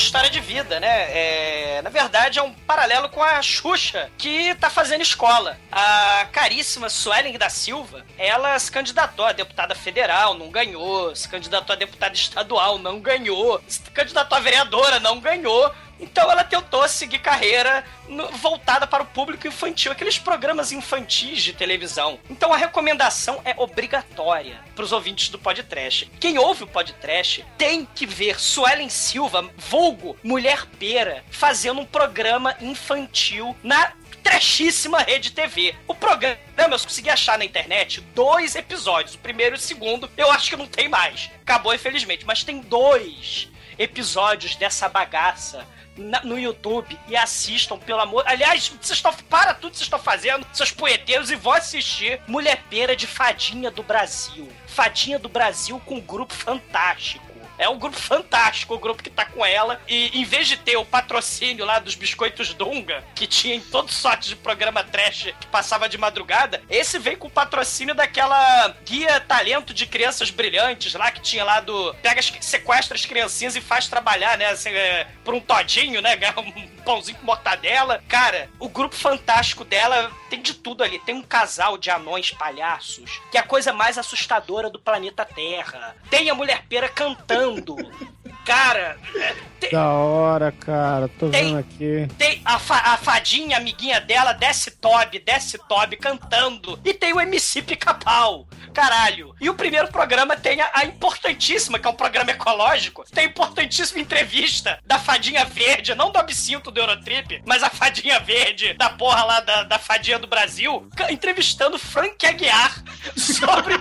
História 0.00 0.30
de 0.30 0.40
vida, 0.40 0.80
né? 0.80 0.88
É, 1.10 1.82
na 1.82 1.90
verdade, 1.90 2.38
é 2.38 2.42
um 2.42 2.52
paralelo 2.52 3.08
com 3.08 3.22
a 3.22 3.40
Xuxa, 3.42 4.10
que 4.18 4.54
tá 4.56 4.70
fazendo 4.70 5.02
escola. 5.02 5.56
A 5.70 6.26
caríssima 6.32 6.88
Suelen 6.88 7.38
da 7.38 7.48
Silva, 7.48 8.04
ela 8.18 8.58
se 8.58 8.70
candidatou 8.70 9.24
a 9.24 9.32
deputada 9.32 9.74
federal, 9.74 10.34
não 10.34 10.50
ganhou. 10.50 11.14
Se 11.14 11.28
candidatou 11.28 11.74
a 11.74 11.78
deputada 11.78 12.14
estadual, 12.14 12.78
não 12.78 13.00
ganhou. 13.00 13.62
Se 13.66 13.80
candidatou 13.90 14.36
a 14.36 14.40
vereadora, 14.40 15.00
não 15.00 15.20
ganhou. 15.20 15.72
Então 16.00 16.30
ela 16.30 16.42
tentou 16.42 16.88
seguir 16.88 17.18
carreira 17.18 17.84
no- 18.08 18.28
voltada 18.32 18.86
para 18.86 19.02
o 19.02 19.06
público 19.06 19.46
infantil, 19.46 19.92
aqueles 19.92 20.18
programas 20.18 20.72
infantis 20.72 21.42
de 21.42 21.52
televisão. 21.52 22.18
Então 22.28 22.52
a 22.52 22.56
recomendação 22.56 23.40
é 23.44 23.54
obrigatória 23.56 24.58
para 24.74 24.84
os 24.84 24.92
ouvintes 24.92 25.28
do 25.28 25.38
podcast. 25.38 26.10
Quem 26.18 26.38
ouve 26.38 26.64
o 26.64 26.66
podcast 26.66 27.44
tem 27.58 27.84
que 27.94 28.06
ver 28.06 28.40
Suelen 28.40 28.88
Silva, 28.88 29.48
vulgo 29.56 30.16
Mulher 30.22 30.64
Pera, 30.78 31.24
fazendo 31.30 31.80
um 31.80 31.86
programa 31.86 32.56
infantil 32.60 33.56
na 33.62 33.92
trashíssima 34.22 34.98
rede 35.00 35.32
TV. 35.32 35.74
O 35.86 35.94
programa 35.94 36.38
eu 36.58 36.68
consegui 36.70 37.10
achar 37.10 37.38
na 37.38 37.44
internet 37.44 38.00
dois 38.14 38.54
episódios. 38.54 39.14
O 39.14 39.18
primeiro 39.18 39.56
e 39.56 39.58
o 39.58 39.60
segundo, 39.60 40.10
eu 40.16 40.30
acho 40.30 40.50
que 40.50 40.56
não 40.56 40.66
tem 40.66 40.88
mais. 40.88 41.30
Acabou, 41.42 41.74
infelizmente. 41.74 42.24
Mas 42.26 42.44
tem 42.44 42.60
dois 42.60 43.48
episódios 43.78 44.56
dessa 44.56 44.88
bagaça 44.88 45.66
na- 45.96 46.22
no 46.22 46.38
YouTube 46.38 46.98
e 47.08 47.16
assistam, 47.16 47.78
pelo 47.78 48.00
amor. 48.00 48.24
Aliás, 48.26 48.68
vocês 48.68 48.98
estão. 48.98 49.12
Para 49.28 49.54
tudo 49.54 49.72
que 49.72 49.76
vocês 49.78 49.86
estão 49.86 49.98
fazendo, 49.98 50.46
seus 50.52 50.70
poeteiros, 50.72 51.30
e 51.30 51.36
vão 51.36 51.52
assistir 51.52 52.20
Mulher 52.26 52.62
Pera 52.70 52.96
de 52.96 53.06
Fadinha 53.06 53.70
do 53.70 53.82
Brasil. 53.82 54.48
Fadinha 54.66 55.18
do 55.18 55.28
Brasil 55.28 55.80
com 55.84 55.96
um 55.96 56.00
grupo 56.00 56.32
fantástico. 56.34 57.29
É 57.60 57.68
um 57.68 57.78
grupo 57.78 57.98
fantástico, 57.98 58.74
o 58.74 58.78
grupo 58.78 59.02
que 59.02 59.10
tá 59.10 59.26
com 59.26 59.44
ela. 59.44 59.78
E 59.86 60.18
em 60.18 60.24
vez 60.24 60.48
de 60.48 60.56
ter 60.56 60.78
o 60.78 60.84
patrocínio 60.84 61.66
lá 61.66 61.78
dos 61.78 61.94
biscoitos 61.94 62.54
Dunga, 62.54 63.04
que 63.14 63.26
tinha 63.26 63.54
em 63.54 63.60
todo 63.60 63.92
sorte 63.92 64.30
de 64.30 64.36
programa 64.36 64.82
trash 64.82 65.34
que 65.38 65.46
passava 65.48 65.86
de 65.86 65.98
madrugada, 65.98 66.62
esse 66.70 66.98
veio 66.98 67.18
com 67.18 67.28
o 67.28 67.30
patrocínio 67.30 67.94
daquela 67.94 68.74
guia 68.86 69.20
talento 69.20 69.74
de 69.74 69.86
crianças 69.86 70.30
brilhantes 70.30 70.94
lá, 70.94 71.10
que 71.10 71.20
tinha 71.20 71.44
lá 71.44 71.60
do. 71.60 71.92
Pega, 71.96 72.22
sequestra 72.22 72.96
as 72.96 73.04
criancinhas 73.04 73.54
e 73.54 73.60
faz 73.60 73.88
trabalhar, 73.88 74.38
né? 74.38 74.46
Assim, 74.46 74.70
é, 74.70 75.06
por 75.22 75.34
um 75.34 75.40
todinho, 75.40 76.00
né? 76.00 76.16
pãozinho 76.90 77.18
com 77.18 77.26
mortadela. 77.26 78.02
Cara, 78.08 78.50
o 78.58 78.68
grupo 78.68 78.96
fantástico 78.96 79.64
dela 79.64 80.10
tem 80.28 80.42
de 80.42 80.54
tudo 80.54 80.82
ali. 80.82 80.98
Tem 80.98 81.14
um 81.14 81.22
casal 81.22 81.78
de 81.78 81.88
anões 81.88 82.32
palhaços, 82.32 83.20
que 83.30 83.36
é 83.36 83.40
a 83.40 83.44
coisa 83.44 83.72
mais 83.72 83.96
assustadora 83.96 84.68
do 84.68 84.80
planeta 84.80 85.24
Terra. 85.24 85.96
Tem 86.10 86.28
a 86.28 86.34
mulher 86.34 86.64
pera 86.68 86.88
cantando. 86.88 87.76
Cara, 88.44 88.96
é, 89.16 89.34
tem, 89.60 89.70
Da 89.70 89.88
hora, 89.90 90.50
cara. 90.52 91.08
Tô 91.08 91.28
Tem- 91.28 91.44
vendo 91.46 91.58
aqui. 91.58 92.08
tem 92.18 92.40
a, 92.44 92.58
fa- 92.58 92.82
a 92.84 92.96
fadinha, 92.96 93.56
amiguinha 93.58 94.00
dela, 94.00 94.32
desce 94.32 94.70
Toby, 94.72 95.18
desce 95.18 95.58
Toby 95.68 95.96
cantando. 95.96 96.78
E 96.84 96.92
tem 96.94 97.12
o 97.12 97.20
MC 97.20 97.62
Pica-Pau. 97.62 98.48
Caralho. 98.72 99.34
E 99.40 99.50
o 99.50 99.54
primeiro 99.54 99.88
programa 99.88 100.36
tem 100.36 100.60
a, 100.60 100.70
a 100.72 100.84
importantíssima, 100.84 101.78
que 101.78 101.86
é 101.86 101.90
um 101.90 101.94
programa 101.94 102.30
ecológico, 102.30 103.04
tem 103.12 103.24
a 103.24 103.28
importantíssima 103.28 104.00
entrevista 104.00 104.78
da 104.86 104.96
fadinha 104.98 105.44
verde, 105.44 105.92
não 105.94 106.12
do 106.12 106.18
absinto 106.18 106.70
do 106.70 106.80
Eurotrip, 106.80 107.42
mas 107.44 107.64
a 107.64 107.68
fadinha 107.70 108.20
verde 108.20 108.72
da 108.74 108.88
porra 108.90 109.24
lá 109.24 109.40
da, 109.40 109.64
da 109.64 109.78
fadinha 109.78 110.20
do 110.20 110.28
Brasil, 110.28 110.88
entrevistando 111.10 111.78
Frank 111.80 112.24
Aguiar 112.24 112.80
sobre, 113.16 113.74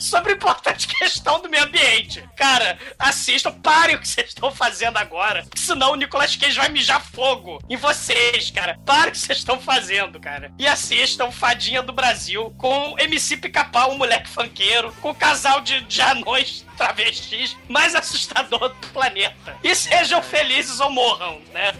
sobre 0.00 0.32
importante 0.32 0.88
questão 0.88 1.40
do 1.40 1.48
meio 1.48 1.62
ambiente. 1.64 2.22
Cara, 2.36 2.76
assistam, 2.98 3.52
parem 3.52 3.93
o 3.94 4.00
que 4.00 4.08
vocês 4.08 4.28
estão 4.28 4.50
fazendo 4.50 4.96
agora, 4.96 5.44
senão 5.54 5.92
o 5.92 5.96
Nicolas 5.96 6.36
Cage 6.36 6.56
vai 6.56 6.68
mijar 6.68 7.02
fogo 7.02 7.62
em 7.68 7.76
vocês, 7.76 8.50
cara. 8.50 8.78
Parem 8.84 9.08
o 9.08 9.12
que 9.12 9.18
vocês 9.18 9.38
estão 9.38 9.60
fazendo, 9.60 10.20
cara. 10.20 10.52
E 10.58 10.66
assistam 10.66 11.30
Fadinha 11.30 11.82
do 11.82 11.92
Brasil 11.92 12.54
com 12.58 12.92
o 12.92 12.98
MC 12.98 13.36
Pica-Pau, 13.36 13.92
um 13.92 13.98
moleque 13.98 14.28
funkeiro, 14.28 14.92
com 15.00 15.10
o 15.10 15.14
casal 15.14 15.60
de, 15.60 15.80
de 15.82 16.00
anões 16.00 16.64
travestis 16.76 17.56
mais 17.68 17.94
assustador 17.94 18.68
do 18.68 18.88
planeta. 18.88 19.56
E 19.62 19.74
sejam 19.74 20.22
felizes 20.22 20.80
ou 20.80 20.90
morram, 20.90 21.40
né? 21.52 21.72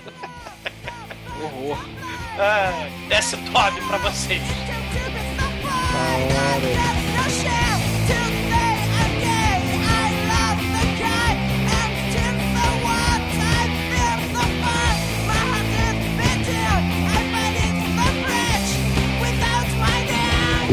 Horror. 1.40 1.79
Ah, 2.38 2.88
desce 3.09 3.37
top 3.53 3.81
pra 3.87 3.98
vocês. 3.98 4.42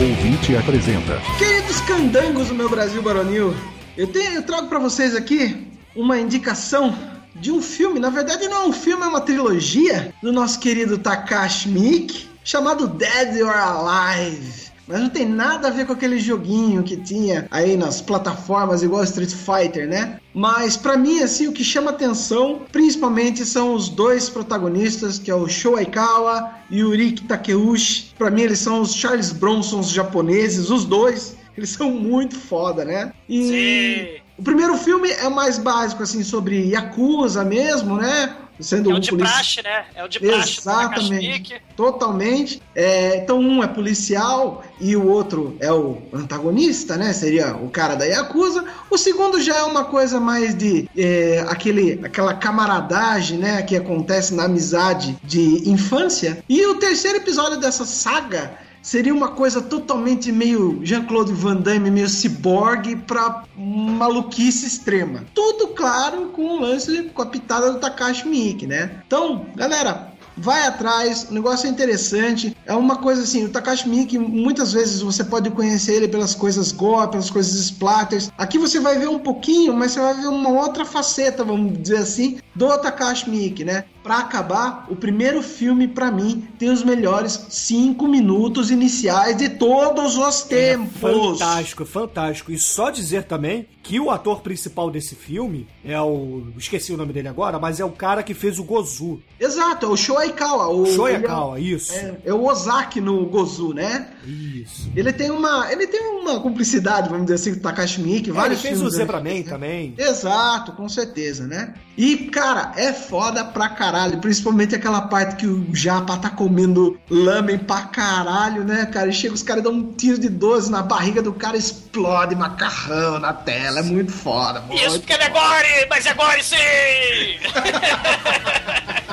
Ouvinte 0.01 0.55
apresenta. 0.55 1.21
Queridos 1.37 1.79
candangos 1.81 2.47
do 2.47 2.55
meu 2.55 2.67
Brasil 2.67 3.03
baronil, 3.03 3.53
eu, 3.95 4.07
tenho, 4.07 4.33
eu 4.33 4.41
trago 4.41 4.67
pra 4.67 4.79
vocês 4.79 5.15
aqui 5.15 5.67
uma 5.95 6.19
indicação 6.19 6.97
de 7.35 7.51
um 7.51 7.61
filme. 7.61 7.99
Na 7.99 8.09
verdade, 8.09 8.47
não 8.47 8.63
é 8.63 8.65
um 8.65 8.73
filme, 8.73 9.03
é 9.03 9.07
uma 9.07 9.21
trilogia 9.21 10.11
do 10.19 10.33
nosso 10.33 10.59
querido 10.59 10.97
Takashi 10.97 11.69
Miike, 11.69 12.27
chamado 12.43 12.87
Dead 12.87 13.43
or 13.43 13.55
Alive. 13.55 14.60
Mas 14.91 14.99
não 14.99 15.09
tem 15.09 15.25
nada 15.25 15.69
a 15.69 15.71
ver 15.71 15.85
com 15.85 15.93
aquele 15.93 16.19
joguinho 16.19 16.83
que 16.83 16.97
tinha 16.97 17.47
aí 17.49 17.77
nas 17.77 18.01
plataformas 18.01 18.83
igual 18.83 19.05
Street 19.05 19.31
Fighter, 19.31 19.87
né? 19.87 20.19
Mas 20.33 20.75
pra 20.75 20.97
mim, 20.97 21.21
assim, 21.21 21.47
o 21.47 21.53
que 21.53 21.63
chama 21.63 21.91
atenção, 21.91 22.63
principalmente, 22.73 23.45
são 23.45 23.73
os 23.73 23.87
dois 23.87 24.29
protagonistas, 24.29 25.17
que 25.17 25.31
é 25.31 25.35
o 25.35 25.47
Sho 25.47 25.77
Aikawa 25.77 26.51
e 26.69 26.83
o 26.83 26.91
Riki 26.91 27.23
Takeuchi. 27.23 28.13
Pra 28.17 28.29
mim, 28.29 28.41
eles 28.41 28.59
são 28.59 28.81
os 28.81 28.93
Charles 28.93 29.31
Bronsons 29.31 29.89
japoneses, 29.89 30.69
os 30.69 30.83
dois. 30.83 31.37
Eles 31.55 31.69
são 31.69 31.91
muito 31.91 32.35
foda, 32.35 32.83
né? 32.83 33.13
E 33.29 33.47
Sim. 33.47 34.21
o 34.37 34.43
primeiro 34.43 34.77
filme 34.77 35.09
é 35.09 35.29
mais 35.29 35.57
básico, 35.57 36.03
assim, 36.03 36.21
sobre 36.21 36.69
Yakuza 36.69 37.45
mesmo, 37.45 37.95
né? 37.95 38.35
Sendo 38.59 38.91
É 38.91 38.93
o 38.93 38.97
um 38.97 38.99
de 38.99 39.09
polici- 39.09 39.31
praxe, 39.33 39.61
né? 39.63 39.85
É 39.95 40.03
o 40.03 40.07
de 40.07 40.19
praxe 40.19 40.61
Takashi 40.61 40.99
Exatamente. 41.13 41.61
Totalmente. 41.75 42.61
É, 42.75 43.17
então 43.17 43.39
um 43.39 43.63
é 43.63 43.67
policial 43.67 44.63
e 44.79 44.95
o 44.95 45.07
outro 45.07 45.57
é 45.59 45.71
o 45.71 46.01
antagonista, 46.13 46.95
né? 46.97 47.11
Seria 47.13 47.55
o 47.55 47.69
cara 47.69 47.95
da 47.95 48.05
Yakuza. 48.05 48.63
O 48.89 48.97
segundo 48.97 49.41
já 49.41 49.57
é 49.57 49.63
uma 49.63 49.85
coisa 49.85 50.19
mais 50.19 50.55
de 50.55 50.87
é, 50.95 51.43
aquele, 51.49 51.99
aquela 52.03 52.33
camaradagem, 52.33 53.37
né? 53.37 53.61
Que 53.63 53.75
acontece 53.75 54.33
na 54.33 54.43
amizade 54.43 55.17
de 55.23 55.69
infância. 55.69 56.43
E 56.47 56.65
o 56.67 56.75
terceiro 56.75 57.17
episódio 57.17 57.59
dessa 57.59 57.85
saga 57.85 58.51
seria 58.81 59.13
uma 59.13 59.29
coisa 59.29 59.61
totalmente 59.61 60.31
meio 60.31 60.79
Jean-Claude 60.83 61.33
Van 61.33 61.57
Damme, 61.57 61.91
meio 61.91 62.09
ciborgue 62.09 62.95
pra 62.95 63.43
maluquice 63.55 64.65
extrema. 64.65 65.25
Tudo 65.33 65.69
claro 65.69 66.27
com 66.29 66.57
o 66.57 66.59
lance 66.61 67.03
com 67.13 67.21
a 67.21 67.25
pitada 67.25 67.71
do 67.71 67.79
Takashi 67.79 68.27
Miike, 68.27 68.65
né? 68.65 69.01
Então, 69.05 69.45
galera, 69.55 70.11
Vai 70.37 70.65
atrás, 70.65 71.27
o 71.29 71.33
negócio 71.33 71.67
é 71.67 71.69
interessante. 71.69 72.55
É 72.65 72.73
uma 72.73 72.95
coisa 72.95 73.23
assim, 73.23 73.45
o 73.45 73.49
Takashi 73.49 73.87
Miike, 73.87 74.17
muitas 74.17 74.71
vezes 74.71 75.01
você 75.01 75.23
pode 75.23 75.49
conhecer 75.51 75.93
ele 75.95 76.07
pelas 76.07 76.33
coisas 76.33 76.71
gore, 76.71 77.11
pelas 77.11 77.29
coisas 77.29 77.53
splatters. 77.53 78.31
Aqui 78.37 78.57
você 78.57 78.79
vai 78.79 78.97
ver 78.97 79.09
um 79.09 79.19
pouquinho, 79.19 79.73
mas 79.73 79.91
você 79.91 79.99
vai 79.99 80.13
ver 80.13 80.27
uma 80.27 80.49
outra 80.49 80.85
faceta, 80.85 81.43
vamos 81.43 81.79
dizer 81.81 81.97
assim, 81.97 82.39
do 82.55 82.75
Takashi 82.77 83.29
Miike, 83.29 83.65
né? 83.65 83.83
Pra 84.03 84.19
acabar, 84.19 84.87
o 84.89 84.95
primeiro 84.95 85.43
filme, 85.43 85.87
pra 85.87 86.09
mim, 86.11 86.47
tem 86.57 86.69
os 86.69 86.83
melhores 86.83 87.45
cinco 87.49 88.07
minutos 88.07 88.71
iniciais 88.71 89.37
de 89.37 89.49
todos 89.49 90.17
os 90.17 90.41
tempos. 90.41 90.99
Fantástico, 90.99 91.85
fantástico. 91.85 92.51
E 92.51 92.57
só 92.57 92.89
dizer 92.89 93.23
também 93.23 93.67
que 93.83 93.99
o 93.99 94.09
ator 94.09 94.41
principal 94.41 94.89
desse 94.91 95.15
filme 95.15 95.67
é 95.83 95.99
o. 95.99 96.43
Esqueci 96.57 96.93
o 96.93 96.97
nome 96.97 97.13
dele 97.13 97.27
agora, 97.27 97.59
mas 97.59 97.79
é 97.79 97.85
o 97.85 97.91
cara 97.91 98.23
que 98.23 98.33
fez 98.33 98.59
o 98.59 98.63
Gozu. 98.63 99.21
Exato, 99.39 99.85
é 99.85 99.89
o 99.89 99.97
Shoaikawa. 99.97 100.67
O, 100.69 100.85
Shoyakawa, 100.85 101.59
ele 101.59 101.75
isso. 101.75 101.93
É, 101.93 102.15
é 102.25 102.33
o 102.33 102.45
Ozaki 102.45 103.01
no 103.01 103.25
Gozu, 103.25 103.73
né? 103.73 104.09
Isso. 104.25 104.89
Ele 104.95 105.11
tem 105.11 105.31
uma, 105.31 105.71
ele 105.71 105.87
tem 105.87 106.01
uma 106.01 106.39
cumplicidade, 106.39 107.09
vamos 107.09 107.25
dizer 107.25 107.35
assim, 107.35 107.53
com 107.53 107.59
o 107.59 107.63
Takashi 107.63 108.01
Miike, 108.01 108.29
É, 108.29 108.31
ele 108.31 108.31
vários 108.31 108.61
fez 108.61 108.73
o 108.75 108.77
filmes, 108.77 108.93
né? 108.93 108.99
Zebraman 108.99 109.43
também. 109.43 109.95
Exato, 109.97 110.73
com 110.73 110.87
certeza, 110.87 111.47
né? 111.47 111.73
E, 111.97 112.17
cara, 112.29 112.71
é 112.75 112.93
foda 112.93 113.43
pra 113.43 113.69
caralho, 113.69 113.90
principalmente 114.21 114.75
aquela 114.75 115.01
parte 115.01 115.35
que 115.35 115.45
o 115.45 115.67
Japa 115.73 116.15
tá 116.17 116.29
comendo 116.29 116.97
lamen 117.09 117.57
pra 117.57 117.81
caralho, 117.81 118.63
né, 118.63 118.85
cara? 118.85 119.09
E 119.09 119.13
chega 119.13 119.33
os 119.33 119.43
caras 119.43 119.63
dão 119.63 119.73
um 119.73 119.91
tiro 119.93 120.17
de 120.19 120.29
12 120.29 120.71
na 120.71 120.81
barriga 120.81 121.21
do 121.21 121.33
cara, 121.33 121.57
explode 121.57 122.35
macarrão 122.35 123.19
na 123.19 123.33
tela, 123.33 123.79
é 123.79 123.83
muito 123.83 124.11
foda, 124.11 124.63
Isso 124.71 124.89
muito 124.89 124.99
porque 125.01 125.13
ele 125.13 125.23
é 125.23 125.29
gore, 125.29 125.87
mas 125.89 126.05
é 126.05 126.13
gore 126.13 126.43
sim! 126.43 126.55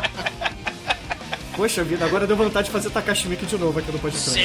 Poxa 1.57 1.83
vida, 1.83 2.05
agora 2.05 2.25
deu 2.25 2.37
vontade 2.37 2.67
de 2.67 2.71
fazer 2.73 2.89
Takashi 2.89 3.27
Miike 3.27 3.45
de 3.45 3.59
novo 3.59 3.77
aqui 3.81 3.91
no 3.91 3.99
podcast. 3.99 4.31
sim, 4.31 4.41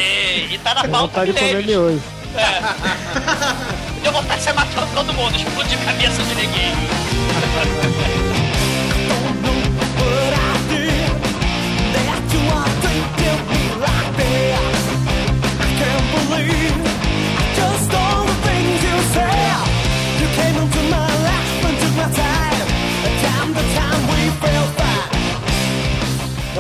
e 0.52 0.58
tá 0.64 0.74
na 0.74 0.82
pauta 0.88 0.98
vontade 0.98 1.32
de 1.32 1.38
comer 1.38 1.56
ele 1.58 1.78
hoje. 1.78 2.02
Deu 4.02 4.12
vontade 4.12 4.40
de 4.40 4.44
sair 4.44 4.56
matando 4.56 4.88
todo 4.96 5.14
mundo, 5.14 5.36
explodir 5.36 5.78
cabeça 5.86 6.24
de 6.24 6.34
ninguém. 6.34 6.74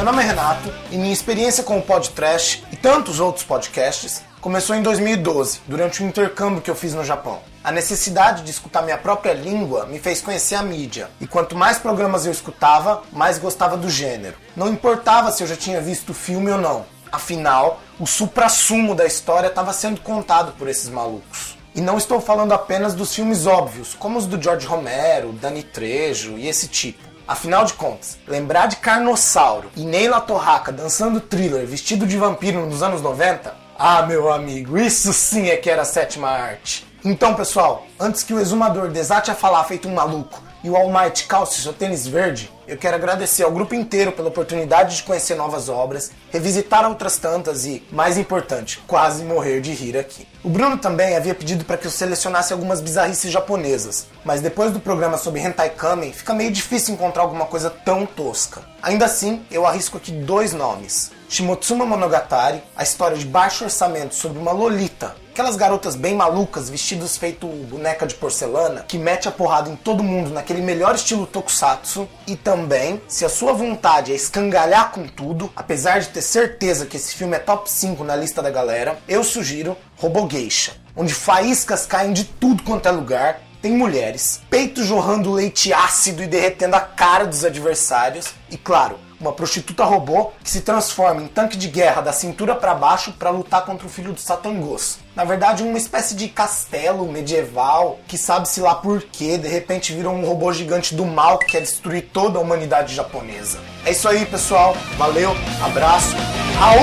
Meu 0.03 0.12
nome 0.12 0.21
é 0.21 0.27
Renato 0.27 0.69
e 0.91 0.97
minha 0.97 1.13
experiência 1.13 1.63
com 1.63 1.77
o 1.77 1.81
podcast 1.81 2.62
e 2.73 2.75
tantos 2.75 3.21
outros 3.21 3.45
podcasts 3.45 4.21
começou 4.41 4.75
em 4.75 4.81
2012, 4.81 5.62
durante 5.65 6.03
um 6.03 6.07
intercâmbio 6.09 6.62
que 6.62 6.69
eu 6.69 6.75
fiz 6.75 6.93
no 6.93 7.05
Japão. 7.05 7.39
A 7.63 7.71
necessidade 7.71 8.43
de 8.43 8.51
escutar 8.51 8.81
minha 8.81 8.97
própria 8.97 9.31
língua 9.31 9.86
me 9.86 9.99
fez 9.99 10.19
conhecer 10.19 10.55
a 10.55 10.62
mídia, 10.62 11.09
e 11.21 11.25
quanto 11.25 11.55
mais 11.55 11.79
programas 11.79 12.25
eu 12.25 12.33
escutava, 12.33 13.03
mais 13.13 13.38
gostava 13.38 13.77
do 13.77 13.89
gênero. 13.89 14.36
Não 14.57 14.67
importava 14.67 15.31
se 15.31 15.41
eu 15.41 15.47
já 15.47 15.55
tinha 15.55 15.79
visto 15.79 16.09
o 16.09 16.13
filme 16.13 16.51
ou 16.51 16.57
não, 16.57 16.86
afinal, 17.13 17.80
o 17.99 18.08
supra-sumo 18.08 18.95
da 18.95 19.06
história 19.06 19.47
estava 19.47 19.71
sendo 19.71 20.02
contado 20.02 20.54
por 20.54 20.67
esses 20.67 20.89
malucos. 20.89 21.56
E 21.76 21.80
não 21.80 21.97
estou 21.97 22.19
falando 22.19 22.54
apenas 22.54 22.95
dos 22.95 23.13
filmes 23.13 23.45
óbvios, 23.45 23.93
como 23.93 24.17
os 24.17 24.26
do 24.26 24.41
George 24.41 24.65
Romero, 24.65 25.32
Dani 25.34 25.62
Trejo 25.62 26.38
e 26.39 26.47
esse 26.47 26.67
tipo. 26.67 27.13
Afinal 27.28 27.65
de 27.65 27.73
contas, 27.73 28.17
lembrar 28.28 28.65
de 28.65 28.78
Carnossauro 28.78 29.69
e 29.76 29.86
Neila 29.86 30.19
Torraca 30.19 30.71
dançando 30.71 31.21
thriller 31.21 31.65
vestido 31.65 32.06
de 32.06 32.17
vampiro 32.17 32.65
nos 32.65 32.82
anos 32.82 33.02
90? 33.02 33.56
Ah, 33.78 34.02
meu 34.04 34.32
amigo, 34.32 34.78
isso 34.78 35.13
sim 35.13 35.49
é 35.49 35.58
que 35.58 35.69
era 35.69 35.84
a 35.84 35.86
sétima 35.86 36.30
arte. 36.30 36.86
Então, 37.06 37.36
pessoal, 37.36 37.86
antes 37.99 38.23
que 38.23 38.34
o 38.34 38.39
exumador 38.39 38.89
desate 38.89 39.30
a 39.30 39.36
falar 39.36 39.63
feito 39.65 39.88
um 39.88 39.93
maluco 39.93 40.41
e 40.63 40.69
o 40.69 40.76
Almighty 40.76 41.26
calce 41.26 41.62
seu 41.62 41.73
tênis 41.73 42.08
verde, 42.08 42.52
eu 42.65 42.78
quero 42.78 42.95
agradecer 42.95 43.43
ao 43.43 43.52
grupo 43.52 43.76
inteiro 43.76 44.13
pela 44.13 44.30
oportunidade 44.30 44.95
de 44.95 45.04
conhecer 45.04 45.36
novas 45.36 45.67
obras, 45.67 46.12
revisitar 46.32 46.88
outras 46.88 47.17
tantas 47.17 47.65
e, 47.65 47.84
mais 47.91 48.17
importante, 48.17 48.82
quase 48.88 49.26
morrer 49.26 49.60
de 49.60 49.73
rir 49.73 49.97
aqui. 49.97 50.26
O 50.41 50.49
Bruno 50.49 50.78
também 50.78 51.17
havia 51.17 51.36
pedido 51.36 51.65
para 51.65 51.76
que 51.76 51.86
eu 51.86 51.91
selecionasse 51.91 52.54
algumas 52.54 52.80
bizarrices 52.80 53.32
japonesas, 53.32 54.08
mas 54.23 54.39
depois 54.39 54.71
do 54.71 54.80
programa 54.80 55.17
sobre 55.17 55.41
Hentai 55.41 55.71
Kamen, 55.71 56.13
fica 56.13 56.34
meio 56.34 56.52
difícil 56.52 56.93
encontrar 56.93 57.23
alguma 57.23 57.45
coisa 57.45 57.69
tão 57.69 58.06
tosca. 58.06 58.62
Ainda 58.82 59.06
assim, 59.06 59.45
eu 59.52 59.65
arrisco 59.65 59.97
aqui 59.97 60.12
dois 60.12 60.54
nomes. 60.54 61.12
Shimotsuma 61.28 61.86
Monogatari, 61.86 62.63
a 62.76 62.84
história 62.84 63.17
de 63.17 63.26
baixo 63.26 63.65
orçamento 63.65 64.15
sobre 64.15 64.39
uma 64.39 64.52
lolita, 64.52 65.15
aquelas 65.34 65.56
garotas 65.56 65.96
bem 65.96 66.13
malucas, 66.13 66.69
vestidas 66.69 67.17
feito 67.17 67.48
boneca 67.48 68.06
de 68.06 68.13
porcelana, 68.13 68.86
que 68.88 69.00
mete 69.00 69.28
a 69.28 69.32
porrada 69.32 69.67
em 69.67 69.76
todo 69.76 70.04
mundo 70.04 70.30
naquele 70.30 70.62
melhor 70.62 70.93
estilo 70.93 71.26
tokusatsu, 71.26 72.08
e 72.28 72.36
também, 72.36 73.02
se 73.08 73.26
a 73.26 73.30
sua 73.30 73.52
vontade 73.52 74.12
é 74.12 74.15
escangalhar 74.15 74.91
com 74.91 75.08
tudo, 75.08 75.52
apesar 75.56 76.02
de 76.02 76.10
ter 76.10 76.22
certeza 76.22 76.86
que 76.86 76.98
esse 76.98 77.15
filme 77.15 77.36
é 77.36 77.39
top 77.39 77.67
5 77.67 78.04
na 78.04 78.15
lista 78.15 78.43
da 78.43 78.52
galera, 78.52 79.00
eu 79.08 79.24
sugiro 79.24 79.76
Robogeisha, 79.98 80.74
onde 80.96 81.15
faíscas 81.15 81.88
caem 81.88 82.13
de 82.13 82.26
tudo 82.26 82.62
quanto 82.62 82.88
é 82.88 82.91
lugar, 82.91 83.41
tem 83.60 83.72
mulheres, 83.72 84.39
peitos 84.52 84.86
jorrando 84.86 85.32
leite 85.32 85.74
ácido 85.74 86.22
e 86.22 86.28
derretendo 86.28 86.76
a 86.76 86.82
cara 86.82 87.26
dos 87.26 87.43
adversários, 87.43 88.28
e 88.52 88.58
claro, 88.58 89.00
uma 89.19 89.34
prostituta 89.34 89.84
robô 89.84 90.32
que 90.43 90.52
se 90.52 90.62
transforma 90.62 91.24
em 91.24 91.28
tanque 91.28 91.58
de 91.58 91.69
guerra 91.69 92.02
da 92.02 92.13
cintura 92.13 92.54
para 92.54 92.76
baixo 92.76 93.13
para 93.13 93.32
lutar 93.32 93.65
contra 93.65 93.88
o 93.88 93.89
filho 93.89 94.13
do 94.13 94.19
Satangos. 94.19 95.00
Na 95.15 95.23
verdade, 95.23 95.62
uma 95.62 95.78
espécie 95.78 96.15
de 96.15 96.28
castelo 96.28 97.06
medieval 97.06 97.99
que 98.08 98.17
sabe-se 98.17 98.60
lá 98.60 98.73
por 98.73 98.99
quê, 99.04 99.38
de 99.38 99.47
repente 99.47 99.93
virou 99.93 100.12
um 100.12 100.26
robô 100.26 100.52
gigante 100.52 100.95
do 100.95 101.06
mal 101.06 101.38
que 101.38 101.45
quer 101.45 101.62
destruir 101.62 102.10
toda 102.12 102.39
a 102.39 102.41
humanidade 102.41 102.95
japonesa. 102.95 103.60
É 103.86 103.91
isso 103.91 104.10
aí, 104.10 104.26
pessoal. 104.26 104.76
Valeu, 104.97 105.30
abraço. 105.63 106.15
Raul! 106.58 106.80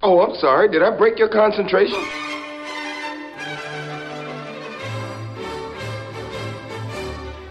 Oh, 0.00 0.22
I'm 0.22 0.36
sorry. 0.36 0.68
Did 0.68 0.82
I 0.82 0.96
break 0.96 1.18
your 1.18 1.28
concentration? 1.28 1.98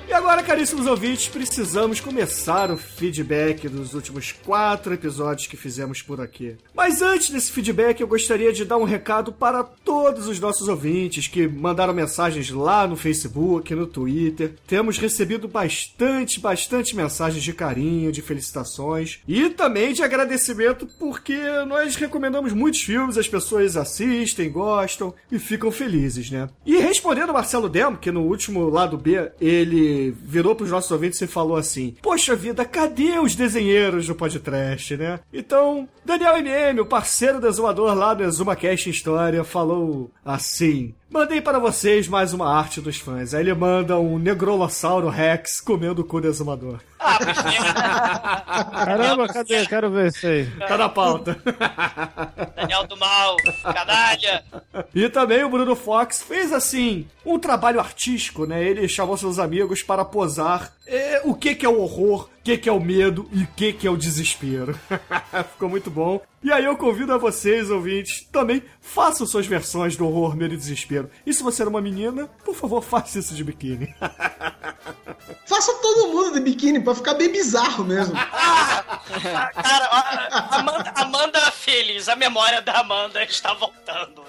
E 0.07 0.13
agora, 0.13 0.41
caríssimos 0.41 0.87
ouvintes, 0.87 1.27
precisamos 1.27 1.99
começar 1.99 2.71
o 2.71 2.77
feedback 2.77 3.67
dos 3.67 3.93
últimos 3.93 4.31
quatro 4.31 4.93
episódios 4.93 5.47
que 5.47 5.57
fizemos 5.57 6.01
por 6.01 6.21
aqui. 6.21 6.55
Mas 6.73 7.01
antes 7.01 7.29
desse 7.29 7.51
feedback, 7.51 7.99
eu 7.99 8.07
gostaria 8.07 8.53
de 8.53 8.63
dar 8.63 8.77
um 8.77 8.85
recado 8.85 9.33
para 9.33 9.65
todos 9.65 10.25
os 10.25 10.39
nossos 10.39 10.69
ouvintes 10.69 11.27
que 11.27 11.45
mandaram 11.45 11.93
mensagens 11.93 12.49
lá 12.49 12.87
no 12.87 12.95
Facebook, 12.95 13.75
no 13.75 13.85
Twitter. 13.85 14.53
Temos 14.65 14.97
recebido 14.97 15.45
bastante, 15.45 16.39
bastante 16.39 16.95
mensagens 16.95 17.43
de 17.43 17.51
carinho, 17.51 18.09
de 18.09 18.21
felicitações 18.21 19.19
e 19.27 19.49
também 19.49 19.91
de 19.91 20.03
agradecimento 20.03 20.87
porque 20.97 21.37
nós 21.67 21.97
recomendamos 21.97 22.53
muitos 22.53 22.81
filmes, 22.81 23.17
as 23.17 23.27
pessoas 23.27 23.75
assistem, 23.75 24.49
gostam 24.49 25.13
e 25.29 25.37
ficam 25.37 25.69
felizes, 25.69 26.31
né? 26.31 26.47
E 26.65 26.77
respondendo 26.77 27.27
ao 27.27 27.35
Marcelo 27.35 27.67
Demo, 27.67 27.97
que 27.97 28.09
no 28.09 28.21
último 28.21 28.69
lado 28.69 28.97
B 28.97 29.31
ele 29.41 29.96
virou 30.11 30.55
pros 30.55 30.71
nossos 30.71 30.91
ouvintes 30.91 31.21
e 31.21 31.27
falou 31.27 31.57
assim: 31.57 31.95
Poxa 32.01 32.35
vida, 32.35 32.65
cadê 32.65 33.19
os 33.19 33.35
desenheiros 33.35 34.07
do 34.07 34.15
podcast, 34.15 34.97
né? 34.97 35.19
Então, 35.33 35.87
Daniel 36.05 36.37
MM, 36.37 36.81
o 36.81 36.85
parceiro 36.85 37.39
do 37.39 37.47
exumador 37.47 37.93
lá 37.93 38.13
do 38.13 38.23
Exuma 38.23 38.55
Cast 38.55 38.89
História, 38.89 39.43
falou 39.43 40.11
assim: 40.23 40.93
Mandei 41.09 41.39
para 41.39 41.57
vocês 41.57 42.05
mais 42.05 42.33
uma 42.33 42.53
arte 42.53 42.81
dos 42.81 42.97
fãs. 42.97 43.33
Aí 43.33 43.41
ele 43.41 43.53
manda 43.53 43.97
um 43.97 44.19
Negrolossauro 44.19 45.07
Rex 45.07 45.61
comendo 45.61 46.01
o 46.01 46.05
cu 46.05 46.19
do 46.19 46.27
exumador. 46.27 46.79
Caramba, 48.73 49.27
cadê? 49.29 49.65
Quero 49.65 49.89
ver 49.89 50.07
isso 50.07 50.27
aí. 50.27 50.45
Tá 50.67 50.77
na 50.77 50.89
pauta. 50.89 51.37
Daniel 52.55 52.85
do 52.85 52.97
Mal, 52.97 53.37
canalha. 53.63 54.43
E 54.93 55.07
também 55.07 55.45
o 55.45 55.49
Bruno 55.49 55.77
Fox 55.77 56.21
fez 56.21 56.51
assim 56.51 57.07
um 57.25 57.39
trabalho 57.39 57.79
artístico, 57.79 58.45
né? 58.45 58.61
Ele 58.61 58.85
chamou 58.89 59.15
seus 59.15 59.39
amigos 59.39 59.81
para 59.81 60.03
posar 60.03 60.73
é, 60.85 61.21
o 61.23 61.33
que, 61.33 61.55
que 61.55 61.65
é 61.65 61.69
o 61.69 61.79
horror, 61.79 62.29
que, 62.47 62.57
que 62.57 62.69
é 62.69 62.71
o 62.71 62.79
medo 62.79 63.27
e 63.33 63.43
o 63.43 63.47
que, 63.47 63.73
que 63.73 63.85
é 63.85 63.91
o 63.91 63.97
desespero. 63.97 64.73
Ficou 65.51 65.67
muito 65.67 65.91
bom. 65.91 66.21
E 66.41 66.49
aí 66.49 66.63
eu 66.63 66.77
convido 66.77 67.11
a 67.11 67.17
vocês, 67.17 67.69
ouvintes, 67.69 68.25
também 68.31 68.63
façam 68.79 69.27
suas 69.27 69.45
versões 69.45 69.97
do 69.97 70.07
horror, 70.07 70.33
medo 70.33 70.53
e 70.53 70.57
desespero. 70.57 71.09
E 71.25 71.33
se 71.33 71.43
você 71.43 71.63
é 71.63 71.67
uma 71.67 71.81
menina, 71.81 72.27
por 72.45 72.55
favor, 72.55 72.79
faça 72.85 73.19
isso 73.19 73.35
de 73.35 73.43
biquíni. 73.43 73.93
Faça 75.45 75.73
todo 75.81 76.09
mundo 76.09 76.33
de 76.33 76.39
biquíni 76.39 76.79
pra 76.79 76.95
ficar 76.95 77.13
bem 77.13 77.31
bizarro 77.31 77.83
mesmo. 77.83 78.13
Cara, 79.53 79.87
Amanda, 80.51 80.93
Amanda 80.95 81.51
feliz, 81.51 82.07
a 82.07 82.15
memória 82.15 82.61
da 82.61 82.79
Amanda 82.79 83.23
está 83.23 83.53
voltando. 83.53 84.23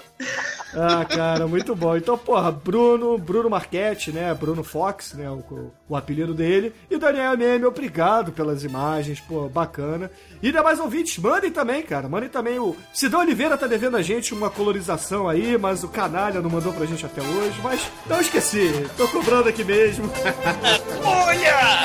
Ah, 0.73 1.05
cara, 1.05 1.47
muito 1.47 1.73
bom. 1.73 1.95
Então, 1.95 2.17
porra, 2.17 2.51
Bruno, 2.51 3.17
Bruno 3.17 3.49
Marchetti, 3.49 4.11
né? 4.11 4.33
Bruno 4.33 4.63
Fox, 4.63 5.13
né? 5.13 5.29
O, 5.29 5.71
o 5.87 5.95
apelido 5.95 6.33
dele. 6.33 6.73
E 6.89 6.97
Daniel 6.97 7.37
Meme, 7.37 7.65
obrigado 7.65 8.31
pelas 8.31 8.63
imagens, 8.63 9.19
pô, 9.21 9.47
bacana. 9.47 10.11
E 10.43 10.51
demais 10.51 10.79
ouvintes, 10.79 11.17
mandem 11.17 11.51
também, 11.51 11.81
cara. 11.81 12.09
Mandem 12.09 12.29
também 12.29 12.59
o. 12.59 12.75
Cidão 12.93 13.21
Oliveira 13.21 13.57
tá 13.57 13.67
devendo 13.67 13.97
a 13.97 14.01
gente 14.01 14.33
uma 14.33 14.49
colorização 14.49 15.29
aí, 15.29 15.57
mas 15.57 15.83
o 15.83 15.87
canalha 15.87 16.41
não 16.41 16.49
mandou 16.49 16.73
pra 16.73 16.85
gente 16.85 17.05
até 17.05 17.21
hoje. 17.21 17.59
Mas 17.63 17.81
não 18.05 18.19
esqueci, 18.19 18.69
tô 18.97 19.07
cobrando 19.07 19.49
aqui 19.49 19.63
mesmo. 19.63 20.09
Olha! 21.03 21.79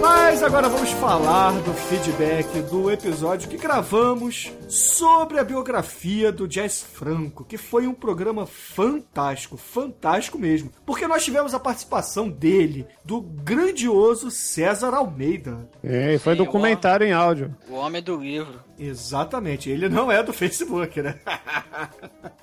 Mas 0.00 0.42
agora 0.42 0.68
vamos 0.68 0.90
falar 0.92 1.52
do 1.62 1.72
feedback 1.72 2.62
do 2.62 2.90
episódio 2.90 3.48
que 3.48 3.56
gravamos 3.56 4.52
sobre 4.68 5.40
a 5.40 5.44
biografia 5.44 6.30
do 6.30 6.46
Jazz 6.46 6.82
Franco, 6.82 7.44
que 7.44 7.58
foi 7.58 7.86
um 7.86 7.94
programa 7.94 8.46
fantástico, 8.46 9.56
fantástico 9.56 10.38
mesmo, 10.38 10.70
porque 10.86 11.08
nós 11.08 11.24
tivemos 11.24 11.54
a 11.54 11.58
participação 11.58 12.28
dele, 12.28 12.86
do 13.04 13.20
grandioso 13.20 14.30
César 14.30 14.94
Almeida. 14.94 15.68
É, 15.82 16.14
e 16.14 16.18
foi 16.18 16.34
Sim, 16.34 16.44
documentário 16.44 17.06
em 17.06 17.12
áudio. 17.12 17.56
O 17.68 17.74
homem 17.74 18.00
do 18.00 18.16
livro. 18.16 18.67
Exatamente, 18.78 19.68
ele 19.68 19.88
não 19.88 20.10
é 20.10 20.22
do 20.22 20.32
Facebook, 20.32 21.02
né? 21.02 21.16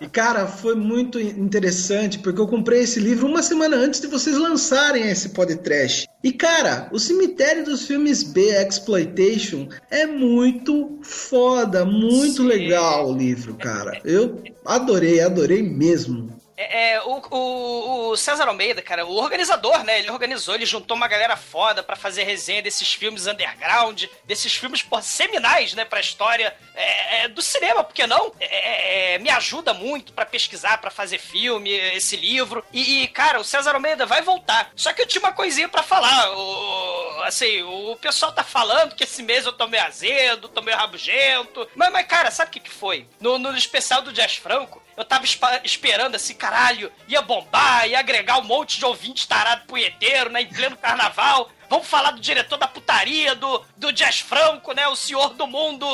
E 0.01 0.07
cara, 0.07 0.45
foi 0.45 0.75
muito 0.75 1.19
interessante 1.19 2.19
porque 2.19 2.39
eu 2.39 2.47
comprei 2.47 2.81
esse 2.81 2.99
livro 2.99 3.27
uma 3.27 3.41
semana 3.41 3.77
antes 3.77 4.01
de 4.01 4.07
vocês 4.07 4.37
lançarem 4.37 5.09
esse 5.09 5.29
podcast. 5.29 6.07
E 6.21 6.33
cara, 6.33 6.89
o 6.91 6.99
cemitério 6.99 7.63
dos 7.63 7.87
filmes 7.87 8.21
B 8.21 8.49
Exploitation 8.61 9.69
é 9.89 10.05
muito 10.05 10.99
foda, 11.01 11.85
muito 11.85 12.41
Sim. 12.41 12.47
legal 12.47 13.09
o 13.09 13.17
livro, 13.17 13.55
cara. 13.55 14.01
Eu 14.03 14.43
adorei, 14.65 15.21
adorei 15.21 15.63
mesmo. 15.63 16.34
É, 16.57 16.93
é, 16.93 17.01
o, 17.01 17.21
o, 17.29 18.09
o 18.11 18.17
César 18.17 18.47
Almeida, 18.47 18.81
cara, 18.81 19.05
o 19.05 19.15
organizador, 19.15 19.83
né? 19.83 19.99
Ele 19.99 20.09
organizou, 20.09 20.55
ele 20.55 20.65
juntou 20.65 20.95
uma 20.95 21.07
galera 21.07 21.35
foda 21.35 21.83
pra 21.83 21.95
fazer 21.95 22.23
resenha 22.23 22.61
desses 22.61 22.93
filmes 22.93 23.27
underground, 23.27 24.05
desses 24.23 24.55
filmes 24.55 24.81
pô, 24.81 25.01
seminais, 25.01 25.73
né, 25.73 25.83
pra 25.83 25.99
história 25.99 26.55
é, 26.73 27.23
é, 27.23 27.27
do 27.27 27.41
cinema, 27.41 27.83
por 27.83 27.93
que 27.93 28.07
não? 28.07 28.33
É, 28.39 29.15
é, 29.15 29.19
me 29.19 29.29
ajuda 29.29 29.73
muito 29.73 30.13
pra 30.13 30.25
pesquisar, 30.25 30.77
pra 30.77 30.89
fazer 30.89 31.17
filme, 31.17 31.71
esse 31.71 32.15
livro. 32.15 32.63
E, 32.71 33.03
e, 33.03 33.07
cara, 33.09 33.39
o 33.39 33.43
César 33.43 33.73
Almeida 33.73 34.05
vai 34.05 34.21
voltar. 34.21 34.71
Só 34.75 34.93
que 34.93 35.01
eu 35.01 35.07
tinha 35.07 35.21
uma 35.21 35.33
coisinha 35.33 35.67
pra 35.67 35.83
falar. 35.83 36.31
O, 36.31 36.94
assim, 37.25 37.61
o 37.63 37.95
pessoal 37.97 38.31
tá 38.31 38.43
falando 38.43 38.95
que 38.95 39.03
esse 39.03 39.21
mês 39.23 39.45
eu 39.45 39.53
tô 39.53 39.67
meio 39.67 39.83
azedo, 39.83 40.47
tô 40.47 40.61
meio 40.61 40.77
rabugento. 40.77 41.67
Mas, 41.75 41.91
mas 41.91 42.07
cara, 42.07 42.31
sabe 42.31 42.49
o 42.49 42.51
que, 42.53 42.59
que 42.59 42.69
foi? 42.69 43.07
No, 43.19 43.37
no 43.37 43.55
especial 43.57 44.01
do 44.01 44.13
Jazz 44.13 44.35
Franco, 44.35 44.81
eu 44.95 45.03
tava 45.03 45.25
esperando 45.63 46.15
assim, 46.15 46.33
caralho, 46.33 46.91
ia 47.07 47.21
bombar, 47.21 47.87
ia 47.87 47.99
agregar 47.99 48.39
um 48.39 48.43
monte 48.43 48.77
de 48.77 48.85
ouvinte 48.85 49.27
tarado 49.27 49.65
punheteiro, 49.65 50.29
né, 50.29 50.41
em 50.41 50.47
pleno 50.47 50.77
carnaval. 50.77 51.49
Vamos 51.69 51.87
falar 51.87 52.11
do 52.11 52.21
diretor 52.21 52.57
da 52.57 52.67
putaria, 52.67 53.33
do, 53.35 53.63
do 53.75 53.91
Jazz 53.91 54.19
Franco, 54.19 54.71
né? 54.73 54.87
O 54.87 54.95
senhor 54.95 55.33
do 55.33 55.47
mundo 55.47 55.87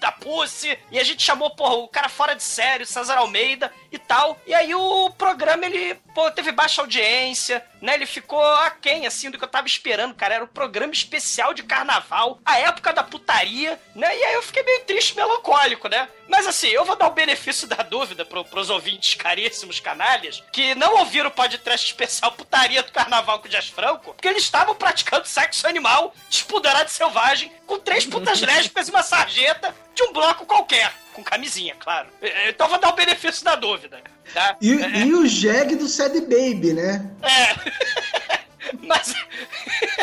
da 0.00 0.10
Pussy. 0.10 0.78
E 0.90 0.98
a 0.98 1.04
gente 1.04 1.22
chamou, 1.22 1.50
porra, 1.50 1.74
o 1.74 1.88
cara 1.88 2.08
fora 2.08 2.34
de 2.34 2.42
série, 2.42 2.84
o 2.84 2.86
César 2.86 3.18
Almeida 3.18 3.70
e 3.92 3.98
tal. 3.98 4.38
E 4.46 4.54
aí 4.54 4.74
o 4.74 5.10
programa, 5.10 5.66
ele, 5.66 5.94
pô, 6.14 6.30
teve 6.30 6.52
baixa 6.52 6.80
audiência, 6.80 7.64
né? 7.80 7.94
Ele 7.94 8.06
ficou 8.06 8.42
aquém, 8.42 9.06
assim, 9.06 9.30
do 9.30 9.38
que 9.38 9.44
eu 9.44 9.48
tava 9.48 9.66
esperando, 9.66 10.14
cara. 10.14 10.34
Era 10.34 10.44
um 10.44 10.48
programa 10.48 10.92
especial 10.92 11.52
de 11.52 11.62
carnaval, 11.62 12.38
a 12.44 12.58
época 12.58 12.92
da 12.92 13.02
putaria, 13.02 13.80
né? 13.94 14.16
E 14.16 14.24
aí 14.24 14.34
eu 14.34 14.42
fiquei 14.42 14.62
meio 14.62 14.84
triste, 14.84 15.16
melancólico, 15.16 15.88
né? 15.88 16.08
Mas 16.28 16.46
assim, 16.46 16.68
eu 16.68 16.84
vou 16.84 16.96
dar 16.96 17.08
o 17.08 17.12
benefício 17.12 17.66
da 17.66 17.76
dúvida 17.76 18.24
pro, 18.24 18.44
pros 18.44 18.70
ouvintes 18.70 19.14
caríssimos 19.14 19.80
canalhas 19.80 20.42
que 20.52 20.74
não 20.76 20.98
ouviram 20.98 21.28
o 21.28 21.32
podcast 21.32 21.86
especial 21.86 22.32
Putaria 22.32 22.82
do 22.82 22.92
Carnaval 22.92 23.40
com 23.40 23.46
o 23.48 23.50
Jazz 23.50 23.68
Franco, 23.68 24.14
porque 24.14 24.28
eles 24.28 24.44
estavam 24.44 24.74
praticando 24.74 25.26
sexo 25.26 25.66
animal, 25.66 26.14
despoderado 26.28 26.90
selvagem, 26.90 27.52
com 27.66 27.78
três 27.78 28.06
putas 28.06 28.40
lésbicas 28.42 28.88
e 28.88 28.90
uma 28.90 29.02
sarjeta 29.02 29.74
de 29.94 30.02
um 30.04 30.12
bloco 30.12 30.46
qualquer. 30.46 30.92
Com 31.12 31.22
camisinha, 31.24 31.74
claro. 31.78 32.08
É, 32.22 32.50
Então 32.50 32.66
eu 32.66 32.70
vou 32.70 32.78
dar 32.80 32.90
o 32.90 32.96
benefício 32.96 33.44
da 33.44 33.56
dúvida. 33.56 34.00
Tá? 34.32 34.56
E, 34.60 34.70
e 34.70 35.14
o 35.14 35.26
Jeg 35.26 35.74
do 35.76 35.88
Sad 35.88 36.20
Baby, 36.20 36.72
né? 36.74 37.10
É. 37.22 38.40
Mas. 38.86 39.12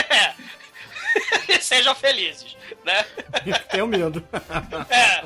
É. 0.09 1.59
Sejam 1.61 1.95
felizes, 1.95 2.55
né? 2.85 3.05
Tenho 3.71 3.87
medo. 3.87 4.23
É. 4.89 5.23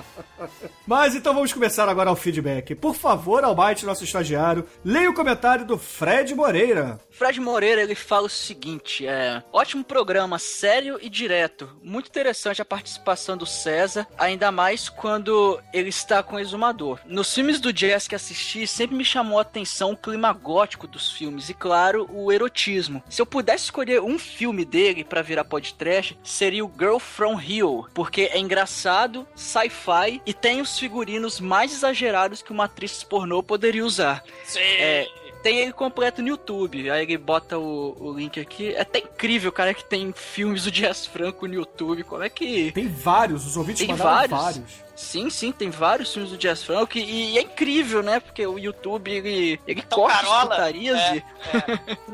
Mas 0.87 1.13
então 1.13 1.33
vamos 1.33 1.53
começar 1.53 1.87
agora 1.87 2.09
ao 2.09 2.15
feedback. 2.15 2.73
Por 2.73 2.95
favor, 2.95 3.43
Almighty, 3.43 3.85
nosso 3.85 4.03
estagiário, 4.03 4.67
leia 4.83 5.09
o 5.09 5.13
comentário 5.13 5.65
do 5.65 5.77
Fred 5.77 6.33
Moreira. 6.33 6.99
Fred 7.11 7.39
Moreira 7.39 7.81
ele 7.81 7.93
fala 7.93 8.25
o 8.25 8.29
seguinte: 8.29 9.05
é 9.05 9.43
ótimo 9.53 9.83
programa, 9.83 10.39
sério 10.39 10.97
e 11.01 11.09
direto. 11.09 11.69
Muito 11.83 12.07
interessante 12.07 12.61
a 12.61 12.65
participação 12.65 13.37
do 13.37 13.45
César, 13.45 14.07
ainda 14.17 14.51
mais 14.51 14.89
quando 14.89 15.59
ele 15.71 15.89
está 15.89 16.23
com 16.23 16.35
o 16.35 16.39
exumador. 16.39 16.99
Nos 17.05 17.33
filmes 17.33 17.59
do 17.59 17.71
Jazz 17.71 18.07
que 18.07 18.15
assisti, 18.15 18.65
sempre 18.65 18.95
me 18.95 19.05
chamou 19.05 19.37
a 19.37 19.43
atenção 19.43 19.91
o 19.91 19.97
clima 19.97 20.33
gótico 20.33 20.87
dos 20.87 21.11
filmes 21.11 21.49
e, 21.49 21.53
claro, 21.53 22.07
o 22.11 22.31
erotismo. 22.31 23.03
Se 23.09 23.21
eu 23.21 23.25
pudesse 23.25 23.65
escolher 23.65 24.01
um 24.01 24.17
filme 24.17 24.65
dele 24.65 25.03
para 25.03 25.21
virar 25.21 25.43
podcast, 25.43 26.17
seria 26.23 26.65
o 26.65 26.71
Girl 26.77 26.97
from 26.97 27.30
Hell, 27.39 27.85
porque 27.93 28.29
é 28.31 28.39
engraçado, 28.39 29.27
sci-fi 29.35 30.21
e 30.25 30.33
tem 30.33 30.61
os 30.61 30.77
figurinos 30.77 31.39
mais 31.39 31.73
exagerados 31.73 32.41
que 32.41 32.51
uma 32.51 32.65
atriz 32.65 33.03
pornô 33.03 33.43
poderia 33.43 33.85
usar. 33.85 34.23
Sim. 34.43 34.59
É, 34.59 35.07
tem 35.41 35.59
ele 35.59 35.73
completo 35.73 36.21
no 36.21 36.27
YouTube. 36.27 36.89
Aí 36.89 37.03
ele 37.03 37.17
bota 37.17 37.57
o, 37.57 37.95
o 37.99 38.13
link 38.13 38.39
aqui. 38.39 38.73
É 38.73 38.81
até 38.81 38.99
incrível, 38.99 39.51
cara, 39.51 39.73
que 39.73 39.83
tem 39.83 40.11
filmes 40.13 40.63
do 40.63 40.71
Jazz 40.71 41.05
Franco 41.05 41.47
no 41.47 41.53
YouTube. 41.53 42.03
Como 42.03 42.23
é 42.23 42.29
que. 42.29 42.71
Tem 42.71 42.87
vários, 42.87 43.45
os 43.45 43.57
ouvintes 43.57 43.85
Tem 43.85 43.95
vários. 43.95 44.31
vários. 44.31 44.91
Sim, 44.95 45.31
sim, 45.31 45.51
tem 45.51 45.71
vários 45.71 46.13
filmes 46.13 46.29
do 46.31 46.37
Jazz 46.37 46.61
Franco 46.61 46.95
e, 46.95 47.33
e 47.33 47.37
é 47.37 47.41
incrível, 47.41 48.03
né? 48.03 48.19
Porque 48.19 48.45
o 48.45 48.59
YouTube 48.59 49.09
ele, 49.09 49.59
ele 49.67 49.81
Então, 49.81 49.97
corta 49.97 50.17
as 50.17 50.21
Carola, 50.21 50.49
putarias 50.49 50.99
é, 50.99 51.15
e. 51.17 51.23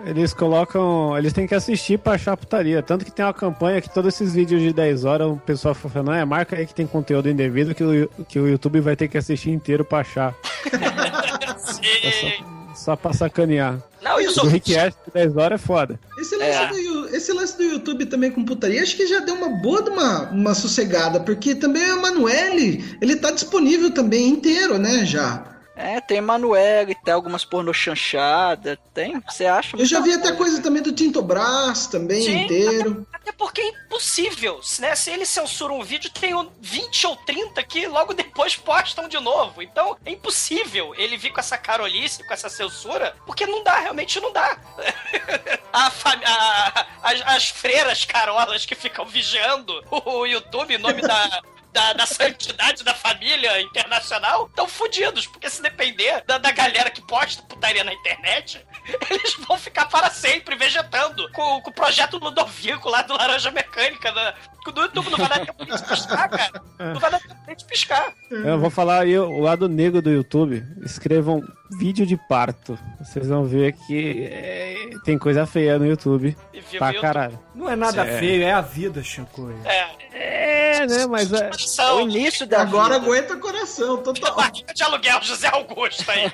Eles 0.10 0.34
colocam. 0.34 1.18
Eles 1.18 1.34
têm 1.34 1.46
que 1.46 1.54
assistir 1.56 2.00
pra 2.00 2.14
achar 2.14 2.38
putaria. 2.38 2.82
Tanto 2.82 3.04
que 3.04 3.12
tem 3.12 3.26
uma 3.26 3.34
campanha 3.34 3.82
que 3.82 3.94
todos 3.94 4.14
esses 4.14 4.34
vídeos 4.34 4.62
de 4.62 4.72
10 4.72 5.04
horas 5.04 5.28
o 5.28 5.36
pessoal 5.38 5.76
fica 5.76 5.90
falando, 5.90 6.14
é, 6.14 6.24
marca 6.24 6.56
aí 6.56 6.66
que 6.66 6.74
tem 6.74 6.88
conteúdo 6.88 7.30
indevido 7.30 7.76
que 7.76 7.84
o, 7.84 8.10
que 8.26 8.40
o 8.40 8.48
YouTube 8.48 8.80
vai 8.80 8.96
ter 8.96 9.10
que 9.10 9.18
assistir 9.18 9.50
inteiro 9.50 9.84
pra 9.84 10.00
achar. 10.00 10.34
Sim. 11.58 12.58
Só 12.67 12.67
pra 12.96 13.12
sacanear. 13.12 13.80
Não, 14.02 14.18
os 14.18 14.38
O 14.38 14.46
Rick. 14.48 14.76
Astley 14.78 14.94
de 15.08 15.14
10 15.14 15.38
horas 15.38 15.62
é 15.62 15.66
foda. 15.66 16.00
Esse 16.20 16.36
lance, 16.38 16.52
É. 16.52 16.68
do, 16.68 17.16
esse 17.16 17.34
lance 17.34 17.58
do 17.58 17.64
YouTube 17.64 18.06
também 18.06 18.32
com 18.32 18.46
putaria, 18.46 18.82
acho 18.82 18.96
que 18.96 19.08
já 19.08 19.20
deu 19.20 19.36
uma 19.36 19.50
boa 19.62 19.82
de 19.82 19.90
uma, 19.90 20.30
uma 20.30 20.54
sossegada, 20.54 21.20
porque 21.20 21.56
também 21.56 21.84
a 21.84 21.96
Emanuele, 21.98 22.86
ele 23.02 23.16
tá 23.16 23.32
disponível 23.32 23.92
também 23.92 24.28
inteiro, 24.30 24.78
né, 24.78 25.04
já. 25.06 25.57
É, 25.80 26.02
tem 26.02 26.18
Emanuele, 26.18 26.96
tem 27.06 27.14
algumas 27.14 27.46
pornô 27.46 27.72
chanchada, 27.72 28.78
tem. 28.96 29.22
Você 29.30 29.46
acha? 29.46 29.78
Eu 29.78 29.86
já 29.86 30.00
vi 30.00 30.12
até 30.12 30.32
coisa 30.32 30.60
também 30.60 30.82
do 30.82 30.92
Tinto 30.92 31.22
Brás 31.22 31.86
também 31.86 32.22
Sim, 32.24 32.38
inteiro. 32.46 33.06
Até 33.14 33.32
porque 33.32 33.62
é 33.62 33.68
impossível, 33.68 34.60
né? 34.80 34.96
Se 34.96 35.12
ele 35.12 35.26
censura 35.26 35.72
um 35.74 35.84
vídeo, 35.84 36.10
tem 36.10 36.34
um 36.34 36.50
20 36.60 37.06
ou 37.08 37.16
30 37.18 37.62
que 37.64 37.86
logo 37.86 38.14
depois 38.14 38.56
postam 38.56 39.08
de 39.08 39.20
novo. 39.20 39.62
Então 39.62 39.96
é 40.04 40.10
impossível 40.12 40.96
ele 40.96 41.16
vir 41.16 41.32
com 41.32 41.40
essa 41.40 41.58
carolice, 41.60 42.26
com 42.28 42.34
essa 42.34 42.50
censura, 42.50 43.16
porque 43.28 43.46
não 43.46 43.64
dá, 43.64 43.78
realmente 43.80 44.20
não 44.20 44.34
dá. 44.34 44.58
A 45.72 45.92
a- 46.16 46.86
as, 47.04 47.22
as 47.26 47.50
freiras 47.50 48.04
carolas 48.04 48.66
que 48.66 48.74
ficam 48.74 49.06
vigiando 49.06 49.74
o 49.92 50.26
YouTube 50.26 50.74
em 50.74 50.78
nome 50.80 51.02
da. 51.02 51.42
Da, 51.78 51.94
da 51.94 52.08
santidade 52.08 52.84
da 52.84 52.96
família 52.96 53.62
internacional 53.62 54.48
estão 54.48 54.68
fodidos, 54.68 55.28
porque 55.28 55.48
se 55.48 55.62
depender 55.62 56.24
da, 56.26 56.40
da 56.40 56.52
galera 56.52 56.90
que 56.90 57.06
posta 57.06 57.44
putaria 57.44 57.84
na 57.84 57.94
internet, 57.94 58.66
eles 59.12 59.36
vão 59.48 59.56
ficar 59.60 59.86
para 59.86 60.10
sempre 60.10 60.56
vegetando 60.56 61.32
com, 61.34 61.62
com 61.62 61.70
o 61.70 61.74
projeto 61.74 62.18
Ludovico 62.18 62.90
lá 62.90 63.04
do 63.04 63.14
Laranja 63.14 63.52
Mecânica 63.52 64.12
da, 64.12 64.34
do 64.72 64.82
YouTube. 64.82 65.12
Não 65.12 65.20
vai 65.20 65.30
dar 65.30 65.46
tempo 65.46 65.66
de 65.66 65.84
piscar, 65.84 66.30
cara. 66.30 66.64
Não 66.80 67.00
vai 67.00 67.12
dar 67.12 67.20
tempo 67.20 67.56
de 67.56 67.66
piscar. 67.66 68.12
Eu 68.32 68.60
vou 68.60 68.72
falar 68.72 69.02
aí 69.02 69.16
o 69.20 69.40
lado 69.40 69.70
negro 69.70 70.02
do 70.02 70.10
YouTube. 70.10 70.66
Escrevam 70.84 71.44
vídeo 71.72 72.06
de 72.06 72.16
parto. 72.18 72.78
Vocês 73.00 73.28
vão 73.28 73.44
ver 73.46 73.74
que 73.74 74.24
é, 74.32 74.76
tem 75.04 75.18
coisa 75.18 75.46
feia 75.46 75.78
no 75.78 75.86
YouTube. 75.86 76.36
Viu 76.54 76.80
Pra 76.80 76.88
o 76.88 76.90
YouTube. 76.90 77.02
caralho. 77.02 77.40
Não 77.56 77.70
é 77.70 77.76
nada 77.76 78.06
É. 78.06 78.20
feio, 78.20 78.44
é 78.44 78.52
a 78.52 78.62
vida, 78.62 79.02
Shinkoio. 79.04 79.58
É. 79.66 79.88
É, 80.20 80.86
né? 80.88 81.06
Mas 81.08 81.32
é. 81.32 81.50
O 81.94 82.02
início 82.02 82.46
da 82.48 82.62
Agora 82.62 82.96
vida. 83.00 83.06
aguenta 83.06 83.36
coração, 83.38 83.98
total. 83.98 84.36
barriga 84.36 84.74
de 84.74 84.84
aluguel, 84.84 85.22
José 85.22 85.48
Augusto 85.48 86.10
aí. 86.10 86.32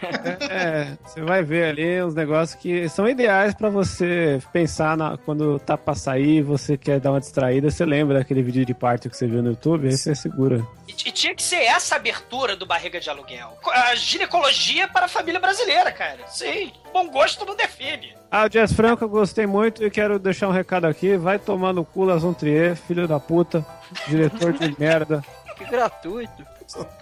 É, 0.49 0.97
você 1.05 1.21
vai 1.21 1.43
ver 1.43 1.65
ali 1.69 2.03
uns 2.03 2.13
negócios 2.15 2.59
que 2.59 2.87
são 2.89 3.07
ideais 3.07 3.53
pra 3.53 3.69
você 3.69 4.41
pensar 4.51 4.95
na, 4.97 5.17
quando 5.17 5.59
tá 5.59 5.77
pra 5.77 5.95
sair, 5.95 6.41
você 6.41 6.77
quer 6.77 6.99
dar 6.99 7.11
uma 7.11 7.19
distraída, 7.19 7.69
você 7.69 7.85
lembra 7.85 8.19
daquele 8.19 8.41
vídeo 8.41 8.65
de 8.65 8.73
parto 8.73 9.09
que 9.09 9.15
você 9.17 9.27
viu 9.27 9.41
no 9.41 9.49
YouTube, 9.51 9.87
aí 9.87 9.97
você 9.97 10.15
segura. 10.15 10.65
E, 10.87 10.91
e 10.91 11.11
tinha 11.11 11.33
que 11.35 11.43
ser 11.43 11.61
essa 11.63 11.95
abertura 11.95 12.55
do 12.55 12.65
barriga 12.65 12.99
de 12.99 13.09
aluguel. 13.09 13.57
A 13.71 13.95
ginecologia 13.95 14.87
para 14.87 15.05
a 15.05 15.09
família 15.09 15.22
brasileira, 15.39 15.91
cara. 15.91 16.19
Sim, 16.27 16.71
bom 16.91 17.09
gosto 17.09 17.45
não 17.45 17.55
define. 17.55 18.13
Ah, 18.29 18.45
o 18.45 18.49
Jazz 18.49 18.73
Franco 18.73 19.03
eu 19.03 19.09
gostei 19.09 19.45
muito 19.45 19.83
e 19.83 19.89
quero 19.91 20.17
deixar 20.19 20.47
um 20.47 20.51
recado 20.51 20.85
aqui. 20.85 21.15
Vai 21.17 21.37
tomar 21.39 21.71
no 21.73 21.85
cu 21.85 22.03
Lazon 22.03 22.33
Trier, 22.33 22.75
filho 22.75 23.07
da 23.07 23.19
puta, 23.19 23.65
diretor 24.07 24.53
de 24.53 24.75
merda, 24.79 25.23
Que 25.55 25.65
gratuito. 25.65 26.43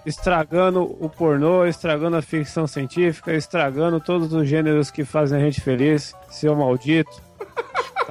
estragando 0.04 0.82
o 1.00 1.08
pornô, 1.08 1.64
estragando 1.66 2.16
a 2.16 2.22
ficção 2.22 2.66
científica, 2.66 3.32
estragando 3.32 3.98
todos 4.00 4.32
os 4.32 4.46
gêneros 4.48 4.90
que 4.90 5.04
fazem 5.04 5.40
a 5.40 5.44
gente 5.44 5.60
feliz, 5.60 6.14
seu 6.28 6.54
maldito. 6.54 7.22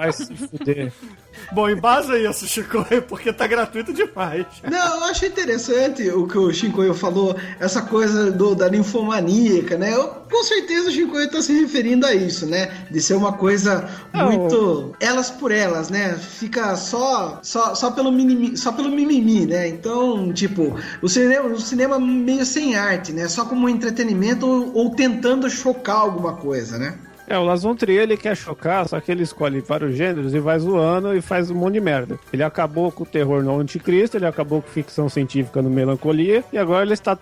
Vai 0.01 0.11
se 0.11 0.35
fuder. 0.35 0.91
Bom, 1.53 1.69
embasa 1.69 2.17
isso, 2.17 2.47
Shinkoio, 2.47 3.03
porque 3.07 3.31
tá 3.31 3.45
gratuito 3.45 3.93
demais. 3.93 4.47
Não, 4.63 4.97
eu 4.97 5.03
achei 5.03 5.29
interessante 5.29 6.09
o 6.09 6.27
que 6.27 6.39
o 6.39 6.51
Shinkoio 6.51 6.95
falou, 6.95 7.35
essa 7.59 7.83
coisa 7.83 8.31
do, 8.31 8.55
da 8.55 8.67
ninfomaníaca, 8.67 9.77
né? 9.77 9.93
Eu, 9.93 10.07
com 10.07 10.43
certeza 10.43 10.89
o 10.89 10.91
Shinkoio 10.91 11.29
tá 11.29 11.39
se 11.39 11.53
referindo 11.53 12.07
a 12.07 12.15
isso, 12.15 12.47
né? 12.47 12.85
De 12.89 12.99
ser 12.99 13.13
uma 13.13 13.33
coisa 13.33 13.87
muito 14.11 14.95
elas 14.99 15.29
por 15.29 15.51
elas, 15.51 15.91
né? 15.91 16.15
Fica 16.17 16.75
só 16.75 17.39
só, 17.43 17.75
só, 17.75 17.91
pelo, 17.91 18.11
mimimi, 18.11 18.57
só 18.57 18.71
pelo 18.71 18.89
mimimi, 18.89 19.45
né? 19.45 19.67
Então, 19.67 20.33
tipo, 20.33 20.75
o 20.99 21.07
cinema, 21.07 21.47
o 21.49 21.59
cinema 21.59 21.99
meio 21.99 22.45
sem 22.45 22.75
arte, 22.75 23.13
né? 23.13 23.27
Só 23.27 23.45
como 23.45 23.69
entretenimento 23.69 24.47
ou, 24.47 24.75
ou 24.75 24.95
tentando 24.95 25.47
chocar 25.47 25.97
alguma 25.97 26.33
coisa, 26.33 26.79
né? 26.79 26.97
É, 27.31 27.37
o 27.37 27.45
Las 27.45 27.63
von 27.63 27.73
Trier, 27.73 28.03
ele 28.03 28.17
quer 28.17 28.35
chocar, 28.35 28.85
só 28.89 28.99
que 28.99 29.09
ele 29.09 29.23
escolhe 29.23 29.61
vários 29.61 29.95
gêneros 29.95 30.33
e 30.33 30.39
vai 30.39 30.59
zoando 30.59 31.15
e 31.15 31.21
faz 31.21 31.49
um 31.49 31.55
monte 31.55 31.75
de 31.75 31.79
merda. 31.79 32.19
Ele 32.33 32.43
acabou 32.43 32.91
com 32.91 33.03
o 33.03 33.05
terror 33.05 33.41
no 33.41 33.57
Anticristo, 33.57 34.17
ele 34.17 34.25
acabou 34.25 34.61
com 34.61 34.67
ficção 34.67 35.07
científica 35.07 35.61
no 35.61 35.69
Melancolia, 35.69 36.43
e 36.51 36.57
agora 36.57 36.83
ele 36.83 36.93
está 36.93 37.17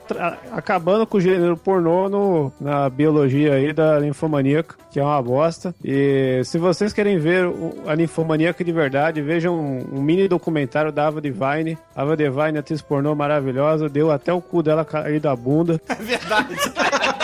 acabando 0.51 1.05
com 1.05 1.18
o 1.18 1.22
gênero 1.22 1.55
pornô 1.55 2.10
no, 2.10 2.51
na 2.60 2.89
biologia 2.89 3.53
aí 3.53 3.72
da 3.72 3.99
ninfomaníaca, 3.99 4.78
que 4.89 4.99
é 4.99 5.03
uma 5.03 5.22
bosta. 5.22 5.76
E 5.84 6.41
se 6.43 6.57
vocês 6.57 6.91
querem 6.91 7.20
ver 7.20 7.45
a 7.86 7.95
ninfomaníaca 7.95 8.64
de 8.64 8.72
verdade, 8.72 9.22
vejam 9.22 9.53
um, 9.53 9.99
um 9.99 10.01
mini 10.01 10.28
documentário 10.28 10.91
da 10.91 11.05
Ava 11.05 11.22
Devine. 11.22 11.78
Ava 11.95 12.18
Devine, 12.18 12.57
atriz 12.57 12.82
pornô 12.82 13.14
maravilhosa, 13.14 13.88
deu 13.88 14.10
até 14.10 14.34
o 14.34 14.41
cu 14.41 14.64
dela 14.64 14.84
cair 14.84 15.20
da 15.20 15.36
bunda. 15.36 15.80
É 15.88 15.93
verdade. 15.93 16.55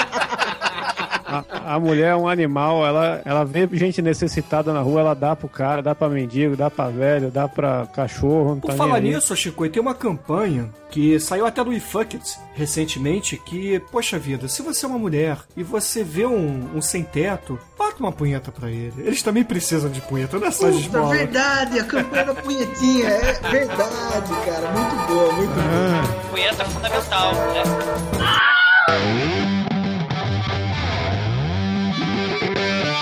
A, 1.49 1.75
a 1.75 1.79
mulher 1.79 2.11
é 2.11 2.15
um 2.15 2.27
animal, 2.27 2.85
ela, 2.85 3.21
ela 3.25 3.43
vê 3.43 3.67
gente 3.73 4.01
necessitada 4.01 4.71
na 4.71 4.81
rua, 4.81 5.01
ela 5.01 5.13
dá 5.13 5.35
pro 5.35 5.49
cara, 5.49 5.81
dá 5.81 5.95
pra 5.95 6.09
mendigo, 6.09 6.55
dá 6.55 6.69
pra 6.69 6.89
velho, 6.89 7.31
dá 7.31 7.47
pra 7.47 7.87
cachorro, 7.87 8.51
não 8.51 8.59
Por 8.59 8.71
tá 8.71 8.77
falar 8.77 8.99
nisso, 8.99 9.35
Chico, 9.35 9.67
tem 9.69 9.81
uma 9.81 9.95
campanha 9.95 10.69
que 10.89 11.19
saiu 11.19 11.45
até 11.45 11.63
do 11.63 11.73
eFucket 11.73 12.21
recentemente 12.53 13.37
que, 13.37 13.79
poxa 13.91 14.17
vida, 14.17 14.47
se 14.47 14.61
você 14.61 14.85
é 14.85 14.89
uma 14.89 14.97
mulher 14.97 15.37
e 15.57 15.63
você 15.63 16.03
vê 16.03 16.25
um, 16.25 16.69
um 16.75 16.81
sem-teto, 16.81 17.59
bata 17.77 17.95
uma 17.99 18.11
punheta 18.11 18.51
pra 18.51 18.69
ele. 18.69 18.93
Eles 18.99 19.21
também 19.21 19.43
precisam 19.43 19.89
de 19.89 20.01
punheta, 20.01 20.39
não 20.39 20.47
é 20.47 20.51
só 20.51 20.69
de 20.69 20.79
esmola. 20.79 21.13
verdade, 21.13 21.79
a 21.79 21.83
campanha 21.83 22.25
da 22.25 22.35
punhetinha. 22.35 23.09
É 23.09 23.33
verdade, 23.49 24.33
cara. 24.45 24.71
Muito 24.71 24.95
boa, 25.07 25.33
muito 25.33 25.53
boa. 25.53 26.29
Punheta 26.31 26.63
é 26.63 26.65
fundamental, 26.65 27.33
né? 27.33 27.63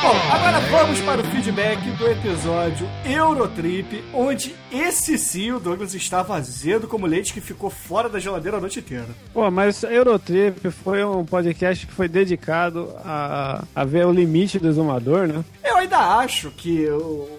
Bom, 0.04 0.18
agora 0.34 0.60
vamos 0.70 1.00
para 1.00 1.22
o 1.22 1.24
feedback 1.24 1.80
do 1.92 2.06
episódio 2.06 2.86
Eurotrip, 3.06 4.04
onde 4.14 4.54
esse 4.70 5.18
sim 5.18 5.54
o 5.54 5.62
Douglas 5.62 5.94
estava 5.94 6.36
azedo 6.36 6.90
como 6.90 7.08
leite 7.08 7.34
que 7.34 7.40
ficou 7.40 7.70
fora 7.70 8.10
da 8.10 8.20
geladeira 8.20 8.58
a 8.58 8.60
noite 8.60 8.80
inteira. 8.80 9.08
Pô, 9.34 9.50
mas 9.50 9.82
Eurotrip 9.82 10.70
foi 10.72 11.06
um 11.06 11.24
podcast 11.24 11.88
que 11.88 11.94
foi 11.94 12.10
dedicado 12.10 12.94
a, 12.98 13.64
a 13.74 13.86
ver 13.86 14.06
o 14.06 14.12
limite 14.12 14.60
do 14.60 14.68
exumador, 14.68 15.26
né? 15.26 15.42
Eu 15.64 15.78
ainda 15.78 16.00
acho 16.18 16.52
que 16.52 16.86
o, 16.90 17.30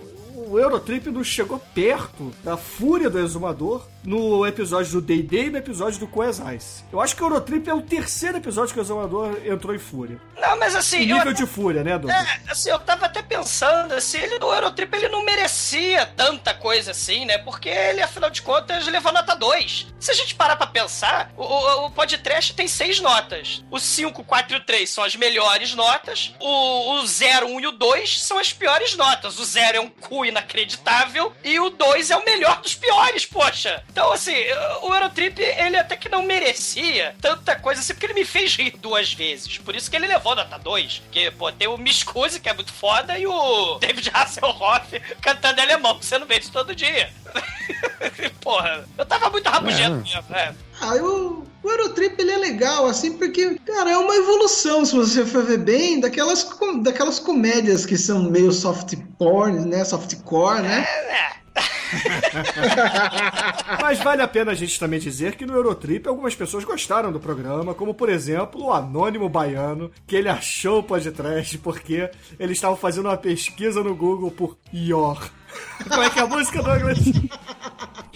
o 0.48 0.58
Eurotrip 0.58 1.10
não 1.10 1.22
chegou 1.22 1.60
perto 1.74 2.32
da 2.42 2.56
fúria 2.56 3.10
do 3.10 3.18
exumador 3.18 3.86
no 4.04 4.46
episódio 4.46 4.92
do 4.92 5.00
D&D 5.00 5.46
e 5.46 5.50
no 5.50 5.58
episódio 5.58 5.98
do 5.98 6.06
Coes 6.06 6.38
Ice. 6.56 6.84
Eu 6.92 7.00
acho 7.00 7.16
que 7.16 7.22
o 7.22 7.26
Eurotrip 7.26 7.68
é 7.68 7.74
o 7.74 7.80
terceiro 7.82 8.36
episódio 8.38 8.72
que 8.74 8.80
o 8.80 8.82
exumador 8.82 9.36
entrou 9.44 9.74
em 9.74 9.78
fúria. 9.78 10.20
Não, 10.38 10.58
mas 10.58 10.74
assim. 10.76 10.98
Em 10.98 11.10
eu- 11.10 11.16
nível 11.16 11.32
de 11.32 11.46
fúria, 11.46 11.82
né, 11.82 11.98
Douglas? 11.98 12.26
É, 12.26 12.40
assim, 12.50 12.70
eu 12.70 12.78
tava 12.78 13.06
até 13.06 13.22
pensando, 13.22 13.92
assim, 13.94 14.18
ele 14.18 14.38
no 14.38 14.52
Eurotrip 14.52 14.94
ele 14.94 15.08
não 15.08 15.24
merecia 15.24 16.04
tanta 16.06 16.52
coisa 16.54 16.90
assim, 16.90 17.24
né? 17.24 17.38
Porque 17.38 17.68
ele, 17.68 18.02
afinal 18.02 18.30
de 18.30 18.42
contas, 18.42 18.86
levou 18.86 19.12
nota 19.12 19.34
2. 19.34 19.86
Se 19.98 20.10
a 20.10 20.14
gente 20.14 20.34
parar 20.34 20.56
pra 20.56 20.66
pensar, 20.66 21.32
o, 21.36 21.42
o, 21.42 21.86
o 21.86 21.90
podcast 21.90 22.54
tem 22.54 22.68
seis 22.68 23.00
notas. 23.00 23.64
O 23.70 23.78
5, 23.78 24.22
4 24.24 24.56
e 24.56 24.60
o 24.60 24.64
3 24.64 24.88
são 24.90 25.02
as 25.04 25.16
melhores 25.16 25.74
notas. 25.74 26.34
O, 26.40 26.94
o 27.00 27.06
0, 27.06 27.46
1 27.46 27.60
e 27.60 27.66
o 27.66 27.72
2 27.72 28.22
são 28.22 28.38
as 28.38 28.52
piores 28.52 28.94
notas. 28.96 29.38
O 29.38 29.44
0 29.44 29.78
é 29.78 29.80
um 29.80 29.88
cu 29.88 30.24
inacreditável 30.24 31.32
e 31.42 31.58
o 31.58 31.70
2 31.70 32.10
é 32.10 32.16
o 32.16 32.24
melhor 32.24 32.60
dos 32.60 32.74
piores, 32.74 33.24
poxa. 33.24 33.82
Então, 33.94 34.10
assim, 34.10 34.34
o 34.82 34.92
Eurotrip, 34.92 35.38
ele 35.40 35.76
até 35.76 35.96
que 35.96 36.08
não 36.08 36.24
merecia 36.24 37.14
tanta 37.20 37.54
coisa 37.54 37.80
assim, 37.80 37.94
porque 37.94 38.06
ele 38.06 38.14
me 38.14 38.24
fez 38.24 38.56
rir 38.56 38.72
duas 38.76 39.12
vezes. 39.12 39.56
Por 39.58 39.72
isso 39.76 39.88
que 39.88 39.94
ele 39.94 40.08
levou 40.08 40.34
nota 40.34 40.58
2. 40.58 40.98
Porque, 41.04 41.30
pô, 41.30 41.52
tem 41.52 41.68
o 41.68 41.78
Miscuse, 41.78 42.40
que 42.40 42.48
é 42.48 42.52
muito 42.52 42.72
foda, 42.72 43.16
e 43.16 43.24
o 43.24 43.78
David 43.78 44.10
Hasselhoff 44.12 45.00
cantando 45.22 45.60
em 45.60 45.62
alemão, 45.62 45.96
que 45.96 46.04
você 46.06 46.18
não 46.18 46.26
vê 46.26 46.38
isso 46.40 46.50
todo 46.50 46.74
dia. 46.74 47.08
Porra, 48.42 48.84
eu 48.98 49.06
tava 49.06 49.30
muito 49.30 49.48
rabugento 49.48 49.94
mesmo, 49.98 50.24
é. 50.34 50.52
Ah, 50.80 50.96
o, 50.96 51.46
o 51.62 51.70
Eurotrip 51.70 52.18
ele 52.20 52.32
é 52.32 52.36
legal, 52.36 52.86
assim, 52.86 53.16
porque, 53.16 53.56
cara, 53.64 53.92
é 53.92 53.96
uma 53.96 54.16
evolução, 54.16 54.84
se 54.84 54.96
você 54.96 55.24
for 55.24 55.44
ver 55.44 55.58
bem, 55.58 56.00
daquelas, 56.00 56.42
com- 56.42 56.82
daquelas 56.82 57.20
comédias 57.20 57.86
que 57.86 57.96
são 57.96 58.24
meio 58.24 58.50
soft 58.50 58.94
porn, 59.16 59.64
né? 59.66 59.84
Softcore, 59.84 60.62
né? 60.62 60.84
Mas 63.80 63.98
vale 64.00 64.22
a 64.22 64.28
pena 64.28 64.52
a 64.52 64.54
gente 64.54 64.78
também 64.78 64.98
dizer 64.98 65.36
que 65.36 65.46
no 65.46 65.54
Eurotrip 65.54 66.08
algumas 66.08 66.34
pessoas 66.34 66.64
gostaram 66.64 67.12
do 67.12 67.20
programa, 67.20 67.74
como 67.74 67.94
por 67.94 68.08
exemplo 68.08 68.64
o 68.64 68.72
Anônimo 68.72 69.28
Baiano, 69.28 69.90
que 70.06 70.16
ele 70.16 70.28
achou 70.28 70.80
o 70.80 70.82
podcast 70.82 71.56
porque 71.58 72.10
eles 72.38 72.58
estavam 72.58 72.76
fazendo 72.76 73.06
uma 73.06 73.16
pesquisa 73.16 73.82
no 73.82 73.94
Google 73.94 74.30
por 74.30 74.56
Yor. 74.72 75.30
Como 75.88 76.02
é 76.02 76.10
que 76.10 76.18
é 76.18 76.22
a 76.22 76.26
música, 76.26 76.62
Douglas? 76.62 76.98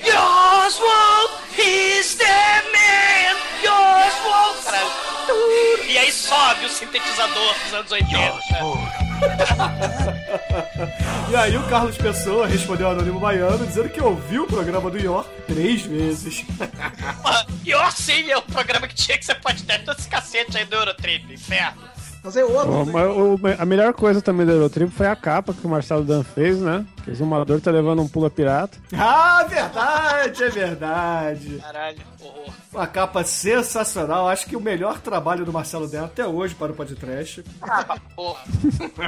Oswald 0.02 1.30
is 1.56 2.16
the 2.16 2.62
man! 2.72 3.36
Oswald! 3.70 4.64
Caralho. 4.64 5.84
E 5.88 5.98
aí 5.98 6.10
sobe 6.12 6.66
o 6.66 6.68
sintetizador 6.68 7.54
dos 7.64 7.74
anos 7.74 7.92
80. 7.92 9.07
E 11.30 11.36
aí 11.36 11.54
o 11.58 11.62
Carlos 11.68 11.96
Pessoa 11.98 12.46
respondeu 12.46 12.86
ao 12.86 12.94
Anônimo 12.94 13.20
Baiano 13.20 13.66
dizendo 13.66 13.90
que 13.90 14.00
ouviu 14.00 14.44
o 14.44 14.46
programa 14.46 14.90
do 14.90 14.96
Yor 14.98 15.26
três 15.46 15.82
vezes. 15.82 16.42
Porra, 17.22 17.46
pior 17.62 17.92
sim 17.92 18.30
é 18.30 18.36
o 18.38 18.42
programa 18.42 18.88
que 18.88 18.94
tinha 18.94 19.18
que 19.18 19.26
ser 19.26 19.34
podcast 19.34 19.84
todo 19.84 19.98
esse 19.98 20.08
cacete 20.08 20.56
aí 20.56 20.64
do 20.64 20.74
Eurotrip, 20.74 21.30
inferno. 21.32 21.82
Fazer 22.22 22.44
outro. 22.44 22.70
Pô, 22.72 22.84
né? 22.86 22.92
mas 22.92 23.10
o- 23.10 23.38
a 23.62 23.66
melhor 23.66 23.92
coisa 23.92 24.22
também 24.22 24.46
do 24.46 24.52
Eurotrip 24.52 24.90
foi 24.90 25.06
a 25.06 25.14
capa 25.14 25.52
que 25.52 25.66
o 25.66 25.70
Marcelo 25.70 26.02
Dan 26.02 26.22
fez, 26.22 26.58
né? 26.60 26.84
O 27.08 27.10
exumador 27.10 27.58
tá 27.58 27.70
levando 27.70 28.02
um 28.02 28.06
pula 28.06 28.28
pirata. 28.28 28.76
Ah, 28.92 29.42
verdade, 29.48 30.44
é 30.44 30.50
verdade. 30.50 31.58
Caralho, 31.58 31.98
horror. 32.20 32.52
Uma 32.70 32.86
capa 32.86 33.24
sensacional. 33.24 34.28
Acho 34.28 34.46
que 34.46 34.54
o 34.54 34.60
melhor 34.60 35.00
trabalho 35.00 35.42
do 35.42 35.50
Marcelo 35.50 35.88
Dan 35.88 36.04
até 36.04 36.26
hoje 36.26 36.54
para 36.54 36.70
o 36.70 36.74
podcast. 36.74 37.42
Ah, 37.62 37.96
porra. 38.14 38.42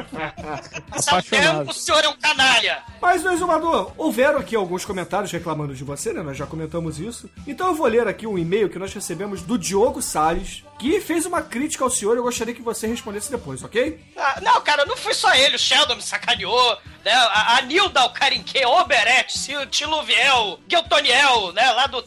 Apaixonado. 0.90 1.68
O 1.70 1.74
senhor 1.74 2.03
é 2.03 2.09
um 2.09 2.16
canalha. 2.16 2.82
Mas, 3.03 3.22
meu 3.22 3.32
exumador, 3.32 3.92
houveram 3.98 4.38
aqui 4.38 4.57
alguns 4.57 4.82
comentários 4.86 5.30
reclamando 5.30 5.74
de 5.74 5.84
você, 5.84 6.14
né? 6.14 6.22
Nós 6.22 6.38
já 6.38 6.46
comentamos 6.46 6.98
isso. 6.98 7.28
Então 7.46 7.66
eu 7.66 7.74
vou 7.74 7.86
ler 7.86 8.09
aqui 8.09 8.26
um 8.26 8.38
e-mail 8.38 8.70
que 8.70 8.78
nós 8.78 8.94
recebemos 8.94 9.42
do 9.42 9.59
Diogo 9.59 10.01
Salles, 10.01 10.64
que 10.78 11.03
fez 11.03 11.26
uma 11.26 11.42
crítica 11.42 11.84
ao 11.84 11.90
senhor 11.90 12.14
e 12.14 12.20
eu 12.20 12.22
gostaria 12.22 12.55
que 12.55 12.62
você 12.62 12.86
respondesse 12.86 13.30
depois, 13.30 13.62
ok? 13.62 14.01
Ah, 14.16 14.40
não, 14.40 14.59
cara, 14.62 14.86
não 14.86 14.96
foi 14.96 15.12
só 15.12 15.34
ele. 15.34 15.57
O 15.57 15.59
Sheldon 15.59 15.96
me 15.96 16.03
sacaneou, 16.03 16.78
né? 17.05 17.12
A, 17.12 17.57
a 17.57 17.62
Nilda, 17.62 18.05
o 18.05 18.11
Carinque, 18.11 18.64
Oberete, 18.64 19.38
Tiluviel, 19.70 20.61
Guiltoniel, 20.66 21.53
né? 21.53 21.70
Lá 21.72 21.86
do. 21.86 22.05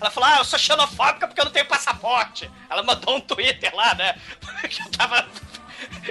Ela 0.00 0.10
falou, 0.10 0.28
ah, 0.28 0.38
eu 0.38 0.44
sou 0.44 0.58
xenofóbica 0.58 1.26
porque 1.26 1.40
eu 1.40 1.44
não 1.44 1.52
tenho 1.52 1.66
passaporte. 1.66 2.50
Ela 2.70 2.82
mandou 2.82 3.16
um 3.16 3.20
Twitter 3.20 3.74
lá, 3.74 3.94
né? 3.94 4.14
Que 4.68 4.82
eu 4.82 4.90
tava... 4.90 5.26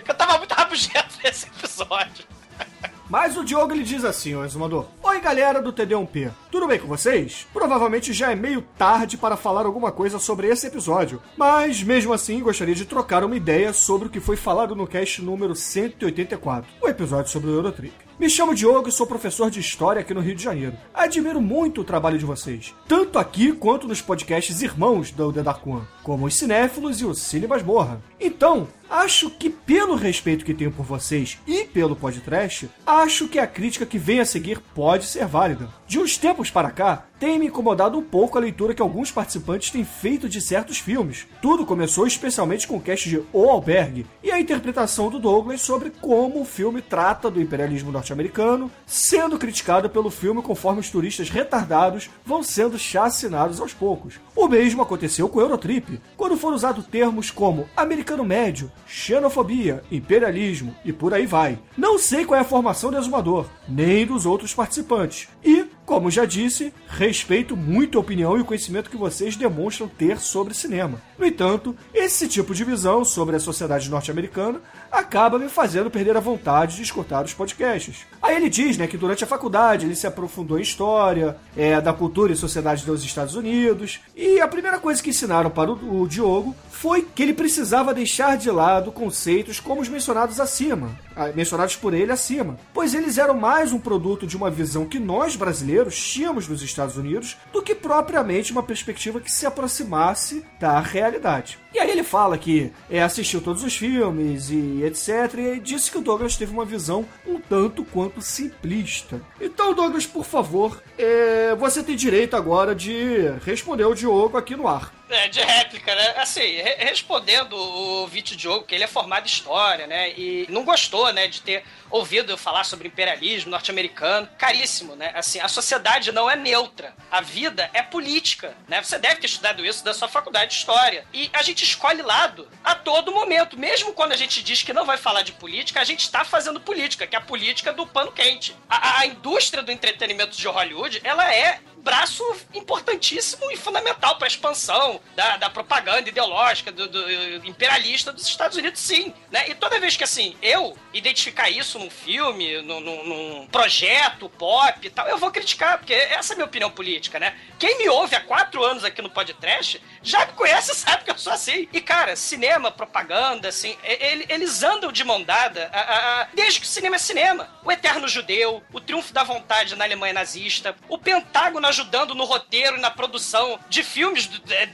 Que 0.04 0.12
eu 0.12 0.16
tava 0.16 0.38
muito 0.38 0.54
rabugento 0.54 1.20
nesse 1.24 1.48
episódio. 1.48 2.26
Mas 3.10 3.38
o 3.38 3.44
Diogo 3.44 3.72
ele 3.72 3.84
diz 3.84 4.04
assim, 4.04 4.36
ó, 4.36 4.44
exumador. 4.44 4.86
Oi, 5.02 5.22
galera 5.22 5.62
do 5.62 5.72
TD1P. 5.72 6.30
Tudo 6.52 6.68
bem 6.68 6.78
com 6.78 6.88
vocês? 6.88 7.48
Provavelmente 7.54 8.12
já 8.12 8.32
é 8.32 8.36
meio 8.36 8.62
tarde 8.78 9.18
para 9.18 9.38
falar 9.38 9.66
alguma 9.66 9.92
coisa 9.92 10.20
sobre 10.20 10.48
esse 10.48 10.68
episódio, 10.68 11.22
mas 11.38 11.82
mesmo 11.82 12.12
assim 12.12 12.42
gostaria 12.42 12.76
de 12.76 12.86
trocar 12.86 13.24
uma 13.24 13.38
ideia 13.38 13.72
sobre 13.72 14.08
o 14.08 14.12
que 14.12 14.20
foi 14.20 14.36
falado 14.36 14.76
no 14.76 14.86
cast 14.86 15.22
número 15.22 15.56
184, 15.56 16.70
o 16.82 16.88
episódio 16.88 17.32
sobre 17.32 17.50
o 17.50 17.54
Eurotrip. 17.54 18.07
Me 18.20 18.28
chamo 18.28 18.56
Diogo 18.56 18.90
e 18.90 18.92
sou 18.92 19.06
professor 19.06 19.52
de 19.52 19.60
História 19.60 20.02
aqui 20.02 20.12
no 20.12 20.22
Rio 20.22 20.34
de 20.34 20.42
Janeiro. 20.42 20.76
Admiro 20.92 21.40
muito 21.40 21.82
o 21.82 21.84
trabalho 21.84 22.18
de 22.18 22.26
vocês, 22.26 22.74
tanto 22.88 23.20
aqui 23.20 23.52
quanto 23.52 23.88
nos 23.88 24.02
podcasts 24.02 24.64
irmãos 24.64 25.12
do 25.12 25.32
The 25.32 25.44
Dark 25.44 25.68
One, 25.68 25.88
como 26.02 26.26
os 26.26 26.36
Cinéfilos 26.36 27.00
e 27.00 27.06
o 27.06 27.14
Cine 27.14 27.46
Masmorra. 27.46 28.02
Então, 28.20 28.68
acho 28.90 29.30
que 29.30 29.52
pelo 29.52 29.94
respeito 29.94 30.44
que 30.44 30.56
tenho 30.56 30.72
por 30.72 30.84
vocês 30.84 31.38
e 31.46 31.66
pelo 31.66 31.96
podcast, 31.96 32.68
acho 32.88 33.28
que 33.28 33.38
a 33.38 33.46
crítica 33.46 33.86
que 33.86 34.00
vem 34.00 34.20
a 34.20 34.26
seguir 34.26 34.60
pode 34.74 35.06
ser 35.06 35.28
válida. 35.28 35.70
De 35.88 35.98
uns 35.98 36.18
tempos 36.18 36.52
para 36.52 36.70
cá, 36.70 37.06
tem 37.18 37.40
me 37.40 37.48
incomodado 37.48 37.98
um 37.98 38.04
pouco 38.04 38.38
a 38.38 38.42
leitura 38.42 38.74
que 38.74 38.82
alguns 38.82 39.10
participantes 39.10 39.72
têm 39.72 39.86
feito 39.86 40.28
de 40.28 40.42
certos 40.42 40.80
filmes. 40.80 41.26
Tudo 41.42 41.66
começou 41.66 42.06
especialmente 42.06 42.68
com 42.68 42.76
o 42.76 42.82
cast 42.82 43.10
de 43.10 43.24
O 43.32 43.50
Albergue 43.50 44.06
e 44.22 44.30
a 44.30 44.40
interpretação 44.40 45.10
do 45.10 45.18
Douglas 45.18 45.62
sobre 45.62 45.90
como 45.90 46.42
o 46.42 46.46
filme 46.46 46.82
trata 46.82 47.32
do 47.32 47.42
imperialismo 47.42 47.90
norte-americano, 47.90 48.70
sendo 48.86 49.40
criticado 49.40 49.90
pelo 49.90 50.12
filme 50.12 50.42
conforme 50.42 50.82
os 50.82 50.90
turistas 50.90 51.30
retardados 51.30 52.10
vão 52.26 52.44
sendo 52.44 52.78
chacinados 52.78 53.62
aos 53.62 53.74
poucos. 53.74 54.20
O 54.36 54.48
mesmo 54.50 54.82
aconteceu 54.82 55.30
com 55.30 55.40
o 55.40 55.42
Eurotrip, 55.42 56.02
quando 56.18 56.38
foram 56.38 56.58
usados 56.58 56.86
termos 56.86 57.32
como 57.32 57.68
americano 57.78 58.26
médio, 58.26 58.70
xenofobia, 58.86 59.82
imperialismo 59.90 60.76
e 60.84 60.92
por 60.92 61.14
aí 61.14 61.26
vai. 61.26 61.58
Não 61.78 61.98
sei 61.98 62.26
qual 62.26 62.38
é 62.38 62.42
a 62.42 62.46
formação 62.46 62.92
do 62.92 62.98
exumador, 62.98 63.46
nem 63.68 64.06
dos 64.06 64.26
outros 64.26 64.54
participantes. 64.54 65.30
E 65.44 65.66
como 65.88 66.12
já 66.12 66.26
disse, 66.26 66.74
respeito 66.86 67.56
muito 67.56 67.98
a 67.98 68.02
opinião 68.02 68.38
e 68.38 68.42
o 68.42 68.46
conhecimento 68.46 68.90
que 68.90 68.98
vocês 68.98 69.38
demonstram 69.38 69.88
ter 69.88 70.20
sobre 70.20 70.54
cinema. 70.54 71.02
No 71.18 71.26
entanto, 71.26 71.74
esse 71.94 72.28
tipo 72.28 72.54
de 72.54 72.66
visão 72.66 73.06
sobre 73.06 73.38
a 73.38 73.40
sociedade 73.40 73.90
norte-americana 73.90 74.60
acaba 74.92 75.40
me 75.40 75.48
fazendo 75.48 75.90
perder 75.90 76.18
a 76.18 76.20
vontade 76.20 76.76
de 76.76 76.82
escutar 76.82 77.24
os 77.24 77.34
podcasts. 77.34 78.06
Aí 78.22 78.36
ele 78.36 78.50
diz 78.50 78.78
né, 78.78 78.86
que 78.86 78.98
durante 78.98 79.24
a 79.24 79.28
faculdade 79.28 79.86
ele 79.86 79.96
se 79.96 80.06
aprofundou 80.06 80.60
em 80.60 80.62
história 80.62 81.38
é, 81.56 81.80
da 81.80 81.94
cultura 81.94 82.34
e 82.34 82.36
sociedade 82.36 82.86
dos 82.86 83.06
Estados 83.06 83.36
Unidos, 83.36 84.02
e 84.14 84.42
a 84.42 84.48
primeira 84.48 84.80
coisa 84.80 85.02
que 85.02 85.12
ensinaram 85.12 85.50
para 85.50 85.72
o, 85.72 86.02
o 86.02 86.08
Diogo 86.08 86.54
foi 86.80 87.02
que 87.02 87.24
ele 87.24 87.34
precisava 87.34 87.92
deixar 87.92 88.38
de 88.38 88.52
lado 88.52 88.92
conceitos 88.92 89.60
como 89.60 89.82
os 89.82 89.90
mencionados 89.90 90.40
acima, 90.40 90.92
ah, 91.16 91.32
mencionados 91.34 91.76
por 91.76 91.92
ele 91.92 92.12
acima, 92.12 92.56
pois 92.72 92.94
eles 92.94 93.18
eram 93.18 93.34
mais 93.34 93.72
um 93.72 93.80
produto 93.80 94.28
de 94.28 94.38
uma 94.38 94.52
visão 94.52 94.86
que 94.86 95.00
nós 95.00 95.36
brasileiros 95.36 95.98
tínhamos 96.00 96.48
nos 96.48 96.62
Estados 96.62 96.96
Unidos 96.96 97.36
do 97.52 97.64
que 97.64 97.74
propriamente 97.74 98.52
uma 98.52 98.62
perspectiva 98.62 99.20
que 99.20 99.32
se 99.32 99.48
aproximasse 99.48 100.46
da 100.60 100.80
realidade. 100.80 101.58
E 101.74 101.80
aí 101.80 101.90
ele 101.90 102.04
fala 102.04 102.38
que 102.38 102.72
é, 102.90 103.02
assistiu 103.02 103.42
todos 103.42 103.64
os 103.64 103.76
filmes 103.76 104.52
e 104.52 104.84
etc. 104.84 105.34
E 105.56 105.60
disse 105.60 105.90
que 105.90 105.98
o 105.98 106.02
Douglas 106.02 106.38
teve 106.38 106.54
uma 106.54 106.66
visão 106.66 107.06
um 107.26 107.40
tanto 107.40 107.84
quanto 107.86 108.22
simplista. 108.22 109.20
Então, 109.42 109.74
Douglas, 109.74 110.06
por 110.06 110.26
favor, 110.26 110.82
é, 110.98 111.56
você 111.56 111.82
tem 111.82 111.96
direito 111.96 112.36
agora 112.36 112.76
de 112.76 113.30
responder 113.44 113.86
o 113.86 113.96
Diogo 113.96 114.38
aqui 114.38 114.56
no 114.56 114.68
ar. 114.68 114.97
É, 115.10 115.30
de 115.30 115.40
réplica, 115.40 115.96
né? 115.96 116.16
Assim, 116.18 116.42
re 116.42 116.76
respondendo 116.80 117.54
o 117.54 118.08
Vito 118.08 118.36
Diogo, 118.36 118.66
que 118.66 118.76
ele 118.76 118.84
é 118.84 118.88
formado 118.88 119.24
em 119.24 119.28
história, 119.28 119.88
né? 119.88 120.12
E 120.12 120.46
não 120.50 120.66
gostou, 120.66 121.12
né, 121.14 121.28
de 121.28 121.42
ter 121.42 121.64
ouvido 121.90 122.32
eu 122.32 122.38
falar 122.38 122.66
sobre 122.66 122.90
imperialismo 122.90 123.50
norte-americano. 123.50 124.28
Caríssimo, 124.38 124.96
né? 124.96 125.12
Assim, 125.16 125.40
a 125.40 125.48
sociedade 125.48 126.12
não 126.12 126.30
é 126.30 126.36
neutra. 126.36 126.94
A 127.10 127.22
vida 127.22 127.70
é 127.74 127.82
política, 127.82 128.56
né? 128.68 128.84
Você 128.84 129.00
deve 129.00 129.22
ter 129.22 129.28
estudado 129.28 129.66
isso 129.66 129.84
da 129.84 129.94
sua 129.94 130.10
faculdade 130.10 130.52
de 130.52 130.58
história. 130.58 131.06
E 131.14 131.30
a 131.32 131.42
gente 131.42 131.64
escolhe 131.64 132.02
lado 132.02 132.48
a 132.64 132.76
todo 132.76 133.14
momento. 133.14 133.58
Mesmo 133.58 133.94
quando 133.94 134.12
a 134.12 134.18
gente 134.18 134.44
diz 134.44 134.62
que 134.62 134.74
não 134.74 134.86
vai 134.86 134.98
falar 134.98 135.22
de 135.22 135.32
política, 135.32 135.80
a 135.80 135.86
gente 135.86 136.02
está 136.02 136.26
fazendo 136.26 136.60
política, 136.60 137.08
que 137.08 137.16
é 137.16 137.20
a 137.20 137.22
política 137.22 137.72
do 137.72 137.88
pano 137.88 138.12
quente. 138.12 138.54
A, 138.70 139.00
a 139.00 139.06
indústria 139.06 139.64
do 139.64 139.72
entretenimento 139.72 140.36
de 140.36 140.48
Hollywood, 140.48 141.00
ela 141.04 141.34
é 141.34 141.62
braço 141.88 142.22
importantíssimo 142.54 143.50
e 143.50 143.56
fundamental 143.56 144.18
para 144.18 144.26
a 144.26 144.28
expansão 144.28 145.00
da, 145.16 145.38
da 145.38 145.50
propaganda 145.50 146.10
ideológica 146.10 146.70
do, 146.70 146.86
do, 146.86 147.48
imperialista 147.48 148.12
dos 148.12 148.28
Estados 148.28 148.58
Unidos, 148.58 148.82
sim. 148.82 149.14
Né? 149.32 149.50
E 149.50 149.56
toda 149.56 149.80
vez 149.80 149.96
que 149.96 150.04
assim 150.04 150.36
eu 150.42 150.78
identificar 150.94 151.50
isso 151.50 151.80
num 151.80 151.90
filme, 151.90 152.62
num, 152.62 152.82
num, 152.82 153.48
projeto 153.48 154.28
pop 154.28 154.86
e 154.86 154.90
tal, 154.90 155.08
eu 155.08 155.18
vou 155.18 155.32
criticar, 155.32 155.78
porque 155.78 155.94
essa 155.94 156.34
é 156.34 156.36
a 156.36 156.38
minha 156.38 156.46
opinião 156.46 156.70
política, 156.70 157.20
né? 157.20 157.34
Quem 157.58 157.78
me 157.78 157.88
ouve 157.88 158.18
há 158.18 158.20
quatro 158.20 158.66
anos 158.66 158.84
aqui 158.84 159.02
no 159.02 159.10
podcast 159.10 159.82
já 160.04 160.26
me 160.26 160.34
conhece 160.34 160.76
sabe 160.76 161.06
que 161.06 161.12
eu 161.12 161.18
sou 161.18 161.32
assim. 161.32 161.70
E, 161.72 161.80
cara, 161.80 162.18
cinema, 162.18 162.70
propaganda, 162.70 163.48
assim, 163.48 163.78
ele, 163.82 164.26
eles 164.28 164.62
andam 164.62 164.92
de 164.92 165.06
mão 165.06 165.24
dada 165.24 165.70
a, 165.72 165.80
a, 165.80 166.22
a, 166.22 166.28
desde 166.34 166.60
que 166.60 166.66
o 166.66 166.70
cinema 166.70 166.98
é 166.98 167.00
cinema. 167.00 167.50
O 167.64 167.72
Eterno 167.72 168.10
Judeu, 168.10 168.62
o 168.74 168.82
Triunfo 168.82 169.14
da 169.14 169.24
Vontade 169.24 169.76
na 169.78 169.86
Alemanha 169.86 170.14
nazista, 170.14 170.76
o 170.90 170.98
Pentágono 170.98 171.66
ajudando 171.78 172.16
no 172.16 172.26
roteiro 172.26 172.78
e 172.78 172.80
na 172.80 172.90
produção 172.90 173.60
de 173.70 173.84
filmes 173.84 174.28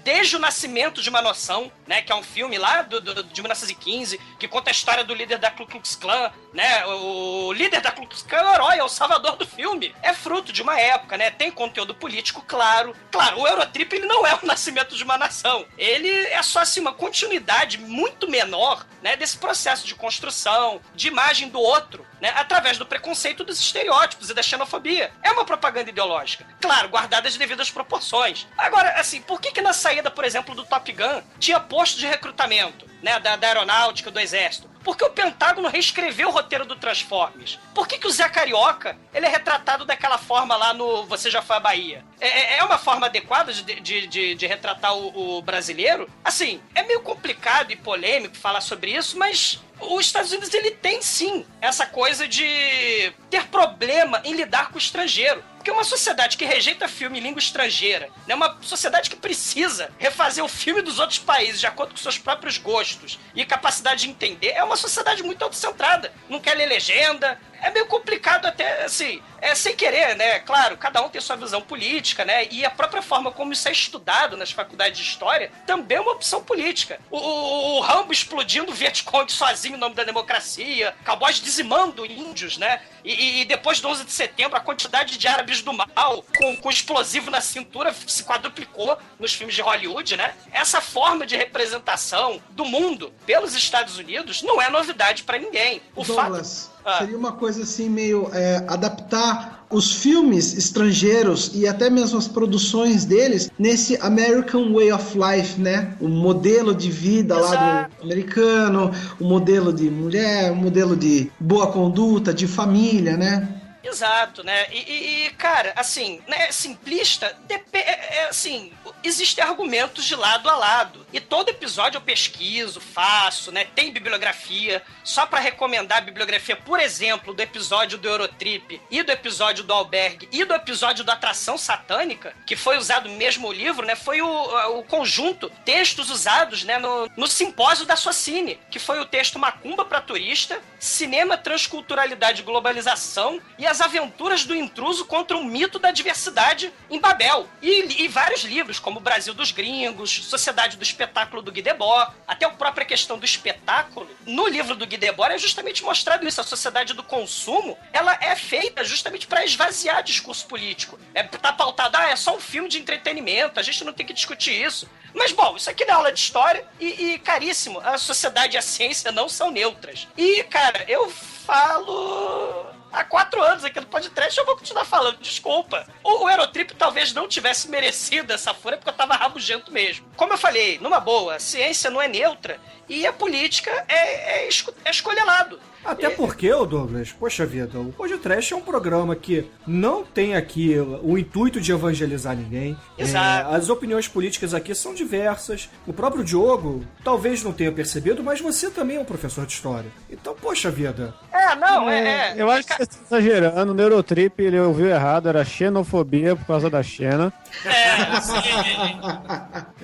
desde 0.03 0.35
o 0.35 0.39
nascimento 0.39 1.01
de 1.01 1.09
uma 1.09 1.21
noção, 1.21 1.71
né? 1.85 2.01
Que 2.01 2.11
é 2.11 2.15
um 2.15 2.23
filme 2.23 2.57
lá 2.57 2.81
do, 2.81 3.01
do, 3.01 3.23
de 3.23 3.41
1915 3.41 4.19
que 4.39 4.47
conta 4.47 4.69
a 4.69 4.71
história 4.71 5.03
do 5.03 5.13
líder 5.13 5.37
da 5.37 5.51
Ku 5.51 5.65
Klux 5.65 5.95
Klan, 5.95 6.31
né? 6.53 6.85
O 6.85 7.51
líder 7.51 7.81
da 7.81 7.91
Ku 7.91 8.05
Klux 8.07 8.23
Klan 8.23 8.39
é 8.39 8.43
o 8.43 8.53
herói, 8.53 8.77
é 8.77 8.83
o 8.83 8.89
salvador 8.89 9.35
do 9.35 9.45
filme. 9.45 9.93
É 10.01 10.13
fruto 10.13 10.53
de 10.53 10.61
uma 10.61 10.79
época, 10.79 11.17
né? 11.17 11.29
Tem 11.29 11.51
conteúdo 11.51 11.93
político, 11.93 12.43
claro. 12.47 12.95
Claro, 13.11 13.41
o 13.41 13.47
Eurotrip 13.47 13.93
ele 13.93 14.05
não 14.05 14.25
é 14.25 14.33
o 14.35 14.45
nascimento 14.47 14.95
de 14.95 15.03
uma 15.03 15.17
nação. 15.17 15.65
Ele 15.77 16.09
é 16.09 16.41
só 16.41 16.59
assim 16.59 16.79
uma 16.79 16.93
continuidade 16.93 17.77
muito 17.77 18.29
menor, 18.29 18.85
né? 19.01 19.17
Desse 19.17 19.37
processo 19.37 19.85
de 19.85 19.95
construção, 19.95 20.79
de 20.95 21.07
imagem 21.07 21.49
do 21.49 21.59
outro, 21.59 22.05
né? 22.23 22.31
Através 22.37 22.77
do 22.77 22.85
preconceito 22.85 23.43
dos 23.43 23.59
estereótipos 23.59 24.29
e 24.29 24.33
da 24.33 24.41
xenofobia. 24.41 25.11
É 25.21 25.29
uma 25.31 25.43
propaganda 25.43 25.89
ideológica. 25.89 26.47
Claro, 26.61 26.87
guardada 26.87 27.27
as 27.27 27.35
devidas 27.35 27.69
proporções. 27.69 28.47
Agora, 28.57 28.93
assim, 28.97 29.21
por 29.21 29.41
que 29.41 29.51
que 29.51 29.61
na 29.61 29.73
saída, 29.73 30.09
por 30.09 30.23
exemplo, 30.23 30.55
do 30.55 30.63
Top 30.63 30.89
Gun 30.89 31.21
tinha 31.37 31.59
posto 31.59 31.99
de 31.99 32.07
recrutamento, 32.07 32.89
né? 33.01 33.19
Da, 33.19 33.35
da 33.35 33.47
aeronáutica, 33.47 34.09
do 34.09 34.21
exército? 34.21 34.69
Por 34.83 34.97
que 34.97 35.05
o 35.05 35.09
Pentágono 35.09 35.69
reescreveu 35.69 36.29
o 36.29 36.31
roteiro 36.31 36.65
do 36.65 36.75
Transformers? 36.75 37.57
Por 37.73 37.87
que, 37.87 37.97
que 37.97 38.07
o 38.07 38.11
Zé 38.11 38.27
Carioca 38.27 38.97
ele 39.13 39.25
é 39.25 39.29
retratado 39.29 39.85
daquela 39.85 40.17
forma 40.17 40.55
lá 40.55 40.73
no 40.73 41.05
Você 41.05 41.31
Já 41.31 41.41
Foi 41.41 41.55
à 41.55 41.59
Bahia? 41.59 42.03
É, 42.19 42.57
é 42.57 42.63
uma 42.63 42.77
forma 42.77 43.05
adequada 43.05 43.53
de, 43.53 43.63
de, 43.79 44.07
de, 44.07 44.35
de 44.35 44.47
retratar 44.47 44.95
o, 44.95 45.37
o 45.37 45.41
brasileiro? 45.41 46.09
Assim, 46.23 46.61
é 46.75 46.83
meio 46.83 47.01
complicado 47.01 47.71
e 47.71 47.75
polêmico 47.75 48.35
falar 48.35 48.61
sobre 48.61 48.91
isso, 48.91 49.17
mas 49.17 49.61
os 49.79 50.05
Estados 50.05 50.31
Unidos 50.31 50.53
ele 50.53 50.71
tem 50.71 51.01
sim 51.01 51.45
essa 51.61 51.85
coisa 51.85 52.27
de 52.27 53.13
ter 53.29 53.47
problema 53.47 54.21
em 54.23 54.33
lidar 54.33 54.69
com 54.69 54.75
o 54.75 54.77
estrangeiro. 54.77 55.43
Porque 55.63 55.71
uma 55.71 55.85
sociedade 55.85 56.35
que 56.35 56.43
rejeita 56.43 56.89
filme 56.89 57.19
em 57.19 57.21
língua 57.21 57.39
estrangeira, 57.39 58.09
né, 58.27 58.35
uma 58.35 58.57
sociedade 58.61 59.09
que 59.09 59.15
precisa 59.15 59.89
refazer 59.97 60.43
o 60.43 60.47
filme 60.49 60.81
dos 60.81 60.99
outros 60.99 61.19
países 61.19 61.61
de 61.61 61.65
acordo 61.65 61.91
com 61.91 61.97
seus 61.97 62.17
próprios 62.17 62.57
gostos 62.57 63.17
e 63.33 63.45
capacidade 63.45 64.01
de 64.01 64.09
entender, 64.09 64.49
é 64.49 64.61
uma 64.61 64.75
sociedade 64.75 65.23
muito 65.23 65.41
autocentrada. 65.41 66.13
Não 66.27 66.41
quer 66.41 66.55
ler 66.55 66.65
legenda, 66.65 67.39
é 67.63 67.71
meio 67.71 67.87
complicado 67.87 68.45
até, 68.45 68.83
assim, 68.83 69.21
é 69.41 69.55
sem 69.55 69.75
querer, 69.75 70.15
né? 70.15 70.39
Claro, 70.39 70.77
cada 70.77 71.01
um 71.01 71.09
tem 71.09 71.21
sua 71.21 71.37
visão 71.37 71.61
política, 71.61 72.25
né? 72.25 72.45
E 72.51 72.65
a 72.65 72.69
própria 72.69 73.01
forma 73.01 73.31
como 73.31 73.53
isso 73.53 73.67
é 73.67 73.71
estudado 73.71 74.35
nas 74.35 74.51
faculdades 74.51 74.99
de 74.99 75.09
história 75.09 75.49
também 75.65 75.97
é 75.97 76.01
uma 76.01 76.11
opção 76.11 76.43
política. 76.43 76.99
O, 77.09 77.17
o, 77.17 77.77
o 77.77 77.79
Rambo 77.79 78.11
explodindo 78.11 78.71
o 78.71 78.75
Vietcong 78.75 79.31
sozinho 79.31 79.75
em 79.75 79.79
nome 79.79 79.95
da 79.95 80.03
democracia, 80.03 80.93
cowboys 81.05 81.37
dizimando 81.37 82.05
índios, 82.05 82.57
né? 82.57 82.81
E, 83.03 83.41
e, 83.41 83.45
depois 83.45 83.81
do 83.81 83.87
11 83.89 84.05
de 84.05 84.11
setembro, 84.11 84.57
a 84.57 84.61
quantidade 84.61 85.17
de 85.17 85.27
árabes 85.27 85.61
do 85.61 85.73
mal 85.73 86.23
com, 86.37 86.55
com 86.55 86.69
explosivo 86.69 87.29
na 87.29 87.41
cintura 87.41 87.93
se 88.07 88.23
quadruplicou 88.23 88.97
nos 89.19 89.33
filmes 89.33 89.55
de 89.55 89.61
Hollywood, 89.61 90.15
né? 90.15 90.33
Essa 90.51 90.79
forma 90.79 91.25
de 91.25 91.35
representação 91.35 92.41
do 92.51 92.63
mundo 92.63 93.13
pelos 93.25 93.53
Estados 93.55 93.97
Unidos 93.97 94.41
não 94.41 94.61
é 94.61 94.69
novidade 94.69 95.23
para 95.23 95.37
ninguém. 95.37 95.81
O 95.95 96.03
Douglas, 96.03 96.67
fato. 96.67 96.73
Ah. 96.85 96.99
seria 96.99 97.17
uma 97.17 97.33
coisa 97.33 97.52
assim, 97.59 97.89
meio 97.89 98.29
é, 98.33 98.63
adaptar 98.67 99.65
os 99.69 99.91
filmes 99.91 100.55
estrangeiros 100.55 101.51
e 101.53 101.67
até 101.67 101.89
mesmo 101.89 102.17
as 102.17 102.27
produções 102.27 103.05
deles 103.05 103.49
nesse 103.57 103.97
American 103.97 104.71
Way 104.71 104.91
of 104.91 105.17
Life, 105.17 105.59
né? 105.59 105.95
O 105.99 106.07
modelo 106.07 106.75
de 106.75 106.91
vida 106.91 107.35
lá 107.35 107.47
Exato. 107.47 107.95
do 107.97 108.03
americano, 108.03 108.91
o 109.19 109.25
modelo 109.25 109.73
de 109.73 109.89
mulher, 109.89 110.51
o 110.51 110.55
modelo 110.55 110.95
de 110.95 111.31
boa 111.39 111.67
conduta, 111.67 112.33
de 112.33 112.47
família, 112.47 113.17
né? 113.17 113.62
Exato, 113.83 114.43
né? 114.43 114.67
E, 114.71 115.25
e- 115.25 115.29
cara, 115.31 115.73
assim, 115.75 116.21
né, 116.27 116.51
simplista, 116.51 117.37
é, 117.49 117.79
é, 117.79 118.29
assim, 118.29 118.71
existem 119.03 119.43
argumentos 119.43 120.05
de 120.05 120.15
lado 120.15 120.49
a 120.49 120.55
lado. 120.55 121.05
E 121.11 121.19
todo 121.19 121.49
episódio 121.49 121.97
eu 121.97 122.01
pesquiso, 122.01 122.79
faço, 122.79 123.51
né? 123.51 123.65
Tem 123.75 123.91
bibliografia. 123.91 124.81
Só 125.03 125.25
pra 125.25 125.39
recomendar 125.39 125.97
a 125.97 126.01
bibliografia, 126.01 126.55
por 126.55 126.79
exemplo, 126.79 127.33
do 127.33 127.41
episódio 127.41 127.97
do 127.97 128.07
Eurotrip 128.07 128.81
e 128.89 129.03
do 129.03 129.11
episódio 129.11 129.63
do 129.63 129.73
Albergue 129.73 130.29
e 130.31 130.45
do 130.45 130.53
episódio 130.53 131.03
da 131.03 131.13
Atração 131.13 131.57
Satânica, 131.57 132.33
que 132.47 132.55
foi 132.55 132.77
usado 132.77 133.09
mesmo 133.09 133.51
livro, 133.51 133.85
né? 133.85 133.95
Foi 133.95 134.21
o, 134.21 134.79
o 134.79 134.83
conjunto, 134.83 135.51
textos 135.65 136.09
usados, 136.09 136.63
né, 136.63 136.77
no, 136.79 137.09
no 137.17 137.27
simpósio 137.27 137.85
da 137.85 137.95
Socine, 137.95 138.59
que 138.71 138.79
foi 138.79 138.99
o 138.99 139.05
texto 139.05 139.37
Macumba 139.37 139.83
pra 139.83 140.01
Turista, 140.01 140.59
Cinema, 140.79 141.37
Transculturalidade 141.37 142.41
e 142.41 142.45
Globalização 142.45 143.41
e 143.59 143.65
as 143.73 143.81
aventuras 143.81 144.45
do 144.45 144.55
intruso 144.55 145.03
contra 145.03 145.35
o 145.35 145.43
mito 145.43 145.79
da 145.79 145.89
diversidade 145.89 146.71
em 146.91 146.99
Babel. 146.99 147.49
E, 147.59 148.03
e 148.03 148.07
vários 148.07 148.43
livros, 148.43 148.77
como 148.77 148.99
Brasil 148.99 149.33
dos 149.33 149.51
Gringos, 149.51 150.11
Sociedade 150.25 150.77
do 150.77 150.83
Espetáculo 150.83 151.41
do 151.41 151.51
Guy 151.51 151.63
Debord, 151.63 152.13
até 152.27 152.45
a 152.45 152.51
própria 152.51 152.85
questão 152.85 153.17
do 153.17 153.25
espetáculo. 153.25 154.07
No 154.27 154.47
livro 154.47 154.75
do 154.75 154.85
Guy 154.85 154.97
Debord 154.97 155.33
é 155.33 155.39
justamente 155.39 155.83
mostrado 155.83 156.27
isso. 156.27 156.39
A 156.39 156.43
sociedade 156.43 156.93
do 156.93 157.01
consumo, 157.01 157.75
ela 157.91 158.15
é 158.21 158.35
feita 158.35 158.83
justamente 158.83 159.25
para 159.25 159.43
esvaziar 159.43 160.03
discurso 160.03 160.45
político. 160.45 160.99
É, 161.11 161.23
tá 161.23 161.51
pautado, 161.51 161.97
ah, 161.97 162.11
é 162.11 162.15
só 162.15 162.35
um 162.35 162.39
filme 162.39 162.69
de 162.69 162.77
entretenimento, 162.77 163.59
a 163.59 163.63
gente 163.63 163.83
não 163.83 163.91
tem 163.91 164.05
que 164.05 164.13
discutir 164.13 164.53
isso. 164.53 164.87
Mas, 165.15 165.31
bom, 165.31 165.57
isso 165.57 165.69
aqui 165.69 165.83
é 165.83 165.91
aula 165.91 166.11
de 166.11 166.19
história 166.19 166.63
e, 166.79 167.13
e, 167.13 167.19
caríssimo, 167.19 167.79
a 167.79 167.97
sociedade 167.97 168.55
e 168.55 168.59
a 168.59 168.61
ciência 168.61 169.11
não 169.11 169.27
são 169.27 169.49
neutras. 169.49 170.07
E, 170.15 170.43
cara, 170.43 170.85
eu 170.87 171.09
falo 171.09 172.82
há 172.93 173.03
quatro 173.03 173.41
anos 173.41 173.65
aqui 173.65 173.79
no 173.79 173.87
podcast, 173.87 174.37
eu 174.37 174.45
vou 174.45 174.55
continuar 174.55 174.85
falando, 174.85 175.17
desculpa. 175.17 175.85
O, 176.03 176.25
o 176.25 176.29
Eurotrip 176.29 176.75
talvez 176.75 177.11
não 177.11 177.27
tivesse 177.27 177.67
merecido 177.67 178.31
essa 178.31 178.53
fúria 178.53 178.77
porque 178.77 178.89
eu 178.89 178.93
tava 178.93 179.15
rabugento 179.15 179.71
mesmo. 179.71 180.05
Como 180.15 180.31
eu 180.31 180.37
falei, 180.37 180.77
numa 180.79 180.99
boa, 180.99 181.39
ciência 181.39 181.89
não 181.89 182.01
é 182.01 182.07
neutra 182.07 182.59
e 182.89 183.05
a 183.07 183.13
política 183.13 183.71
é, 183.87 184.43
é, 184.43 184.47
esco- 184.47 184.73
é 184.85 184.89
escolher 184.91 185.23
lado. 185.23 185.59
Até 185.85 186.09
porque, 186.09 186.49
ô 186.49 186.65
Douglas, 186.65 187.11
poxa 187.11 187.45
vida, 187.45 187.77
o 187.77 187.91
podcast 187.91 188.53
é 188.53 188.55
um 188.55 188.61
programa 188.61 189.17
que 189.17 189.51
não 189.67 190.01
tem 190.05 190.33
aqui 190.33 190.77
o 191.01 191.17
intuito 191.17 191.59
de 191.59 191.73
evangelizar 191.73 192.37
ninguém. 192.37 192.77
Exato. 192.97 193.51
É, 193.51 193.55
as 193.57 193.67
opiniões 193.67 194.07
políticas 194.07 194.53
aqui 194.53 194.73
são 194.73 194.93
diversas. 194.93 195.69
O 195.85 195.91
próprio 195.91 196.23
Diogo 196.23 196.85
talvez 197.03 197.43
não 197.43 197.51
tenha 197.51 197.69
percebido, 197.69 198.23
mas 198.23 198.39
você 198.39 198.69
também 198.71 198.95
é 198.95 198.99
um 199.01 199.03
professor 199.03 199.45
de 199.45 199.51
história. 199.51 199.91
Então, 200.09 200.33
poxa 200.33 200.71
vida. 200.71 201.13
É, 201.33 201.53
não, 201.57 201.89
é. 201.89 202.31
é. 202.31 202.41
Eu 202.41 202.49
acho 202.49 202.65
que 202.65 202.75
você 202.77 202.83
está 202.83 203.17
exagerando. 203.17 203.73
O 203.73 203.75
Neurotrip 203.75 204.41
ele 204.41 204.57
ouviu 204.61 204.87
errado, 204.87 205.27
era 205.27 205.43
xenofobia 205.43 206.33
por 206.33 206.45
causa 206.47 206.69
da 206.69 206.81
Xena. 206.81 207.33
É, 207.65 208.21
sim. 208.21 208.33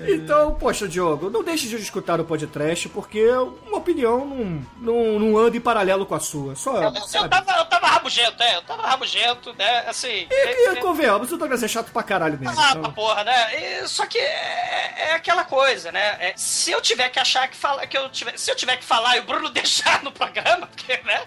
Então, 0.08 0.54
poxa, 0.54 0.88
Diogo, 0.88 1.28
não 1.28 1.44
deixe 1.44 1.68
de 1.68 1.76
escutar 1.76 2.18
o 2.20 2.24
podcast, 2.24 2.88
porque 2.92 3.26
uma 3.66 3.78
opinião 3.78 4.24
não, 4.26 4.62
não, 4.78 5.18
não 5.18 5.38
anda 5.38 5.56
em 5.56 5.60
paralelo 5.60 6.04
com 6.06 6.14
a 6.14 6.20
sua. 6.20 6.54
Só, 6.54 6.76
Eu, 6.82 6.92
eu 7.22 7.28
tava, 7.28 7.52
eu 7.52 7.64
tava 7.66 7.86
rabugento, 8.10 8.42
é, 8.42 8.56
eu 8.56 8.62
tava 8.62 8.86
rabugento, 8.86 9.54
né? 9.54 9.84
Assim. 9.86 10.26
E, 10.30 10.34
é- 10.34 10.72
e 10.72 10.76
convenhamos, 10.76 11.30
o 11.30 11.36
Douglas 11.36 11.62
é 11.62 11.68
chato 11.68 11.92
pra 11.92 12.02
caralho 12.02 12.38
mesmo. 12.38 12.60
Ah, 12.60 12.72
então- 12.76 12.92
porra, 12.92 13.22
né? 13.24 13.82
E- 13.82 13.88
só 13.88 14.04
que 14.06 14.18
é, 14.18 14.94
é 15.10 15.12
aquela 15.14 15.44
coisa, 15.44 15.92
né? 15.92 16.16
É, 16.20 16.32
se 16.36 16.70
eu 16.72 16.80
tiver 16.80 17.08
que 17.08 17.18
achar 17.18 17.46
que 17.48 17.56
fala, 17.56 17.86
que 17.86 17.96
eu 17.96 18.08
tiver, 18.10 18.36
se 18.38 18.50
eu 18.50 18.56
tiver 18.56 18.76
que 18.76 18.84
falar 18.84 19.16
e 19.16 19.20
o 19.20 19.24
Bruno 19.24 19.48
deixar 19.50 20.02
no 20.02 20.10
programa, 20.12 20.66
porque, 20.66 20.96
né? 21.04 21.22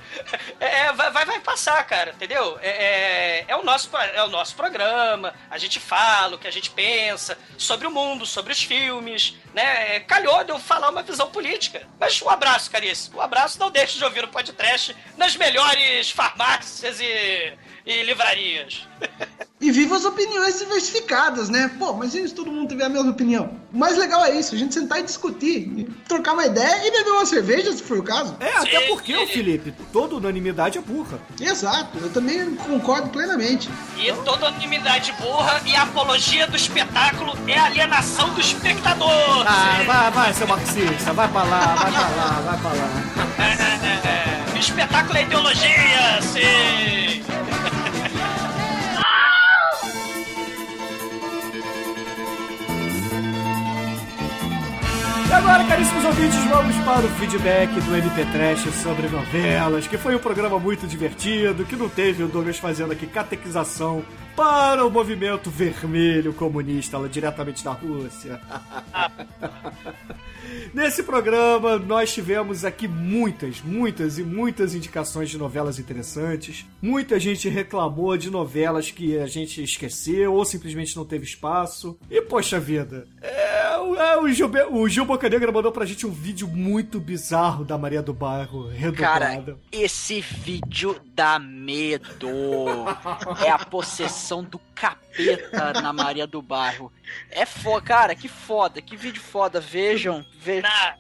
É, 0.60 0.92
vai, 0.92 1.12
vai, 1.12 1.26
vai 1.26 1.40
passar, 1.40 1.82
cara, 1.86 2.12
entendeu? 2.12 2.60
É, 2.62 2.70
é, 2.70 3.46
é 3.48 3.56
o 3.56 3.64
nosso, 3.64 3.90
é 3.98 4.24
o 4.24 4.28
nosso 4.30 4.56
programa, 4.56 5.34
a 5.50 5.58
gente 5.58 5.80
fala 5.80 6.36
o 6.36 6.40
que 6.40 6.48
a 6.48 6.52
gente 6.52 6.70
pensa 6.70 7.38
sobre 7.58 7.88
o 7.88 7.92
mundo, 7.92 8.26
sobre 8.26 8.52
os 8.52 8.62
filmes, 8.62 9.36
né? 9.54 9.96
É, 9.96 10.00
Calhou 10.02 10.44
de 10.44 10.52
eu 10.52 10.60
falar 10.60 10.90
uma 10.90 11.02
visão 11.02 11.30
política. 11.32 11.88
Mas 12.00 12.22
um 12.22 12.30
abraço, 12.30 12.70
caríssimo. 12.70 13.18
Um 13.20 13.22
abraço, 13.22 13.60
não 13.60 13.72
deixe 13.72 13.98
de 13.98 14.04
ouvir 14.04 14.24
o 14.24 14.28
podcast 14.28 14.96
nas 15.18 15.36
melhores 15.36 16.10
farmácias 16.12 16.73
e, 16.82 17.54
e 17.86 18.04
livrarias. 18.04 18.88
E 19.64 19.72
viva 19.72 19.96
as 19.96 20.04
opiniões 20.04 20.60
diversificadas, 20.60 21.48
né? 21.48 21.72
Pô, 21.80 21.94
mas 21.94 22.14
e 22.14 22.28
se 22.28 22.34
todo 22.34 22.52
mundo 22.52 22.68
tiver 22.68 22.84
a 22.84 22.90
mesma 22.90 23.12
opinião? 23.12 23.58
O 23.72 23.78
mais 23.78 23.98
legal 23.98 24.26
é 24.26 24.38
isso, 24.38 24.54
a 24.54 24.58
gente 24.58 24.74
sentar 24.74 25.00
e 25.00 25.04
discutir, 25.04 25.88
trocar 26.06 26.34
uma 26.34 26.46
ideia 26.46 26.86
e 26.86 26.92
beber 26.92 27.12
uma 27.12 27.26
cerveja, 27.26 27.72
se 27.72 27.82
for 27.82 28.00
o 28.00 28.04
caso. 28.04 28.36
É, 28.42 28.58
até 28.58 28.82
Sim, 28.82 28.88
porque, 28.88 29.16
ô 29.16 29.26
Felipe, 29.26 29.74
toda 29.94 30.16
unanimidade 30.16 30.78
é 30.78 30.82
burra. 30.82 31.18
Exato, 31.40 31.98
eu 31.98 32.12
também 32.12 32.56
concordo 32.56 33.10
plenamente. 33.10 33.70
E 33.98 34.12
toda 34.26 34.48
unanimidade 34.48 35.14
burra 35.14 35.62
e 35.66 35.74
a 35.76 35.84
apologia 35.84 36.46
do 36.46 36.58
espetáculo 36.58 37.34
é 37.48 37.58
a 37.58 37.66
alienação 37.66 38.34
do 38.34 38.42
espectador. 38.42 39.46
Ah, 39.48 39.82
vai, 39.86 40.12
vai, 40.12 40.34
seu 40.34 40.48
marxista, 40.48 41.14
vai 41.14 41.28
pra 41.30 41.44
lá, 41.44 41.76
vai 41.76 41.92
pra 41.92 42.10
lá, 42.10 42.42
vai 42.42 42.60
pra 42.60 42.74
lá. 42.74 43.70
Espetáculo 44.64 45.18
é 45.18 45.24
ideologia, 45.24 46.22
sim. 46.22 47.22
E 55.28 55.34
agora, 55.34 55.66
caríssimos 55.66 56.06
ouvintes, 56.06 56.44
vamos 56.46 56.76
para 56.86 57.06
o 57.06 57.10
feedback 57.10 57.72
do 57.82 57.94
MP 57.94 58.26
Trash 58.32 58.74
sobre 58.82 59.10
novelas, 59.10 59.86
que 59.86 59.98
foi 59.98 60.16
um 60.16 60.20
programa 60.20 60.58
muito 60.58 60.88
divertido, 60.88 61.66
que 61.66 61.76
não 61.76 61.90
teve 61.90 62.24
o 62.24 62.28
Douglas 62.30 62.58
fazendo 62.58 62.94
aqui 62.94 63.06
catequização 63.06 64.02
para 64.36 64.86
o 64.86 64.90
movimento 64.90 65.50
vermelho 65.50 66.34
comunista 66.34 66.98
lá 66.98 67.08
diretamente 67.08 67.64
da 67.64 67.72
Rússia. 67.72 68.40
Nesse 70.74 71.04
programa, 71.04 71.78
nós 71.78 72.14
tivemos 72.14 72.66
aqui 72.66 72.88
muitas, 72.88 73.62
muitas 73.62 74.18
e 74.18 74.24
muitas 74.24 74.74
indicações 74.76 75.30
de 75.30 75.38
novelas 75.38 75.80
interessantes. 75.80 76.66
Muita 76.82 77.20
gente 77.20 77.48
reclamou 77.50 78.16
de 78.18 78.30
novelas 78.30 78.92
que 78.92 79.18
a 79.18 79.26
gente 79.26 79.64
esqueceu 79.64 80.34
ou 80.34 80.44
simplesmente 80.46 80.96
não 80.96 81.06
teve 81.06 81.26
espaço. 81.26 81.98
E, 82.10 82.22
poxa 82.22 82.60
vida, 82.60 83.08
é, 83.22 83.78
o- 83.80 83.96
é, 83.96 84.18
o, 84.20 84.28
Gil, 84.30 84.50
o 84.72 84.88
Gil 84.90 85.06
Bocanegra 85.06 85.52
mandou 85.52 85.72
pra 85.72 85.86
gente 85.86 86.06
um 86.06 86.12
vídeo 86.12 86.48
muito 86.48 87.00
bizarro 87.00 87.64
da 87.64 87.78
Maria 87.78 88.02
do 88.02 88.14
Bairro, 88.14 88.70
Cara, 88.96 89.28
redobrada. 89.30 89.58
esse 89.72 90.22
vídeo 90.22 90.96
dá 91.16 91.40
medo. 91.40 92.28
É 93.46 93.50
a 93.50 93.60
possessão 93.60 94.23
do 94.44 94.60
capeta 94.74 95.74
na 95.82 95.92
Maria 95.92 96.26
do 96.26 96.42
Bairro. 96.42 96.92
É 97.30 97.46
foda, 97.46 97.86
cara, 97.86 98.16
que 98.16 98.28
foda, 98.28 98.82
que 98.82 98.96
vídeo 98.96 99.22
foda. 99.22 99.60
Vejam, 99.60 100.26
vejam. 100.40 100.70
Na 100.70 100.96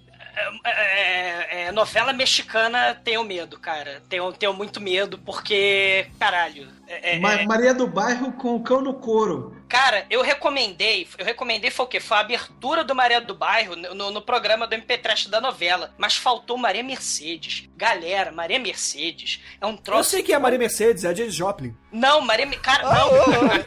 é, 0.65 1.61
é, 1.61 1.63
é, 1.65 1.71
novela 1.71 2.11
mexicana 2.11 2.95
tenho 3.03 3.23
medo, 3.23 3.59
cara. 3.59 4.01
Tenho, 4.09 4.31
tenho 4.33 4.53
muito 4.53 4.81
medo 4.81 5.17
porque, 5.19 6.07
caralho. 6.19 6.67
É- 6.87 7.15
é- 7.15 7.19
Ma- 7.19 7.33
é- 7.33 7.45
Maria 7.45 7.73
do 7.73 7.87
Bairro 7.87 8.31
com 8.33 8.55
o 8.55 8.63
cão 8.63 8.81
no 8.81 8.93
couro. 8.93 9.55
Cara, 9.69 10.05
eu 10.07 10.21
recomendei, 10.21 11.07
eu 11.17 11.25
recomendei 11.25 11.71
foi 11.71 11.85
o 11.85 11.87
quê? 11.87 11.99
Foi 11.99 12.17
a 12.17 12.19
abertura 12.19 12.83
do 12.83 12.93
Maria 12.93 13.19
do 13.19 13.33
Bairro 13.33 13.75
no, 13.75 14.11
no 14.11 14.21
programa 14.21 14.67
do 14.67 14.73
MP 14.75 14.99
Trash 14.99 15.25
da 15.25 15.41
novela. 15.41 15.91
Mas 15.97 16.15
faltou 16.15 16.57
Maria 16.57 16.83
Mercedes. 16.83 17.67
Galera, 17.75 18.31
Maria 18.31 18.59
Mercedes 18.59 19.41
é 19.59 19.65
um 19.65 19.71
Eu 19.71 19.77
troço. 19.77 20.11
sei 20.11 20.21
que 20.21 20.31
é 20.31 20.35
a 20.35 20.39
Maria 20.39 20.59
Mercedes, 20.59 21.03
é 21.03 21.09
a 21.09 21.13
Jane 21.13 21.31
Joplin. 21.31 21.75
Não, 21.91 22.21
Maria. 22.21 22.45
Cara, 22.59 22.83
não. 22.83 23.09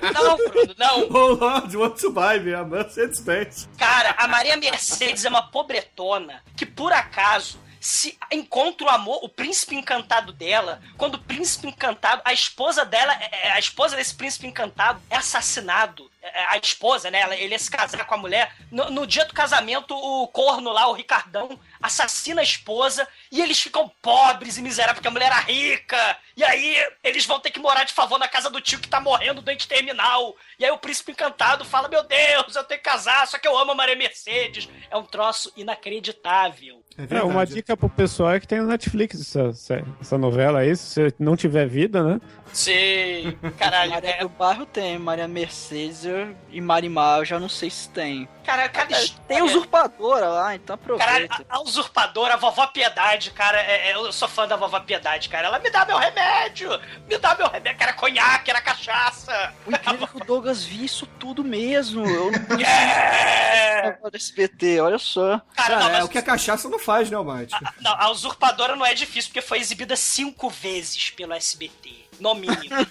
Não, 0.12 0.36
Bruno, 0.36 0.74
não. 0.78 1.08
Oh 1.10 1.28
Lord, 1.34 1.76
want 1.76 1.96
to 2.00 2.12
buy 2.12 2.38
me 2.38 2.54
a 2.54 2.62
Mercedes 2.64 3.20
Benz. 3.20 3.68
Cara, 3.76 4.14
a 4.16 4.28
Maria 4.28 4.56
Mercedes 4.56 5.24
é 5.24 5.28
uma 5.28 5.42
pobretona 5.50 6.42
que, 6.56 6.64
por 6.66 6.92
acaso, 6.92 7.58
se 7.87 8.18
encontra 8.32 8.84
o 8.84 8.91
amor, 8.91 9.20
o 9.22 9.28
príncipe 9.28 9.76
encantado 9.76 10.32
dela, 10.32 10.82
quando 10.99 11.14
o 11.14 11.20
príncipe 11.20 11.68
encantado, 11.68 12.20
a 12.24 12.32
esposa 12.32 12.84
dela, 12.84 13.12
é- 13.14 13.47
é- 13.47 13.53
a 13.53 13.61
esposa 13.61 13.95
desse 13.95 14.12
príncipe 14.12 14.49
encantado 14.49 15.01
é 15.09 15.14
assassinado. 15.14 16.11
É, 16.34 16.46
A 16.54 16.58
esposa, 16.58 17.10
né? 17.10 17.22
Ele 17.38 17.52
ia 17.52 17.58
se 17.58 17.70
casar 17.70 18.04
com 18.04 18.14
a 18.14 18.18
mulher. 18.18 18.52
No, 18.70 18.90
no 18.90 19.06
dia 19.06 19.24
do 19.24 19.34
casamento, 19.34 19.94
o 19.94 20.26
corno 20.28 20.72
lá, 20.72 20.88
o 20.88 20.92
Ricardão, 20.92 21.58
assassina 21.80 22.40
a 22.40 22.44
esposa 22.44 23.06
e 23.30 23.40
eles 23.40 23.60
ficam 23.60 23.90
pobres 24.02 24.56
e 24.56 24.62
miseráveis 24.62 24.96
porque 24.96 25.08
a 25.08 25.10
mulher 25.10 25.26
era 25.26 25.40
rica. 25.40 26.16
E 26.36 26.44
aí 26.44 26.76
eles 27.02 27.24
vão 27.24 27.40
ter 27.40 27.50
que 27.50 27.60
morar 27.60 27.84
de 27.84 27.94
favor 27.94 28.18
na 28.18 28.28
casa 28.28 28.50
do 28.50 28.60
tio 28.60 28.78
que 28.78 28.88
tá 28.88 29.00
morrendo 29.00 29.40
doente 29.42 29.68
terminal. 29.68 30.36
E 30.58 30.64
aí 30.64 30.70
o 30.70 30.78
príncipe 30.78 31.12
encantado 31.12 31.64
fala: 31.64 31.88
Meu 31.88 32.02
Deus, 32.02 32.54
eu 32.54 32.64
tenho 32.64 32.80
que 32.80 32.88
casar, 32.88 33.26
só 33.26 33.38
que 33.38 33.48
eu 33.48 33.56
amo 33.56 33.72
a 33.72 33.74
Maria 33.74 33.96
Mercedes. 33.96 34.68
É 34.90 34.96
um 34.96 35.04
troço 35.04 35.52
inacreditável. 35.56 36.82
É 36.98 37.16
É, 37.16 37.22
uma 37.22 37.44
dica 37.44 37.76
pro 37.76 37.90
pessoal 37.90 38.32
é 38.32 38.40
que 38.40 38.48
tem 38.48 38.58
no 38.58 38.66
Netflix 38.66 39.20
essa, 39.20 39.48
essa, 39.48 39.84
essa 40.00 40.18
novela 40.18 40.60
aí, 40.60 40.74
se 40.74 40.94
você 40.94 41.14
não 41.18 41.36
tiver 41.36 41.66
vida, 41.66 42.02
né? 42.02 42.20
Sim, 42.57 43.38
caralho. 43.59 43.90
Maria 43.90 44.11
É, 44.11 44.18
do 44.20 44.28
Bairro 44.30 44.64
tem, 44.66 44.98
Maria 44.98 45.28
Mercedes 45.28 46.02
e 46.50 46.61
Marimar 46.61 47.18
eu 47.18 47.24
já 47.24 47.38
não 47.38 47.48
sei 47.50 47.68
se 47.70 47.88
tem. 47.90 48.26
cara, 48.44 48.68
cada 48.68 48.94
Tem 48.96 49.04
história- 49.04 49.44
usurpadora 49.44 50.28
lá, 50.28 50.54
então 50.54 50.78
Caralho, 50.78 51.24
aproveita. 51.26 51.46
a, 51.50 51.57
a 51.57 51.61
usurpadora, 51.62 52.34
a 52.34 52.36
vovó 52.36 52.66
Piedade, 52.68 53.30
cara, 53.32 53.61
é- 53.61 53.90
é- 53.90 53.94
eu 53.94 54.11
sou 54.12 54.26
fã 54.28 54.46
da 54.48 54.57
vovó 54.57 54.80
Piedade, 54.80 55.28
cara. 55.28 55.48
Ela 55.48 55.59
me 55.59 55.68
dá 55.68 55.84
meu 55.84 55.98
remédio, 55.98 56.70
me 57.09 57.18
dá 57.18 57.34
meu 57.34 57.46
remédio, 57.48 57.76
que 57.76 57.82
era 57.82 57.92
conhaque, 57.92 58.50
era 58.50 58.61
cachaça. 58.61 59.52
O 59.66 59.70
incrível 59.70 60.04
é 60.04 60.07
que 60.11 60.16
o 60.16 60.24
Douglas 60.24 60.64
viu 60.64 60.84
isso 60.84 61.07
tudo 61.18 61.44
mesmo. 61.44 62.07
Eu 62.07 62.30
não 62.32 62.61
É! 62.61 63.98
do 64.11 64.16
SBT, 64.16 64.80
olha 64.80 64.98
só. 64.98 65.40
Cara, 65.54 65.68
Cara, 65.68 65.78
não, 65.80 65.88
é 65.88 65.92
mas 65.94 66.04
o 66.04 66.09
que 66.09 66.18
a 66.18 66.22
cachaça 66.22 66.68
não 66.68 66.78
faz, 66.78 67.11
né, 67.11 67.16
Almighty? 67.16 67.54
Não, 67.80 67.92
a 67.92 68.11
usurpadora 68.11 68.76
não 68.76 68.86
é 68.86 68.94
difícil, 68.94 69.30
porque 69.30 69.42
foi 69.46 69.59
exibida 69.59 69.96
cinco 69.96 70.48
vezes 70.48 71.11
pelo 71.11 71.32
SBT, 71.34 72.05
no 72.20 72.34
mínimo. 72.34 72.86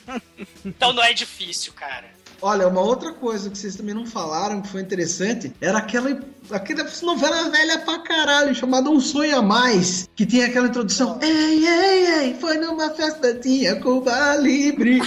então 0.65 0.93
não 0.93 1.03
é 1.03 1.13
difícil, 1.13 1.73
cara. 1.73 2.15
Olha, 2.41 2.67
uma 2.67 2.81
outra 2.81 3.13
coisa 3.13 3.49
que 3.49 3.57
vocês 3.57 3.75
também 3.75 3.95
não 3.95 4.05
falaram 4.05 4.61
que 4.61 4.67
foi 4.67 4.81
interessante 4.81 5.53
era 5.61 5.77
aquela, 5.77 6.19
aquela 6.51 6.83
novela 7.01 7.49
velha 7.49 7.79
pra 7.79 7.99
caralho 7.99 8.53
chamada 8.53 8.89
Um 8.89 8.99
Sonho 8.99 9.37
a 9.37 9.41
Mais, 9.41 10.09
que 10.15 10.25
tinha 10.25 10.45
aquela 10.45 10.67
introdução: 10.67 11.17
Ei, 11.21 11.65
ei, 11.65 12.05
ei, 12.07 12.33
foi 12.35 12.57
numa 12.57 12.89
festa, 12.91 13.33
tinha 13.35 13.79
Cuba 13.79 14.35
Libre. 14.35 15.01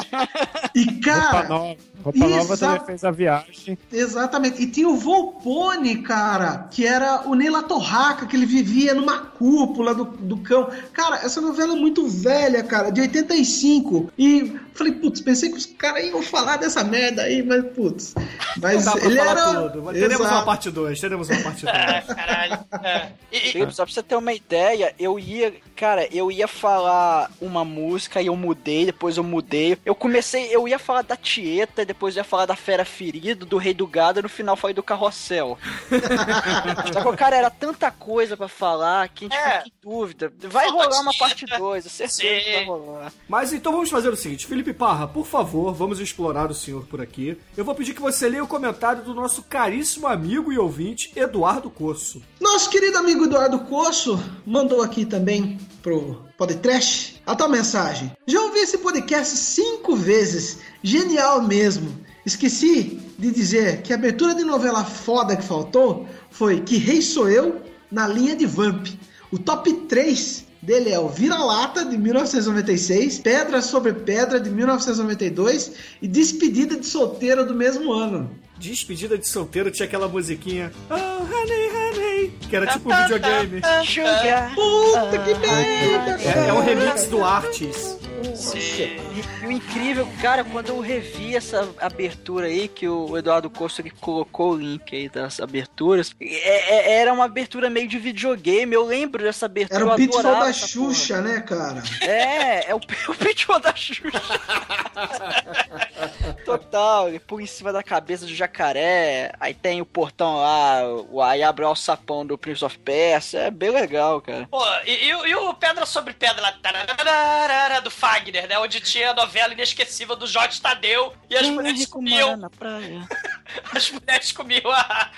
e 0.74 0.86
cara, 1.00 1.76
Nova. 2.04 2.18
Roupa 2.18 2.36
Nova 2.36 2.54
Exa- 2.54 2.66
também 2.68 2.86
fez 2.86 3.04
a 3.04 3.10
viagem. 3.10 3.78
exatamente. 3.92 4.62
E 4.62 4.66
tinha 4.66 4.88
o 4.88 4.96
Volpone, 4.96 5.96
cara, 6.02 6.68
que 6.70 6.86
era 6.86 7.22
o 7.28 7.34
Neila 7.34 7.62
Torraca, 7.62 8.26
que 8.26 8.36
ele 8.36 8.46
vivia 8.46 8.94
numa 8.94 9.18
cúpula 9.18 9.94
do, 9.94 10.04
do 10.04 10.36
cão. 10.38 10.70
Cara, 10.92 11.16
essa 11.24 11.40
novela 11.40 11.72
é 11.74 11.76
muito 11.76 12.06
velha, 12.08 12.62
cara, 12.62 12.90
de 12.90 13.00
85. 13.00 14.10
E 14.18 14.56
falei, 14.74 14.92
putz, 14.94 15.20
pensei 15.20 15.50
que 15.50 15.56
os 15.56 15.66
caras 15.66 16.04
iam 16.04 16.22
falar 16.22 16.56
dessa 16.56 16.82
merda 16.84 17.22
aí, 17.22 17.42
mas 17.42 17.64
putz. 17.74 18.14
Mas 18.60 18.84
Não 18.84 18.92
dá 18.94 19.00
pra 19.00 19.06
ele 19.10 19.16
falar 19.18 19.30
era. 19.30 19.70
tudo. 19.70 19.92
Teremos 19.92 20.20
Exato. 20.20 20.34
uma 20.34 20.44
parte 20.44 20.70
2, 20.70 21.00
teremos 21.00 21.28
uma 21.30 21.40
parte 21.42 21.64
2. 21.64 21.74
É, 21.84 22.00
caralho. 22.14 22.64
É. 22.82 23.08
E- 23.30 23.36
e- 23.36 23.52
Felipe, 23.52 23.74
só 23.74 23.84
pra 23.84 23.92
você 23.94 24.02
ter 24.02 24.16
uma 24.16 24.32
ideia, 24.32 24.94
eu 24.98 25.18
ia. 25.18 25.52
Cara, 25.76 26.06
eu 26.12 26.30
ia 26.30 26.46
falar 26.48 27.30
uma 27.40 27.64
música 27.64 28.20
e 28.22 28.26
eu 28.26 28.36
mudei, 28.36 28.86
depois 28.86 29.16
eu 29.16 29.24
mudei. 29.24 29.76
Eu 29.84 29.94
comecei, 29.94 30.48
eu 30.54 30.66
ia 30.68 30.78
falar 30.78 31.02
da 31.02 31.16
Tieta, 31.16 31.84
depois 31.84 31.93
ia 32.16 32.24
falar 32.24 32.46
da 32.46 32.56
Fera 32.56 32.84
Ferida, 32.84 33.44
do 33.46 33.56
Rei 33.56 33.72
do 33.74 33.86
Gado, 33.86 34.18
e 34.20 34.22
no 34.22 34.28
final 34.28 34.56
falei 34.56 34.74
do 34.74 34.82
Carrossel. 34.82 35.58
Só 36.92 37.10
que, 37.10 37.16
cara, 37.16 37.36
era 37.36 37.50
tanta 37.50 37.90
coisa 37.90 38.36
pra 38.36 38.48
falar 38.48 39.08
que 39.08 39.26
a 39.26 39.28
gente 39.28 39.36
É. 39.36 39.58
fica 39.62 39.68
em 39.68 39.72
dúvida. 39.82 40.32
Vai 40.40 40.68
rolar 40.70 41.00
uma 41.00 41.14
parte 41.14 41.46
2, 41.46 41.84
certeza 41.84 42.20
que 42.22 42.28
vai 42.52 42.60
Sim. 42.60 42.66
rolar. 42.66 43.12
Mas 43.28 43.52
então 43.52 43.72
vamos 43.72 43.90
fazer 43.90 44.08
o 44.08 44.16
seguinte, 44.16 44.46
Felipe 44.46 44.72
Parra, 44.72 45.06
por 45.06 45.26
favor, 45.26 45.72
vamos 45.72 46.00
explorar 46.00 46.50
o 46.50 46.54
senhor 46.54 46.84
por 46.86 47.00
aqui. 47.00 47.36
Eu 47.56 47.64
vou 47.64 47.74
pedir 47.74 47.94
que 47.94 48.00
você 48.00 48.28
leia 48.28 48.44
o 48.44 48.48
comentário 48.48 49.02
do 49.02 49.14
nosso 49.14 49.42
caríssimo 49.44 50.06
amigo 50.06 50.52
e 50.52 50.58
ouvinte, 50.58 51.12
Eduardo 51.16 51.70
Coço. 51.70 52.22
Nosso 52.40 52.70
querido 52.70 52.98
amigo 52.98 53.24
Eduardo 53.24 53.58
Coço 53.60 54.18
mandou 54.46 54.82
aqui 54.82 55.04
também 55.06 55.58
pro 55.82 56.24
podcast 56.36 57.13
a 57.26 57.34
tal 57.34 57.48
mensagem. 57.48 58.12
Já 58.26 58.40
ouvi 58.40 58.58
esse 58.58 58.78
podcast 58.78 59.36
cinco 59.36 59.96
vezes. 59.96 60.58
Genial 60.82 61.42
mesmo. 61.42 62.04
Esqueci 62.24 63.00
de 63.18 63.30
dizer 63.30 63.82
que 63.82 63.92
a 63.92 63.96
abertura 63.96 64.34
de 64.34 64.44
novela 64.44 64.84
foda 64.84 65.36
que 65.36 65.44
faltou 65.44 66.06
foi 66.30 66.60
Que 66.60 66.76
Rei 66.76 67.00
Sou 67.02 67.28
Eu 67.28 67.60
na 67.90 68.06
linha 68.08 68.34
de 68.34 68.46
Vamp. 68.46 68.88
O 69.30 69.38
top 69.38 69.72
3 69.72 70.44
dele 70.62 70.90
é 70.90 70.98
o 70.98 71.08
Vira-Lata 71.08 71.84
de 71.84 71.96
1996, 71.98 73.18
Pedra 73.18 73.60
sobre 73.60 73.92
Pedra 73.92 74.40
de 74.40 74.50
1992 74.50 75.72
e 76.00 76.08
Despedida 76.08 76.76
de 76.76 76.86
Solteiro 76.86 77.46
do 77.46 77.54
mesmo 77.54 77.92
ano. 77.92 78.30
Despedida 78.58 79.16
de 79.18 79.26
solteiro 79.28 79.70
tinha 79.70 79.86
aquela 79.86 80.08
musiquinha 80.08 80.72
Oh, 80.90 80.94
honey, 80.94 81.70
honey 81.70 82.38
Que 82.48 82.56
era 82.56 82.66
tipo 82.66 82.92
um 82.92 82.96
videogame 82.96 83.60
Sugar. 83.84 84.54
Puta 84.54 85.18
que 85.18 85.34
merda! 85.34 86.22
É, 86.22 86.48
é 86.48 86.52
um 86.52 86.60
remix 86.60 87.06
do 87.06 87.24
Artis 87.24 87.98
Sim. 88.34 88.96
E 89.42 89.46
o 89.46 89.50
incrível, 89.50 90.06
cara, 90.20 90.44
quando 90.44 90.68
eu 90.68 90.80
revi 90.80 91.36
essa 91.36 91.68
abertura 91.80 92.46
aí, 92.46 92.68
que 92.68 92.88
o 92.88 93.16
Eduardo 93.16 93.48
Costa 93.50 93.80
ele 93.82 93.90
colocou 93.90 94.52
o 94.52 94.56
link 94.56 94.94
aí 94.94 95.08
das 95.08 95.40
aberturas, 95.40 96.14
é- 96.20 96.74
é- 96.74 96.92
era 97.00 97.12
uma 97.12 97.24
abertura 97.24 97.68
meio 97.70 97.88
de 97.88 97.98
videogame. 97.98 98.74
Eu 98.74 98.84
lembro 98.84 99.22
dessa 99.22 99.46
abertura. 99.46 99.80
Era 99.80 99.92
o 99.92 99.96
Pitfall 99.96 100.22
da 100.22 100.52
Xuxa, 100.52 101.20
né, 101.20 101.40
cara? 101.40 101.82
porra. 101.82 102.04
É, 102.10 102.70
é 102.70 102.74
o, 102.74 102.78
o 103.08 103.14
pitfall 103.14 103.60
da 103.60 103.74
Xuxa. 103.74 104.02
Total, 106.44 107.08
ele 107.08 107.18
pula 107.20 107.42
em 107.42 107.46
cima 107.46 107.72
da 107.72 107.82
cabeça 107.82 108.26
do 108.26 108.34
jacaré, 108.44 109.32
aí 109.40 109.52
tem 109.54 109.80
o 109.80 109.86
portão 109.86 110.36
lá, 110.36 110.82
o, 111.10 111.20
aí 111.22 111.42
abre 111.42 111.64
o 111.64 111.74
sapão 111.74 112.24
do 112.26 112.36
Prince 112.38 112.64
of 112.64 112.78
Persia, 112.78 113.40
é 113.40 113.50
bem 113.50 113.70
legal, 113.70 114.20
cara. 114.20 114.46
Pô, 114.50 114.62
e, 114.86 115.06
e 115.06 115.14
o- 115.14 115.26
e 115.26 115.34
o 115.34 115.54
Pedra 115.54 115.84
sobre 115.86 116.12
Pedra 116.14 116.40
lá, 116.42 116.52
tararara, 116.52 117.80
do 117.80 117.90
Fagner, 117.90 118.46
né? 118.48 118.58
Onde 118.58 118.80
tinha 118.80 119.10
a 119.10 119.14
novela 119.14 119.52
inesquecível 119.52 120.14
do 120.16 120.26
Jorge 120.26 120.60
Tadeu 120.60 121.12
e 121.28 121.36
as 121.36 121.46
mulheres 121.48 121.86
comiam. 121.86 122.36
na 122.36 122.50
praia. 122.50 123.06
As 123.74 123.90
mulheres 123.90 124.32
comiam 124.32 124.70
a. 124.70 125.10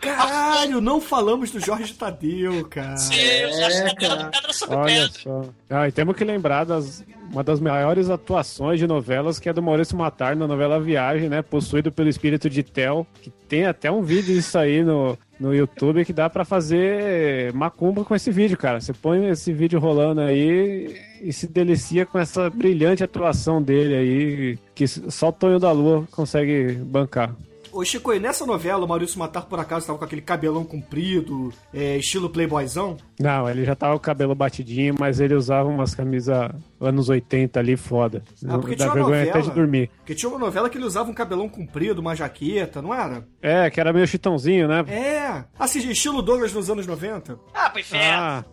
Caralho, 0.00 0.80
não 0.80 1.00
falamos 1.00 1.50
do 1.50 1.58
Jorge 1.60 1.94
Tadeu, 1.94 2.66
cara 2.68 2.96
Sim, 2.96 3.14
o 3.46 3.52
Jorge 3.60 3.76
É, 3.78 3.88
Tadeu 3.94 4.08
cara. 4.10 4.22
do 4.24 4.30
Pedra 4.30 4.52
sobre 4.52 4.76
Olha 4.76 4.86
Pedra. 4.86 5.20
só. 5.22 5.44
Ah, 5.70 5.88
e 5.88 5.92
temos 5.92 6.16
que 6.16 6.24
lembrar 6.24 6.64
das 6.64 7.04
uma 7.30 7.42
das 7.42 7.60
maiores 7.60 8.10
atuações 8.10 8.78
de 8.78 8.86
novelas, 8.86 9.38
que 9.38 9.48
é 9.48 9.52
do 9.54 9.62
Maurício 9.62 9.96
Matar 9.96 10.36
na 10.36 10.46
novela 10.46 10.78
Viagem, 10.78 11.30
né? 11.30 11.40
Possuído 11.40 11.90
pelo 11.90 12.10
espírito 12.10 12.50
de 12.50 12.62
Tel, 12.62 13.06
que 13.22 13.30
tem 13.48 13.64
até 13.64 13.90
um 13.90 14.02
vídeo 14.02 14.34
disso 14.34 14.58
aí 14.58 14.84
no, 14.84 15.16
no 15.40 15.54
YouTube 15.54 16.04
que 16.04 16.12
dá 16.12 16.28
pra 16.28 16.44
fazer 16.44 17.50
macumba 17.54 18.04
com 18.04 18.14
esse 18.14 18.30
vídeo, 18.30 18.58
cara. 18.58 18.82
Você 18.82 18.92
põe 18.92 19.30
esse 19.30 19.50
vídeo 19.50 19.80
rolando 19.80 20.20
aí 20.20 20.94
e 21.22 21.32
se 21.32 21.46
delicia 21.46 22.04
com 22.04 22.18
essa 22.18 22.50
brilhante 22.50 23.02
atuação 23.02 23.62
dele 23.62 23.94
aí, 23.94 24.58
que 24.74 24.86
só 24.86 25.30
o 25.30 25.32
Tonho 25.32 25.58
da 25.58 25.72
Lua 25.72 26.06
consegue 26.10 26.74
bancar. 26.74 27.34
Ô 27.72 27.82
Chico, 27.84 28.12
e 28.12 28.20
nessa 28.20 28.44
novela 28.44 28.84
o 28.84 28.88
Maurício 28.88 29.18
Matar 29.18 29.46
por 29.46 29.58
acaso 29.58 29.86
tava 29.86 29.98
com 29.98 30.04
aquele 30.04 30.20
cabelão 30.20 30.62
comprido, 30.62 31.52
é, 31.72 31.96
estilo 31.96 32.28
playboyzão? 32.28 32.98
Não, 33.18 33.48
ele 33.48 33.64
já 33.64 33.74
tava 33.74 33.92
com 33.92 33.96
o 33.96 34.00
cabelo 34.00 34.34
batidinho, 34.34 34.94
mas 34.98 35.20
ele 35.20 35.34
usava 35.34 35.68
umas 35.70 35.94
camisas 35.94 36.50
anos 36.78 37.08
80 37.08 37.58
ali 37.58 37.76
foda. 37.76 38.22
Ah, 38.46 38.58
porque 38.58 38.76
Dá 38.76 38.84
tinha 38.84 38.88
uma 38.88 38.94
vergonha 38.94 39.18
novela. 39.24 39.38
até 39.38 39.48
de 39.48 39.54
dormir. 39.54 39.90
Porque 39.96 40.14
tinha 40.14 40.28
uma 40.28 40.38
novela 40.38 40.68
que 40.68 40.76
ele 40.76 40.84
usava 40.84 41.10
um 41.10 41.14
cabelão 41.14 41.48
comprido, 41.48 42.00
uma 42.00 42.14
jaqueta, 42.14 42.82
não 42.82 42.92
era? 42.92 43.26
É, 43.40 43.70
que 43.70 43.80
era 43.80 43.90
meio 43.92 44.06
chitãozinho, 44.06 44.68
né? 44.68 44.84
É, 44.88 45.44
assim, 45.58 45.78
estilo 45.88 46.20
Douglas 46.20 46.52
nos 46.52 46.68
anos 46.68 46.86
90. 46.86 47.38
Ah, 47.54 47.70
pro 47.70 47.80
inferno. 47.80 48.06
Ah, 48.06 48.44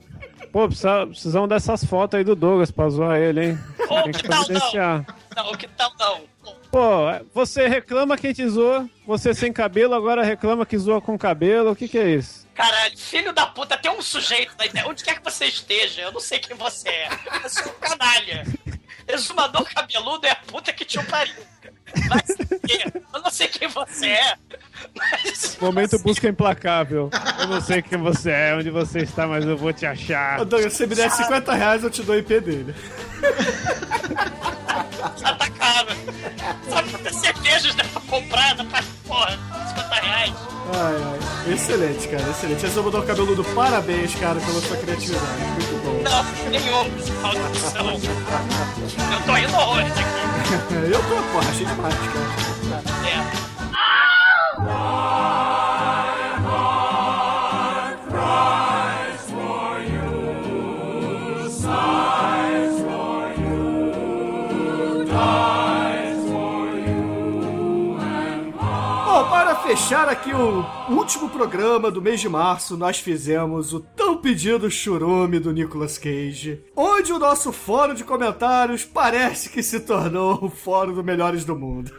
pô, 0.51 0.65
precisa, 0.67 1.05
precisamos 1.05 1.49
dessas 1.49 1.83
fotos 1.83 2.17
aí 2.17 2.23
do 2.23 2.35
Douglas 2.35 2.71
pra 2.71 2.87
zoar 2.89 3.17
ele, 3.19 3.47
hein? 3.47 3.59
Ô, 3.89 4.03
que 4.03 4.11
que 4.11 4.29
tal 4.29 4.45
providenciar. 4.45 5.05
Não, 5.35 5.51
que 5.53 5.67
tal 5.67 5.91
não? 5.99 6.21
Pô, 6.71 7.07
você 7.33 7.67
reclama 7.67 8.15
que 8.15 8.33
te 8.33 8.47
zoa, 8.47 8.87
você 9.05 9.33
sem 9.33 9.51
cabelo, 9.51 9.95
agora 9.95 10.23
reclama 10.23 10.65
que 10.65 10.77
zoa 10.77 11.01
com 11.01 11.17
cabelo, 11.17 11.71
o 11.71 11.75
que 11.75 11.87
que 11.87 11.97
é 11.97 12.09
isso? 12.11 12.47
Caralho, 12.53 12.97
filho 12.97 13.33
da 13.33 13.47
puta, 13.47 13.77
tem 13.77 13.89
um 13.89 14.01
sujeito 14.01 14.53
na 14.57 14.65
internet. 14.65 14.89
Onde 14.89 15.03
quer 15.03 15.15
que 15.15 15.23
você 15.23 15.45
esteja, 15.45 16.01
eu 16.01 16.11
não 16.11 16.19
sei 16.19 16.39
quem 16.39 16.55
você 16.55 16.89
é. 16.89 17.09
Você 17.41 17.61
é 17.61 17.65
um 17.65 17.73
canalha. 17.79 18.43
Exumador 19.07 19.63
cabeludo 19.73 20.27
é 20.27 20.31
a 20.31 20.35
puta 20.35 20.71
que 20.71 20.85
te 20.85 20.99
o 20.99 21.03
pariu. 21.05 21.33
Fuder. 22.37 23.03
Eu 23.13 23.21
não 23.21 23.31
sei 23.31 23.47
quem 23.47 23.67
você 23.67 24.07
é. 24.07 24.35
Mas. 24.95 25.57
Momento 25.61 25.97
busca 25.99 26.27
implacável. 26.27 27.09
Eu 27.39 27.47
não 27.47 27.61
sei 27.61 27.81
quem 27.81 27.97
você 27.97 28.29
é, 28.29 28.55
onde 28.55 28.69
você 28.69 28.99
está, 28.99 29.25
mas 29.25 29.45
eu 29.45 29.57
vou 29.57 29.73
te 29.73 29.85
achar. 29.85 30.39
Ô, 30.41 30.45
Douglas, 30.45 30.73
se 30.73 30.79
você 30.79 30.87
me 30.87 30.95
der 30.95 31.09
50 31.09 31.53
reais, 31.53 31.83
eu 31.83 31.89
te 31.89 32.03
dou 32.03 32.15
o 32.15 32.19
IP 32.19 32.39
dele. 32.39 32.75
Tá 34.99 35.49
caro. 35.49 35.87
Só 36.69 36.81
pra 36.81 36.99
ter 36.99 37.13
cervejas 37.13 37.75
né, 37.75 37.83
pra 37.91 38.01
comprar, 38.01 38.55
dá 38.55 38.63
pra, 38.65 38.83
porra, 39.07 39.39
50 39.69 39.95
reais. 39.95 40.33
Ai, 40.73 40.95
ai. 41.03 41.53
Excelente, 41.53 42.07
cara, 42.07 42.29
excelente. 42.29 42.65
Exumador 42.65 43.05
cabeludo, 43.05 43.43
parabéns, 43.55 44.13
cara, 44.15 44.39
pela 44.39 44.61
sua 44.61 44.77
criatividade. 44.77 45.25
Muito 45.53 45.83
bom. 45.83 46.01
Não, 46.03 46.23
nenhum. 46.51 46.89
Maldição. 47.21 47.89
Eu 49.13 49.21
tô 49.25 49.37
indo 49.37 49.55
horrores 49.55 49.91
aqui. 49.91 50.19
Eu 50.91 51.01
tô, 51.03 51.15
porra, 51.31 51.49
achei 51.49 51.65
demais, 51.65 51.95
cara. 51.95 52.83
É. 53.09 53.49
Bom, 54.57 56.08
fechar 69.69 70.09
aqui 70.09 70.31
o 70.33 70.65
último 70.91 71.29
programa 71.29 71.91
do 71.91 72.01
mês 72.01 72.19
de 72.19 72.27
março, 72.27 72.75
nós 72.75 72.97
fizemos 72.97 73.71
o 73.71 73.79
tão 73.79 74.17
pedido 74.17 74.67
churume 74.71 75.37
do 75.37 75.53
Nicolas 75.53 75.95
Cage, 75.95 76.63
onde 76.75 77.13
o 77.13 77.19
nosso 77.19 77.51
fórum 77.51 77.93
de 77.93 78.03
comentários 78.03 78.83
parece 78.83 79.47
que 79.47 79.61
se 79.61 79.81
tornou 79.81 80.43
o 80.43 80.49
fórum 80.49 80.95
do 80.95 81.03
Melhores 81.03 81.45
do 81.45 81.55
Mundo. 81.55 81.93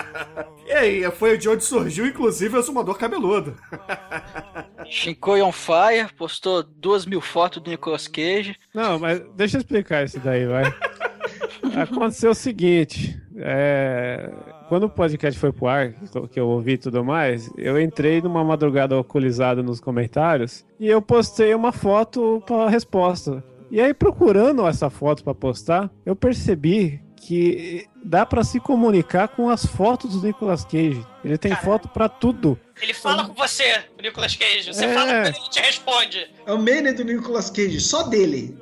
e 0.66 0.72
aí, 0.72 1.10
foi 1.10 1.36
de 1.36 1.50
onde 1.50 1.62
surgiu, 1.62 2.06
inclusive, 2.06 2.56
o 2.56 2.60
Exumador 2.60 2.96
Cabeludo. 2.96 3.58
Shinkoi 4.88 5.42
on 5.42 5.52
Fire 5.52 6.10
postou 6.16 6.62
duas 6.62 7.04
mil 7.04 7.20
fotos 7.20 7.62
do 7.62 7.68
Nicolas 7.68 8.08
Cage. 8.08 8.56
Não, 8.72 8.98
mas 8.98 9.20
deixa 9.34 9.58
eu 9.58 9.60
explicar 9.60 10.06
isso 10.06 10.18
daí, 10.18 10.46
vai. 10.46 10.64
Aconteceu 11.76 12.30
o 12.30 12.34
seguinte, 12.34 13.20
é, 13.36 14.32
quando 14.72 14.84
o 14.84 14.88
podcast 14.88 15.38
foi 15.38 15.52
pro 15.52 15.66
ar, 15.66 15.92
que 16.30 16.40
eu 16.40 16.48
ouvi 16.48 16.72
e 16.72 16.78
tudo 16.78 17.04
mais, 17.04 17.50
eu 17.58 17.78
entrei 17.78 18.22
numa 18.22 18.42
madrugada 18.42 18.94
alcoolizada 18.94 19.62
nos 19.62 19.82
comentários 19.82 20.64
e 20.80 20.88
eu 20.88 21.02
postei 21.02 21.54
uma 21.54 21.72
foto 21.72 22.42
pra 22.46 22.70
resposta. 22.70 23.44
E 23.70 23.78
aí, 23.82 23.92
procurando 23.92 24.66
essa 24.66 24.88
foto 24.88 25.22
pra 25.22 25.34
postar, 25.34 25.90
eu 26.06 26.16
percebi 26.16 27.02
que 27.16 27.84
dá 28.02 28.24
pra 28.24 28.42
se 28.42 28.58
comunicar 28.58 29.28
com 29.28 29.50
as 29.50 29.66
fotos 29.66 30.18
do 30.18 30.26
Nicolas 30.26 30.64
Cage. 30.64 31.06
Ele 31.22 31.36
tem 31.36 31.54
foto 31.54 31.86
pra 31.90 32.08
tudo. 32.08 32.58
Ele 32.80 32.94
fala 32.94 33.28
com 33.28 33.34
você, 33.34 33.78
o 33.98 34.02
Nicolas 34.02 34.34
Cage. 34.34 34.72
Você 34.72 34.86
É. 34.86 34.94
fala 34.94 35.06
com 35.12 35.18
ele, 35.18 35.36
ele 35.36 35.50
te 35.50 35.60
responde. 35.60 36.30
É 36.46 36.52
o 36.52 36.56
Mane 36.56 36.92
do 36.94 37.04
Nicolas 37.04 37.50
Cage, 37.50 37.78
só 37.78 38.04
dele. 38.04 38.56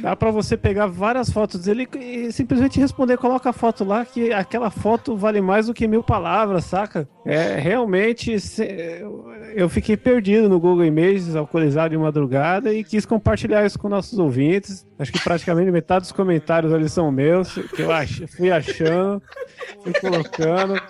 Dá 0.00 0.16
pra 0.16 0.30
você 0.30 0.56
pegar 0.56 0.86
várias 0.86 1.30
fotos 1.30 1.64
dele 1.64 1.88
e 1.98 2.30
simplesmente 2.32 2.80
responder, 2.80 3.16
coloca 3.18 3.50
a 3.50 3.52
foto 3.52 3.84
lá, 3.84 4.04
que 4.04 4.32
aquela 4.32 4.70
foto 4.70 5.16
vale 5.16 5.40
mais 5.40 5.66
do 5.66 5.74
que 5.74 5.86
mil 5.86 6.02
palavras, 6.02 6.64
saca? 6.64 7.08
É, 7.24 7.56
realmente, 7.56 8.36
eu 9.54 9.68
fiquei 9.68 9.96
perdido 9.96 10.48
no 10.48 10.58
Google 10.58 10.84
Images, 10.84 11.36
alcoolizado 11.36 11.90
de 11.90 11.98
madrugada, 11.98 12.72
e 12.72 12.82
quis 12.82 13.06
compartilhar 13.06 13.64
isso 13.64 13.78
com 13.78 13.88
nossos 13.88 14.18
ouvintes. 14.18 14.86
Acho 14.98 15.12
que 15.12 15.22
praticamente 15.22 15.70
metade 15.70 16.02
dos 16.02 16.12
comentários 16.12 16.72
ali 16.72 16.88
são 16.88 17.10
meus, 17.10 17.54
que 17.54 17.82
eu 17.82 17.92
ach, 17.92 18.26
fui 18.36 18.50
achando, 18.50 19.22
fui 19.82 19.92
colocando. 19.94 20.80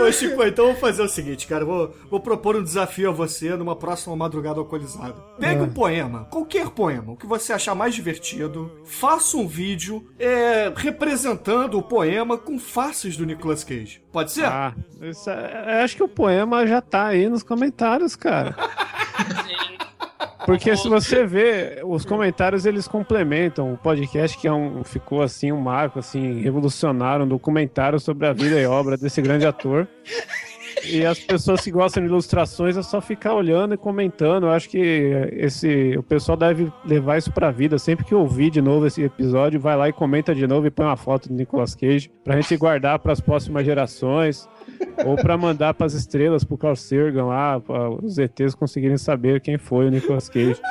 Ô, 0.00 0.12
Chico, 0.12 0.42
então 0.44 0.66
vamos 0.66 0.80
fazer 0.80 1.02
o 1.02 1.08
seguinte, 1.08 1.46
cara. 1.46 1.64
Vou, 1.64 1.94
vou 2.10 2.20
propor 2.20 2.56
um 2.56 2.62
desafio 2.62 3.08
a 3.10 3.12
você 3.12 3.54
numa 3.56 3.74
próxima 3.76 4.14
madrugada 4.16 4.58
alcoolizada. 4.60 5.14
Pegue 5.38 5.60
um 5.62 5.68
poema, 5.72 6.24
qualquer 6.30 6.68
poema, 6.70 7.12
o 7.12 7.16
que 7.16 7.26
você 7.26 7.52
achar 7.52 7.74
mais 7.74 7.94
divertido, 7.94 8.70
faça 8.84 9.36
um 9.36 9.46
vídeo 9.46 10.08
é, 10.18 10.72
representando 10.74 11.78
o 11.78 11.82
poema 11.82 12.38
com 12.38 12.58
faces 12.58 13.16
do 13.16 13.26
Nicolas 13.26 13.64
Cage. 13.64 14.00
Pode 14.12 14.32
ser? 14.32 14.44
Ah, 14.46 14.74
isso 15.02 15.28
é- 15.30 15.78
eu 15.80 15.84
acho 15.84 15.96
que 15.96 16.02
o 16.02 16.08
poema 16.08 16.66
já 16.66 16.80
tá 16.80 17.06
aí 17.06 17.28
nos 17.28 17.42
comentários, 17.42 18.14
cara. 18.16 18.54
Porque 20.48 20.74
se 20.74 20.88
você 20.88 21.26
vê, 21.26 21.82
os 21.84 22.06
comentários 22.06 22.64
eles 22.64 22.88
complementam 22.88 23.70
o 23.70 23.76
podcast 23.76 24.38
que 24.38 24.48
é 24.48 24.52
um, 24.52 24.82
ficou 24.82 25.20
assim 25.20 25.52
um 25.52 25.60
marco 25.60 25.98
assim 25.98 26.40
revolucionário, 26.40 27.26
um 27.26 27.28
documentário 27.28 28.00
sobre 28.00 28.26
a 28.26 28.32
vida 28.32 28.58
e 28.58 28.64
obra 28.64 28.96
desse 28.96 29.20
grande 29.20 29.44
ator. 29.44 29.86
E 30.86 31.04
as 31.04 31.18
pessoas 31.18 31.60
que 31.60 31.70
gostam 31.70 32.02
de 32.02 32.08
ilustrações 32.08 32.78
é 32.78 32.82
só 32.82 32.98
ficar 32.98 33.34
olhando 33.34 33.74
e 33.74 33.76
comentando. 33.76 34.44
Eu 34.44 34.50
acho 34.50 34.70
que 34.70 34.78
esse 35.32 35.94
o 35.98 36.02
pessoal 36.02 36.34
deve 36.34 36.72
levar 36.82 37.18
isso 37.18 37.30
pra 37.30 37.50
vida. 37.50 37.78
Sempre 37.78 38.06
que 38.06 38.14
ouvir 38.14 38.48
de 38.48 38.62
novo 38.62 38.86
esse 38.86 39.02
episódio, 39.02 39.60
vai 39.60 39.76
lá 39.76 39.90
e 39.90 39.92
comenta 39.92 40.34
de 40.34 40.46
novo 40.46 40.66
e 40.66 40.70
põe 40.70 40.86
uma 40.86 40.96
foto 40.96 41.28
do 41.28 41.34
Nicolas 41.34 41.74
Cage 41.74 42.10
pra 42.24 42.40
gente 42.40 42.56
guardar 42.56 42.98
pras 43.00 43.20
próximas 43.20 43.66
gerações. 43.66 44.48
Ou 45.04 45.16
pra 45.16 45.36
mandar 45.36 45.74
pras 45.74 45.94
estrelas, 45.94 46.44
pro 46.44 46.58
Carl 46.58 46.74
Sagan 46.76 47.26
lá, 47.26 47.60
pra 47.60 47.90
os 47.90 48.18
ETs 48.18 48.54
conseguirem 48.54 48.98
saber 48.98 49.40
quem 49.40 49.56
foi 49.58 49.86
o 49.86 49.90
Nicolas 49.90 50.28
Cage. 50.28 50.60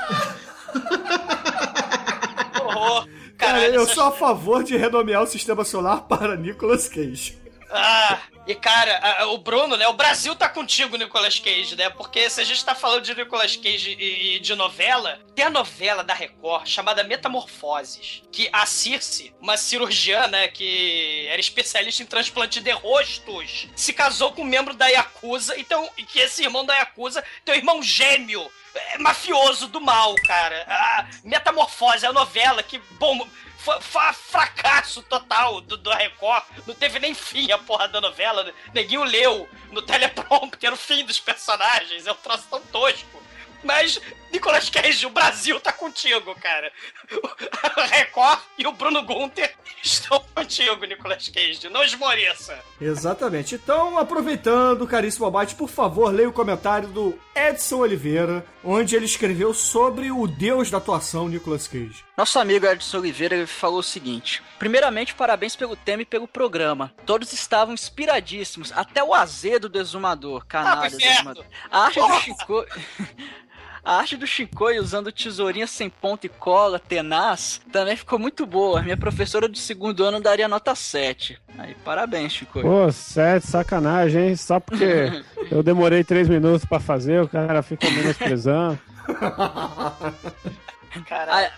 Caralho, 3.37 3.75
eu 3.75 3.83
essas- 3.83 3.93
sou 3.95 4.03
a 4.05 4.11
favor 4.11 4.63
de 4.63 4.75
renomear 4.75 5.21
o 5.23 5.27
sistema 5.27 5.63
solar 5.63 6.01
para 6.07 6.35
Nicolas 6.35 6.87
Cage. 6.89 7.37
Ah, 7.69 8.19
e 8.45 8.55
cara, 8.55 9.27
o 9.27 9.37
Bruno, 9.37 9.75
né? 9.75 9.87
O 9.87 9.93
Brasil 9.93 10.33
tá 10.35 10.47
contigo, 10.47 10.95
Nicolas 10.95 11.37
Cage, 11.37 11.75
né? 11.75 11.89
Porque 11.89 12.29
se 12.29 12.39
a 12.39 12.43
gente 12.43 12.63
tá 12.63 12.73
falando 12.73 13.03
de 13.03 13.13
Nicolas 13.13 13.55
Cage 13.57 13.91
e, 13.99 14.39
de 14.39 14.55
novela, 14.55 15.19
tem 15.35 15.45
a 15.45 15.49
novela 15.49 16.03
da 16.03 16.13
Record 16.13 16.65
chamada 16.65 17.03
Metamorfoses, 17.03 18.23
que 18.31 18.49
a 18.53 18.65
Circe, 18.65 19.33
uma 19.41 19.57
cirurgiã, 19.57 20.27
né, 20.27 20.47
que 20.47 21.27
era 21.27 21.39
especialista 21.39 22.01
em 22.01 22.05
transplante 22.05 22.61
de 22.61 22.71
rostos, 22.71 23.67
se 23.75 23.91
casou 23.91 24.31
com 24.31 24.43
um 24.43 24.45
membro 24.45 24.73
da 24.73 24.87
Yakuza, 24.87 25.59
então, 25.59 25.89
e 25.97 26.03
que 26.03 26.19
esse 26.19 26.43
irmão 26.43 26.65
da 26.65 26.75
Yakuza 26.75 27.23
tem 27.43 27.55
um 27.55 27.57
irmão 27.57 27.83
gêmeo, 27.83 28.49
é, 28.73 28.97
mafioso 28.99 29.67
do 29.67 29.81
mal, 29.81 30.15
cara. 30.25 30.65
A 30.67 31.07
Metamorfose 31.23 32.05
é 32.05 32.09
a 32.09 32.13
novela 32.13 32.63
que, 32.63 32.79
bom, 32.91 33.27
fa- 33.57 33.81
fa- 33.81 34.13
fracasso 34.13 35.01
total 35.03 35.61
do, 35.61 35.77
do 35.77 35.89
Record. 35.91 36.43
Não 36.65 36.73
teve 36.75 36.99
nem 36.99 37.13
fim 37.13 37.51
a 37.51 37.57
porra 37.57 37.87
da 37.87 37.99
novela. 38.01 38.51
Neguinho 38.73 39.03
leu 39.03 39.47
no 39.71 39.81
teleprompter 39.81 40.71
o 40.71 40.77
fim 40.77 41.03
dos 41.05 41.19
personagens. 41.19 42.05
É 42.07 42.11
um 42.11 42.15
troço 42.15 42.45
tão 42.49 42.61
tosco. 42.61 43.21
Mas, 43.63 43.99
Nicolas 44.31 44.69
Cage, 44.69 45.05
o 45.07 45.09
Brasil 45.09 45.59
tá 45.59 45.73
contigo, 45.73 46.33
cara. 46.35 46.71
O 47.11 47.81
Record 47.89 48.39
e 48.57 48.67
o 48.67 48.71
Bruno 48.71 49.01
Gunter 49.01 49.53
estão 49.83 50.23
contigo, 50.35 50.85
Nicolas 50.85 51.27
Cage. 51.27 51.67
Não 51.67 51.83
esmoreça. 51.83 52.57
Exatamente. 52.79 53.55
Então, 53.55 53.97
aproveitando, 53.97 54.85
caríssimo 54.87 55.25
Abate, 55.25 55.55
por 55.55 55.69
favor, 55.69 56.13
leia 56.13 56.29
o 56.29 56.33
comentário 56.33 56.87
do 56.89 57.19
Edson 57.35 57.77
Oliveira, 57.77 58.45
onde 58.63 58.95
ele 58.95 59.05
escreveu 59.05 59.53
sobre 59.55 60.11
o 60.11 60.27
deus 60.27 60.69
da 60.69 60.77
atuação, 60.77 61.27
Nicolas 61.27 61.67
Cage. 61.67 62.05
Nosso 62.17 62.39
amigo 62.39 62.65
Edson 62.65 62.97
Oliveira 62.97 63.45
falou 63.45 63.77
o 63.77 63.83
seguinte: 63.83 64.41
Primeiramente, 64.57 65.13
parabéns 65.13 65.55
pelo 65.55 65.75
tema 65.75 66.01
e 66.01 66.05
pelo 66.05 66.27
programa. 66.27 66.91
Todos 67.05 67.31
estavam 67.31 67.75
inspiradíssimos, 67.75 68.73
até 68.75 69.03
o 69.03 69.13
azedo 69.13 69.69
do 69.69 69.79
exumador. 69.79 70.41
Ah, 70.41 70.45
Canalha 70.47 70.89
do 70.89 70.95
inferno. 70.95 71.13
exumador. 71.13 71.45
A 71.71 71.79
arte 71.85 71.99
do 71.99 72.19
Chico. 72.19 72.65
A 73.85 73.99
arte 73.99 74.17
do 74.17 74.27
Chicoio 74.27 74.81
usando 74.81 75.13
tesourinha 75.13 75.65
sem 75.65 75.89
ponta 75.89 76.25
e 76.25 76.29
cola, 76.29 76.77
tenaz, 76.77 77.61
também 77.71 77.95
ficou 77.95 78.19
muito 78.19 78.45
boa. 78.45 78.81
Minha 78.81 78.97
professora 78.97 79.47
do 79.47 79.57
segundo 79.57 80.03
ano 80.03 80.19
daria 80.19 80.45
nota 80.45 80.75
7. 80.75 81.39
Aí, 81.57 81.73
parabéns, 81.85 82.33
Chicoio. 82.33 82.65
Pô, 82.65 82.91
sete, 82.91 83.47
sacanagem, 83.47 84.27
hein? 84.27 84.35
Só 84.35 84.59
porque 84.59 85.23
eu 85.49 85.63
demorei 85.63 86.03
três 86.03 86.27
minutos 86.27 86.65
pra 86.65 86.81
fazer, 86.81 87.21
o 87.21 87.29
cara 87.29 87.63
ficou 87.63 87.89
menosprezando. 87.89 88.77
Caralho. 91.03 91.51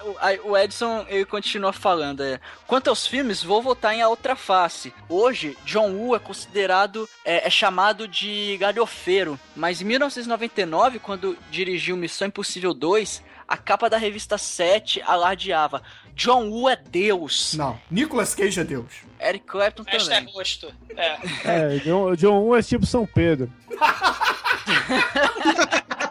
O- 0.44 0.58
Edson 0.58 1.06
ele 1.08 1.26
continua 1.26 1.72
falando: 1.74 2.24
é, 2.24 2.40
quanto 2.68 2.90
aos 2.90 3.06
filmes, 3.08 3.44
vou 3.44 3.62
votar 3.62 3.94
em 3.94 4.02
A 4.02 4.10
Outra 4.10 4.36
Face. 4.36 4.94
Hoje, 5.08 5.58
John 5.66 5.92
Woo 5.92 6.16
é 6.16 6.20
considerado, 6.20 7.08
é, 7.26 7.48
é 7.48 7.50
chamado 7.50 8.08
de 8.08 8.58
galhofeiro, 8.60 9.40
mas 9.56 9.82
em 9.82 9.86
1999, 9.86 11.00
quando 11.00 11.38
dirigiu 11.52 11.96
Missão 11.98 12.28
Impossível 12.28 12.74
2, 12.74 13.24
a 13.48 13.58
capa 13.58 13.90
da 13.90 13.98
revista 13.98 14.38
7 14.38 15.02
alardeava: 15.06 15.82
John 16.16 16.50
Woo 16.50 16.70
é 16.70 16.76
Deus. 16.76 17.54
Não, 17.56 17.80
Nicolas 17.90 18.36
Cage 18.36 18.60
é 18.60 18.64
deus. 18.64 18.94
Eric 19.22 19.46
Clapton 19.46 19.84
é 19.88 19.98
também. 19.98 20.34
rosto. 20.34 20.72
É. 20.96 21.18
É, 21.44 21.78
John, 21.80 22.16
John 22.16 22.40
Woo 22.42 22.56
é 22.56 22.62
tipo 22.62 22.86
São 22.86 23.06
Pedro. 23.06 23.52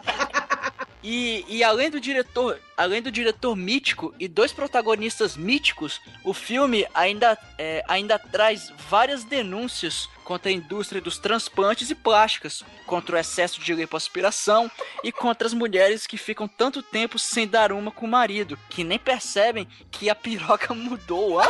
E, 1.01 1.45
e 1.47 1.63
além 1.63 1.89
do 1.89 1.99
diretor, 1.99 2.59
além 2.75 3.01
do 3.01 3.11
diretor 3.11 3.55
mítico 3.55 4.13
e 4.19 4.27
dois 4.27 4.51
protagonistas 4.51 5.37
míticos, 5.37 6.01
o 6.25 6.33
filme 6.33 6.85
ainda, 6.93 7.37
é, 7.57 7.83
ainda 7.87 8.19
traz 8.19 8.71
várias 8.89 9.23
denúncias 9.23 10.09
contra 10.25 10.49
a 10.49 10.53
indústria 10.53 11.01
dos 11.01 11.17
transplantes 11.17 11.89
e 11.89 11.95
plásticas, 11.95 12.63
contra 12.85 13.15
o 13.15 13.19
excesso 13.19 13.61
de 13.61 13.73
lipoaspiração 13.73 14.69
e 15.03 15.11
contra 15.11 15.47
as 15.47 15.53
mulheres 15.53 16.05
que 16.05 16.17
ficam 16.17 16.47
tanto 16.47 16.83
tempo 16.83 17.17
sem 17.17 17.47
dar 17.47 17.71
uma 17.71 17.91
com 17.91 18.05
o 18.05 18.09
marido, 18.09 18.59
que 18.69 18.83
nem 18.83 18.99
percebem 18.99 19.67
que 19.89 20.09
a 20.09 20.15
piroca 20.15 20.73
mudou, 20.75 21.39
ó. 21.39 21.43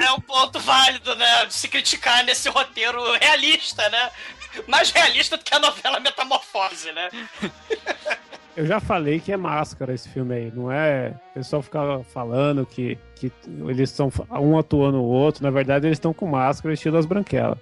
É, 0.00 0.06
é 0.06 0.12
um 0.12 0.20
ponto 0.20 0.58
válido, 0.58 1.14
né? 1.16 1.46
De 1.46 1.54
se 1.54 1.68
criticar 1.68 2.24
nesse 2.24 2.48
roteiro 2.48 3.12
realista, 3.18 3.88
né? 3.88 4.10
Mais 4.66 4.90
realista 4.90 5.36
do 5.36 5.44
que 5.44 5.54
a 5.54 5.58
novela 5.58 6.00
Metamorfose, 6.00 6.92
né? 6.92 7.08
Eu 8.56 8.66
já 8.66 8.80
falei 8.80 9.20
que 9.20 9.32
é 9.32 9.36
máscara 9.36 9.94
esse 9.94 10.08
filme 10.08 10.34
aí, 10.34 10.52
não 10.54 10.70
é? 10.70 11.14
O 11.30 11.34
pessoal 11.34 11.62
fica 11.62 12.02
falando 12.12 12.66
que, 12.66 12.98
que 13.14 13.32
eles 13.68 13.90
estão 13.90 14.12
um 14.32 14.58
atuando 14.58 14.98
o 14.98 15.04
outro, 15.04 15.42
na 15.42 15.50
verdade 15.50 15.86
eles 15.86 15.96
estão 15.96 16.12
com 16.12 16.26
máscara 16.26 16.74
estilo 16.74 16.98
as 16.98 17.06
branquelas. 17.06 17.58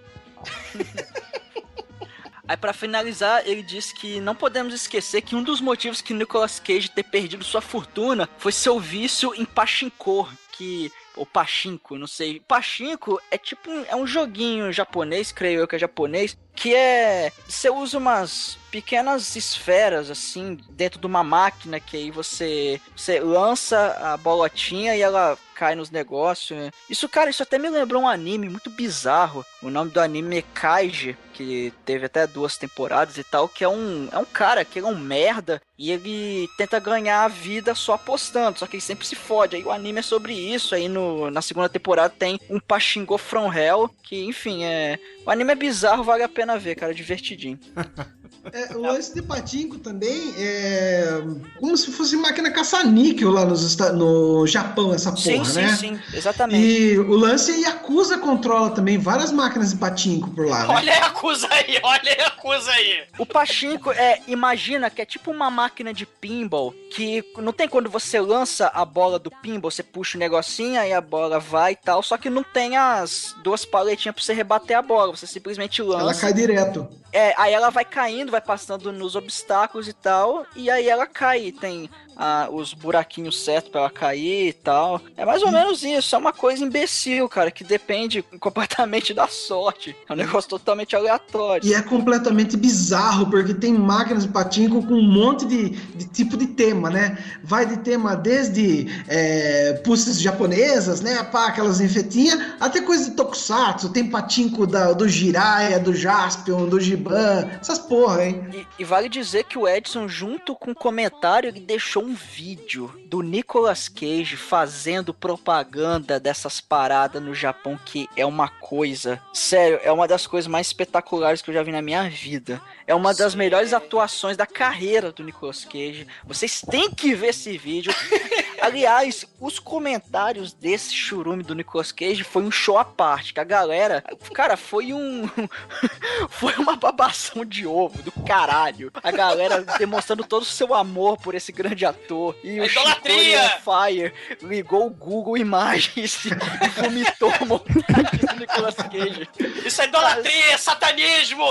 Aí 2.48 2.56
pra 2.56 2.72
finalizar, 2.72 3.42
ele 3.44 3.62
disse 3.62 3.94
que 3.94 4.18
não 4.20 4.34
podemos 4.34 4.72
esquecer 4.72 5.20
que 5.20 5.36
um 5.36 5.42
dos 5.42 5.60
motivos 5.60 6.00
que 6.00 6.14
Nicolas 6.14 6.58
Cage 6.58 6.88
ter 6.88 7.02
perdido 7.02 7.44
sua 7.44 7.60
fortuna 7.60 8.26
foi 8.38 8.52
seu 8.52 8.80
vício 8.80 9.34
em 9.34 9.44
pachinko, 9.44 10.26
que 10.52 10.90
ou 11.18 11.26
pachinko, 11.26 11.98
não 11.98 12.06
sei. 12.06 12.40
Pachinko 12.40 13.20
é 13.30 13.36
tipo 13.36 13.70
um, 13.70 13.84
é 13.88 13.96
um 13.96 14.06
joguinho 14.06 14.72
japonês, 14.72 15.32
creio 15.32 15.60
eu 15.60 15.68
que 15.68 15.76
é 15.76 15.78
japonês, 15.78 16.36
que 16.54 16.74
é 16.74 17.32
você 17.46 17.70
usa 17.70 17.98
umas 17.98 18.58
pequenas 18.70 19.36
esferas 19.36 20.10
assim 20.10 20.58
dentro 20.70 21.00
de 21.00 21.06
uma 21.06 21.22
máquina 21.22 21.80
que 21.80 21.96
aí 21.96 22.10
você 22.10 22.80
você 22.94 23.20
lança 23.20 23.96
a 24.00 24.16
bolotinha 24.16 24.96
e 24.96 25.00
ela 25.00 25.38
cai 25.58 25.74
nos 25.74 25.90
negócios. 25.90 26.56
né? 26.56 26.70
Isso, 26.88 27.08
cara, 27.08 27.28
isso 27.28 27.42
até 27.42 27.58
me 27.58 27.68
lembrou 27.68 28.02
um 28.02 28.08
anime 28.08 28.48
muito 28.48 28.70
bizarro. 28.70 29.44
O 29.60 29.68
nome 29.68 29.90
do 29.90 30.00
anime 30.00 30.38
é 30.38 30.42
Kaiji, 30.54 31.16
que 31.34 31.72
teve 31.84 32.06
até 32.06 32.28
duas 32.28 32.56
temporadas 32.56 33.18
e 33.18 33.24
tal, 33.24 33.48
que 33.48 33.64
é 33.64 33.68
um 33.68 34.08
é 34.12 34.18
um 34.18 34.24
cara 34.24 34.64
que 34.64 34.78
é 34.78 34.84
um 34.84 34.96
merda 34.96 35.60
e 35.76 35.90
ele 35.90 36.48
tenta 36.56 36.78
ganhar 36.78 37.24
a 37.24 37.28
vida 37.28 37.74
só 37.74 37.94
apostando, 37.94 38.58
só 38.58 38.66
que 38.66 38.76
ele 38.76 38.80
sempre 38.82 39.06
se 39.06 39.16
fode. 39.16 39.56
Aí 39.56 39.64
o 39.64 39.72
anime 39.72 39.98
é 39.98 40.02
sobre 40.02 40.32
isso, 40.32 40.76
aí 40.76 40.88
no, 40.88 41.28
na 41.30 41.42
segunda 41.42 41.68
temporada 41.68 42.14
tem 42.16 42.38
um 42.48 42.60
Pachinko 42.60 43.18
from 43.18 43.52
Hell, 43.52 43.90
que 44.02 44.24
enfim, 44.24 44.64
é 44.64 44.98
o 45.26 45.30
anime 45.30 45.52
é 45.52 45.56
bizarro, 45.56 46.04
vale 46.04 46.22
a 46.22 46.28
pena 46.28 46.58
ver, 46.58 46.76
cara, 46.76 46.94
divertidinho. 46.94 47.58
É, 48.52 48.74
o 48.74 48.80
lance 48.80 49.14
de 49.14 49.20
patinco 49.20 49.78
também 49.78 50.32
é 50.38 51.22
como 51.58 51.76
se 51.76 51.90
fosse 51.92 52.16
máquina 52.16 52.50
caça-níquel 52.50 53.30
lá 53.30 53.44
nos, 53.44 53.76
no 53.94 54.46
Japão, 54.46 54.94
essa 54.94 55.10
porra, 55.10 55.22
sim, 55.22 55.44
sim, 55.44 55.60
né? 55.60 55.76
sim, 55.76 56.00
exatamente. 56.14 56.64
E 56.66 56.98
o 56.98 57.16
lance 57.16 57.52
é 57.52 57.68
Yakuza 57.68 58.18
controla 58.18 58.70
também 58.70 58.98
várias 58.98 59.32
máquinas 59.32 59.70
de 59.70 59.76
patinco 59.76 60.30
por 60.30 60.46
lá, 60.46 60.66
né? 60.66 60.74
Olha 60.74 60.94
a 60.94 61.06
acusa 61.06 61.48
aí, 61.50 61.78
olha 61.82 62.16
a 62.20 62.26
acusa 62.28 62.70
aí. 62.70 63.02
O 63.18 63.26
pachinko 63.26 63.90
é, 63.92 64.20
imagina 64.26 64.88
que 64.90 65.02
é 65.02 65.04
tipo 65.04 65.30
uma 65.30 65.50
máquina 65.50 65.92
de 65.92 66.06
pinball 66.06 66.72
que 66.90 67.24
não 67.36 67.52
tem 67.52 67.68
quando 67.68 67.90
você 67.90 68.20
lança 68.20 68.70
a 68.74 68.84
bola 68.84 69.18
do 69.18 69.30
pinball, 69.30 69.70
você 69.70 69.82
puxa 69.82 70.16
o 70.16 70.20
negocinho 70.20 70.80
aí 70.80 70.92
a 70.92 71.00
bola 71.00 71.38
vai 71.38 71.72
e 71.72 71.76
tal, 71.76 72.02
só 72.02 72.16
que 72.16 72.30
não 72.30 72.42
tem 72.42 72.76
as 72.76 73.34
duas 73.42 73.64
paletinhas 73.64 74.14
pra 74.14 74.24
você 74.24 74.32
rebater 74.32 74.76
a 74.76 74.82
bola, 74.82 75.14
você 75.14 75.26
simplesmente 75.26 75.80
Ela 75.80 76.02
lança. 76.02 76.20
cai 76.20 76.32
direto. 76.32 76.88
É, 77.12 77.34
aí 77.38 77.52
ela 77.54 77.70
vai 77.70 77.84
caindo 77.86 78.17
indo, 78.20 78.32
vai 78.32 78.40
passando 78.40 78.92
nos 78.92 79.14
obstáculos 79.16 79.88
e 79.88 79.92
tal, 79.92 80.46
e 80.56 80.70
aí 80.70 80.88
ela 80.88 81.06
cai. 81.06 81.52
Tem 81.52 81.88
ah, 82.18 82.48
os 82.50 82.74
buraquinhos 82.74 83.40
certos 83.40 83.70
pra 83.70 83.82
ela 83.82 83.90
cair 83.90 84.48
e 84.48 84.52
tal. 84.52 85.00
É 85.16 85.24
mais 85.24 85.42
ou 85.42 85.52
menos 85.52 85.84
isso, 85.84 86.14
é 86.16 86.18
uma 86.18 86.32
coisa 86.32 86.64
imbecil, 86.64 87.28
cara, 87.28 87.50
que 87.50 87.62
depende 87.62 88.22
completamente 88.40 89.14
da 89.14 89.28
sorte. 89.28 89.94
É 90.08 90.12
um 90.12 90.16
negócio 90.16 90.50
totalmente 90.50 90.96
aleatório. 90.96 91.64
E 91.66 91.72
é 91.72 91.80
completamente 91.80 92.56
bizarro, 92.56 93.30
porque 93.30 93.54
tem 93.54 93.72
máquinas 93.72 94.24
de 94.24 94.30
patinco 94.30 94.84
com 94.84 94.94
um 94.94 95.02
monte 95.02 95.46
de, 95.46 95.70
de 95.70 96.06
tipo 96.06 96.36
de 96.36 96.48
tema, 96.48 96.90
né? 96.90 97.16
Vai 97.44 97.64
de 97.64 97.76
tema 97.78 98.16
desde 98.16 98.88
é, 99.06 99.80
japonesas, 100.18 101.00
né? 101.00 101.22
Pá, 101.22 101.46
aquelas 101.46 101.80
infetinhas, 101.80 102.40
até 102.58 102.80
coisa 102.80 103.10
de 103.10 103.16
tokusatsu. 103.16 103.90
Tem 103.90 104.08
patinco 104.10 104.66
da, 104.66 104.92
do 104.92 105.08
Jiraiya, 105.08 105.78
do 105.78 105.94
Jaspion, 105.94 106.66
do 106.66 106.80
Giban, 106.80 107.48
essas 107.60 107.78
porra, 107.78 108.24
hein? 108.24 108.44
E, 108.52 108.66
e 108.80 108.84
vale 108.84 109.08
dizer 109.08 109.44
que 109.44 109.58
o 109.58 109.68
Edson, 109.68 110.08
junto 110.08 110.54
com 110.56 110.72
o 110.72 110.74
comentário, 110.74 111.48
ele 111.48 111.60
deixou 111.60 112.07
um 112.08 112.14
vídeo 112.14 112.90
do 113.04 113.20
Nicolas 113.20 113.86
Cage 113.86 114.34
fazendo 114.34 115.12
propaganda 115.12 116.18
dessas 116.18 116.58
paradas 116.58 117.22
no 117.22 117.34
Japão, 117.34 117.78
que 117.84 118.08
é 118.16 118.24
uma 118.24 118.48
coisa. 118.48 119.20
Sério, 119.34 119.78
é 119.82 119.92
uma 119.92 120.08
das 120.08 120.26
coisas 120.26 120.48
mais 120.48 120.68
espetaculares 120.68 121.42
que 121.42 121.50
eu 121.50 121.54
já 121.54 121.62
vi 121.62 121.70
na 121.70 121.82
minha 121.82 122.08
vida. 122.08 122.62
É 122.86 122.94
uma 122.94 123.12
das 123.12 123.34
melhores 123.34 123.74
atuações 123.74 124.38
da 124.38 124.46
carreira 124.46 125.12
do 125.12 125.22
Nicolas 125.22 125.66
Cage. 125.66 126.06
Vocês 126.24 126.62
têm 126.62 126.90
que 126.90 127.14
ver 127.14 127.28
esse 127.28 127.58
vídeo. 127.58 127.92
Aliás, 128.58 129.26
os 129.38 129.58
comentários 129.58 130.54
desse 130.54 130.94
churume 130.94 131.42
do 131.42 131.54
Nicolas 131.54 131.92
Cage 131.92 132.24
foi 132.24 132.42
um 132.42 132.50
show 132.50 132.78
à 132.78 132.84
parte. 132.86 133.34
Que 133.34 133.40
a 133.40 133.44
galera, 133.44 134.02
cara, 134.32 134.56
foi 134.56 134.94
um. 134.94 135.28
foi 136.30 136.54
uma 136.54 136.76
babação 136.76 137.44
de 137.44 137.66
ovo 137.66 138.02
do 138.02 138.12
caralho. 138.26 138.90
A 139.02 139.10
galera 139.10 139.62
demonstrando 139.78 140.24
todo 140.24 140.42
o 140.42 140.46
seu 140.46 140.72
amor 140.72 141.18
por 141.18 141.34
esse 141.34 141.52
grande 141.52 141.84
ator. 141.84 141.97
E 142.44 142.58
É 142.58 142.62
o 142.62 142.66
idolatria! 142.66 143.42
Chico 143.48 143.62
Fire 143.64 144.12
ligou 144.42 144.86
o 144.86 144.90
Google 144.90 145.36
Imagens 145.36 146.24
e 146.26 146.68
vomitou 146.80 147.30
do 147.40 148.38
Nicolas 148.38 148.74
Cage. 148.76 149.28
Isso 149.66 149.82
é 149.82 149.84
idolatria, 149.86 150.52
é 150.52 150.56
satanismo, 150.58 151.44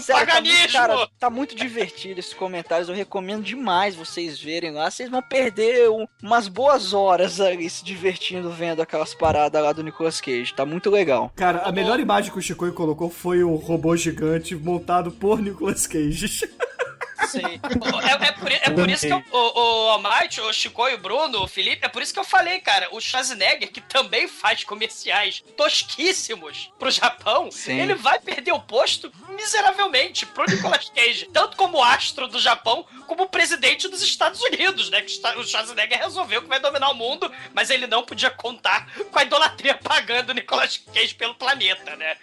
Sério, 0.00 0.26
tá, 0.26 0.40
muito, 0.40 0.48
paganismo. 0.48 0.72
cara, 0.72 1.08
tá 1.18 1.30
muito 1.30 1.54
divertido 1.54 2.18
esses 2.20 2.32
comentários. 2.34 2.88
Eu 2.88 2.94
recomendo 2.94 3.42
demais 3.42 3.94
vocês 3.94 4.40
verem 4.40 4.72
lá. 4.72 4.90
Vocês 4.90 5.10
vão 5.10 5.20
perder 5.22 5.90
um- 5.90 6.06
umas 6.22 6.48
boas 6.48 6.92
horas 6.94 7.40
ali 7.40 7.68
se 7.68 7.84
divertindo 7.84 8.50
vendo 8.50 8.80
aquelas 8.80 9.14
paradas 9.14 9.62
lá 9.62 9.72
do 9.72 9.82
Nicolas 9.82 10.20
Cage. 10.20 10.54
Tá 10.54 10.64
muito 10.64 10.88
legal. 10.90 11.30
Cara, 11.36 11.58
a 11.62 11.70
melhor 11.72 12.00
imagem 12.00 12.32
que 12.32 12.38
o 12.38 12.42
Chicoio 12.42 12.72
colocou 12.72 13.10
foi 13.10 13.42
o 13.42 13.54
robô 13.54 13.94
gigante 13.96 14.54
montado 14.54 15.10
por 15.12 15.40
Nicolas 15.40 15.86
Cage. 15.86 16.48
Sim. 17.26 17.60
É, 18.02 18.28
é 18.28 18.32
por, 18.32 18.52
é 18.52 18.70
por 18.70 18.90
isso 18.90 19.06
que 19.06 19.12
eu, 19.12 19.22
o, 19.30 19.86
o 19.86 19.90
Almighty, 19.90 20.40
o 20.40 20.52
Chico 20.52 20.88
e 20.88 20.94
o 20.94 20.98
Bruno, 20.98 21.42
o 21.42 21.48
Felipe, 21.48 21.84
é 21.84 21.88
por 21.88 22.02
isso 22.02 22.12
que 22.12 22.20
eu 22.20 22.24
falei, 22.24 22.60
cara, 22.60 22.88
o 22.92 23.00
Schwarzenegger, 23.00 23.70
que 23.70 23.80
também 23.80 24.28
faz 24.28 24.64
comerciais 24.64 25.42
tosquíssimos 25.56 26.72
pro 26.78 26.90
Japão, 26.90 27.50
Sim. 27.50 27.80
ele 27.80 27.94
vai 27.94 28.18
perder 28.18 28.52
o 28.52 28.60
posto 28.60 29.12
miseravelmente 29.34 30.26
pro 30.26 30.44
Nicolas 30.44 30.90
Cage, 30.90 31.28
tanto 31.32 31.56
como 31.56 31.82
astro 31.82 32.28
do 32.28 32.38
Japão, 32.38 32.84
como 33.06 33.28
presidente 33.28 33.88
dos 33.88 34.02
Estados 34.02 34.40
Unidos, 34.42 34.90
né? 34.90 35.02
Que 35.02 35.12
o 35.38 35.44
Schwarzenegger 35.44 35.98
resolveu 35.98 36.42
que 36.42 36.48
vai 36.48 36.60
dominar 36.60 36.90
o 36.90 36.94
mundo, 36.94 37.30
mas 37.54 37.70
ele 37.70 37.86
não 37.86 38.02
podia 38.02 38.30
contar 38.30 38.86
com 39.10 39.18
a 39.18 39.22
idolatria 39.22 39.74
pagando 39.74 40.30
o 40.30 40.34
Nicolas 40.34 40.82
Cage 40.92 41.14
pelo 41.14 41.34
planeta, 41.34 41.96
né? 41.96 42.16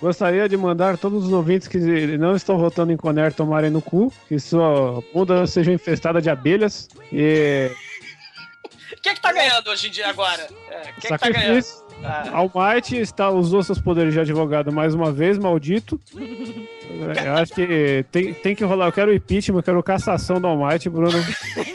Gostaria 0.00 0.48
de 0.48 0.56
mandar 0.56 0.96
todos 0.96 1.26
os 1.26 1.32
ouvintes 1.32 1.68
que 1.68 1.78
não 1.78 2.36
estão 2.36 2.58
votando 2.58 2.92
em 2.92 2.96
Conner 2.96 3.32
tomarem 3.46 3.70
no 3.70 3.80
cu, 3.80 4.12
que 4.28 4.38
sua 4.40 5.02
bunda 5.14 5.46
seja 5.46 5.72
infestada 5.72 6.20
de 6.20 6.28
abelhas 6.28 6.88
e 7.12 7.70
Quem 9.02 9.12
é 9.12 9.14
que 9.14 9.20
tá 9.20 9.32
ganhando 9.32 9.68
hoje 9.70 9.88
em 9.88 9.90
dia 9.90 10.08
agora? 10.08 10.48
É, 10.68 10.80
quem 11.00 11.12
é 11.12 11.18
que 11.18 11.18
tá 11.18 11.30
ganhando? 11.30 11.64
Ah. 12.04 12.30
Almighty 12.32 12.98
está, 12.98 13.30
usou 13.30 13.62
seus 13.62 13.80
poderes 13.80 14.12
de 14.12 14.20
advogado 14.20 14.72
mais 14.72 14.94
uma 14.94 15.10
vez, 15.10 15.38
maldito. 15.38 16.00
Eu 17.24 17.34
acho 17.34 17.52
que 17.52 18.04
tem, 18.10 18.32
tem 18.32 18.54
que 18.54 18.64
rolar. 18.64 18.86
Eu 18.86 18.92
quero 18.92 19.10
o 19.10 19.14
impeachment, 19.14 19.58
eu 19.58 19.62
quero 19.62 19.82
cassação 19.82 20.40
do 20.40 20.46
Almighty, 20.46 20.88
Bruno. 20.88 21.18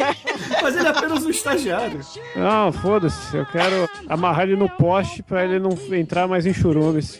Mas 0.63 0.75
ele 0.75 0.87
é 0.87 0.89
apenas 0.89 1.23
um 1.25 1.29
estagiário. 1.29 1.99
Não, 2.35 2.71
foda-se. 2.71 3.35
Eu 3.35 3.45
quero 3.45 3.89
amarrar 4.07 4.43
ele 4.43 4.55
no 4.55 4.69
poste 4.69 5.21
pra 5.21 5.43
ele 5.43 5.59
não 5.59 5.77
entrar 5.95 6.27
mais 6.27 6.45
em 6.45 6.53
churumes. 6.53 7.19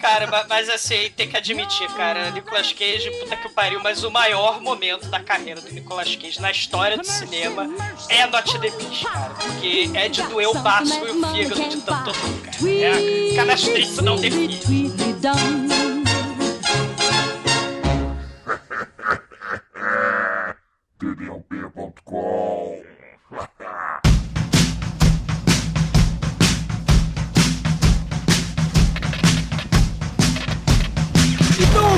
Cara, 0.00 0.26
ma- 0.26 0.44
mas 0.48 0.68
assim, 0.68 1.10
tem 1.16 1.28
que 1.28 1.36
admitir, 1.36 1.86
cara, 1.94 2.30
Nicolas 2.30 2.72
Cage, 2.72 3.10
puta 3.20 3.36
que 3.36 3.48
pariu, 3.50 3.80
mas 3.82 4.02
o 4.04 4.10
maior 4.10 4.60
momento 4.60 5.08
da 5.08 5.20
carreira 5.20 5.60
do 5.60 5.70
Nicolas 5.72 6.14
Cage 6.16 6.40
na 6.40 6.50
história 6.50 6.96
do 6.98 7.04
cinema 7.06 7.66
é 8.08 8.26
Not 8.26 8.52
the 8.60 8.70
Beast, 8.70 9.04
cara. 9.04 9.34
Porque 9.34 9.90
é 9.94 10.08
de 10.08 10.22
doer 10.22 10.48
o 10.48 10.54
baço 10.58 10.94
e 11.06 11.10
o 11.10 11.14
fígado 11.32 11.68
de 11.68 11.76
tanto 11.82 12.10
rir, 12.10 12.40
cara. 12.42 12.70
É 12.70 13.32
a 13.32 13.36
canastrice 13.36 14.02
não 14.02 14.16
define. 14.16 14.60
tdump.com 21.52 22.82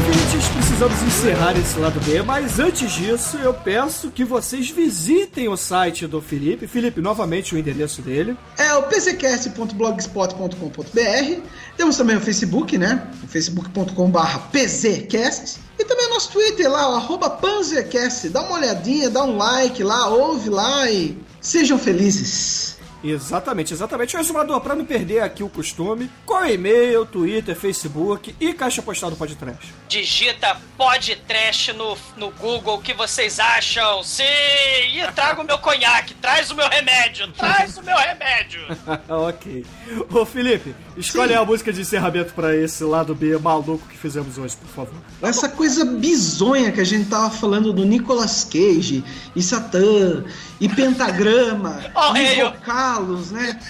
ouvintes, 0.07 0.49
precisamos 0.49 1.03
encerrar 1.03 1.59
esse 1.59 1.79
lado 1.79 1.99
B, 2.01 2.23
mas 2.23 2.59
antes 2.59 2.93
disso, 2.93 3.39
eu 3.39 3.55
peço 3.55 4.11
que 4.11 4.25
vocês 4.25 4.69
visitem 4.69 5.49
o 5.49 5.57
site 5.57 6.07
do 6.07 6.21
Felipe. 6.21 6.67
Felipe, 6.67 7.01
novamente 7.01 7.55
o 7.55 7.59
endereço 7.59 8.03
dele. 8.03 8.37
É 8.59 8.75
o 8.75 8.83
pzcast.blogspot.com.br. 8.83 11.41
Temos 11.77 11.97
também 11.97 12.17
o 12.17 12.21
Facebook, 12.21 12.77
né? 12.77 13.09
facebook.com.br 13.29 14.39
pzcast. 14.53 15.61
E 15.79 15.85
também 15.85 16.07
o 16.07 16.11
nosso 16.11 16.33
Twitter 16.33 16.71
lá, 16.71 16.93
o 16.93 16.97
arroba 16.97 17.31
panzercast. 17.31 18.29
Dá 18.29 18.43
uma 18.43 18.57
olhadinha, 18.57 19.09
dá 19.09 19.25
um 19.25 19.37
like 19.37 19.83
lá, 19.83 20.09
ouve 20.09 20.51
lá 20.51 20.91
e 20.91 21.17
sejam 21.41 21.79
felizes. 21.79 22.74
Exatamente, 23.05 23.73
exatamente. 23.75 24.17
Resumador, 24.17 24.61
pra 24.61 24.75
não 24.75 24.85
perder 24.85 25.21
aqui 25.21 25.43
o 25.43 25.49
costume, 25.49 26.11
qual 26.25 26.43
é 26.45 26.49
o 26.49 26.55
e-mail, 26.55 27.05
Twitter, 27.07 27.55
Facebook 27.55 28.35
e 28.41 28.53
caixa 28.55 28.81
postal 28.81 29.11
do 29.11 29.17
Podcast? 29.17 29.73
Digita 29.89 30.57
podcast 30.77 31.73
no, 31.75 31.97
no 32.17 32.31
Google, 32.31 32.77
o 32.77 32.81
que 32.83 32.95
vocês 32.95 33.39
acham? 33.39 34.03
Sim! 34.03 34.25
E 34.25 35.13
traga 35.15 35.43
o 35.43 35.45
meu 35.45 35.59
conhaque, 35.59 36.15
traz 36.15 36.51
o 36.51 36.55
meu 36.55 36.69
remédio, 36.69 37.31
traz 37.33 37.77
o 37.77 37.83
meu 37.83 37.97
remédio! 37.97 38.61
ok. 39.09 39.65
Ô, 40.11 40.25
Felipe, 40.25 40.75
escolhe 40.97 41.33
Sim. 41.33 41.39
a 41.39 41.45
música 41.45 41.73
de 41.73 41.83
encerramento 41.83 42.33
pra 42.33 42.57
esse 42.57 42.83
lado 42.85 43.15
B 43.15 43.37
maluco 43.39 43.87
que 43.89 43.97
fizemos 43.99 44.39
hoje, 44.39 44.57
por 44.57 44.69
favor. 44.69 45.01
Essa 45.23 45.49
coisa 45.49 45.85
bizonha 45.85 46.73
que 46.73 46.81
a 46.81 46.85
gente 46.85 47.09
tava 47.11 47.31
falando 47.31 47.73
do 47.73 47.85
Nicolas 47.85 48.45
Cage 48.45 49.05
e 49.37 49.43
Satã 49.43 50.25
e 50.61 50.69
Pentagrama 50.69 51.85
Oh, 51.95 52.17
e 52.17 52.39
eu- 52.39 52.53
Né? 53.01 53.61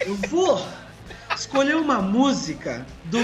Eu 0.00 0.16
vou 0.28 0.64
escolher 1.34 1.76
uma 1.76 2.00
música 2.00 2.84
do 3.04 3.18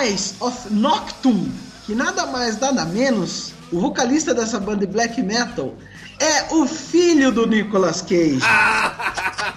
Eyes 0.00 0.34
of 0.40 0.72
Noctum, 0.72 1.50
que 1.84 1.94
nada 1.94 2.26
mais, 2.26 2.58
nada 2.58 2.84
menos, 2.84 3.52
o 3.72 3.80
vocalista 3.80 4.34
dessa 4.34 4.60
banda 4.60 4.86
de 4.86 4.92
black 4.92 5.22
metal 5.22 5.74
é 6.20 6.54
o 6.54 6.66
filho 6.66 7.32
do 7.32 7.46
Nicolas 7.46 8.02
Cage. 8.02 8.40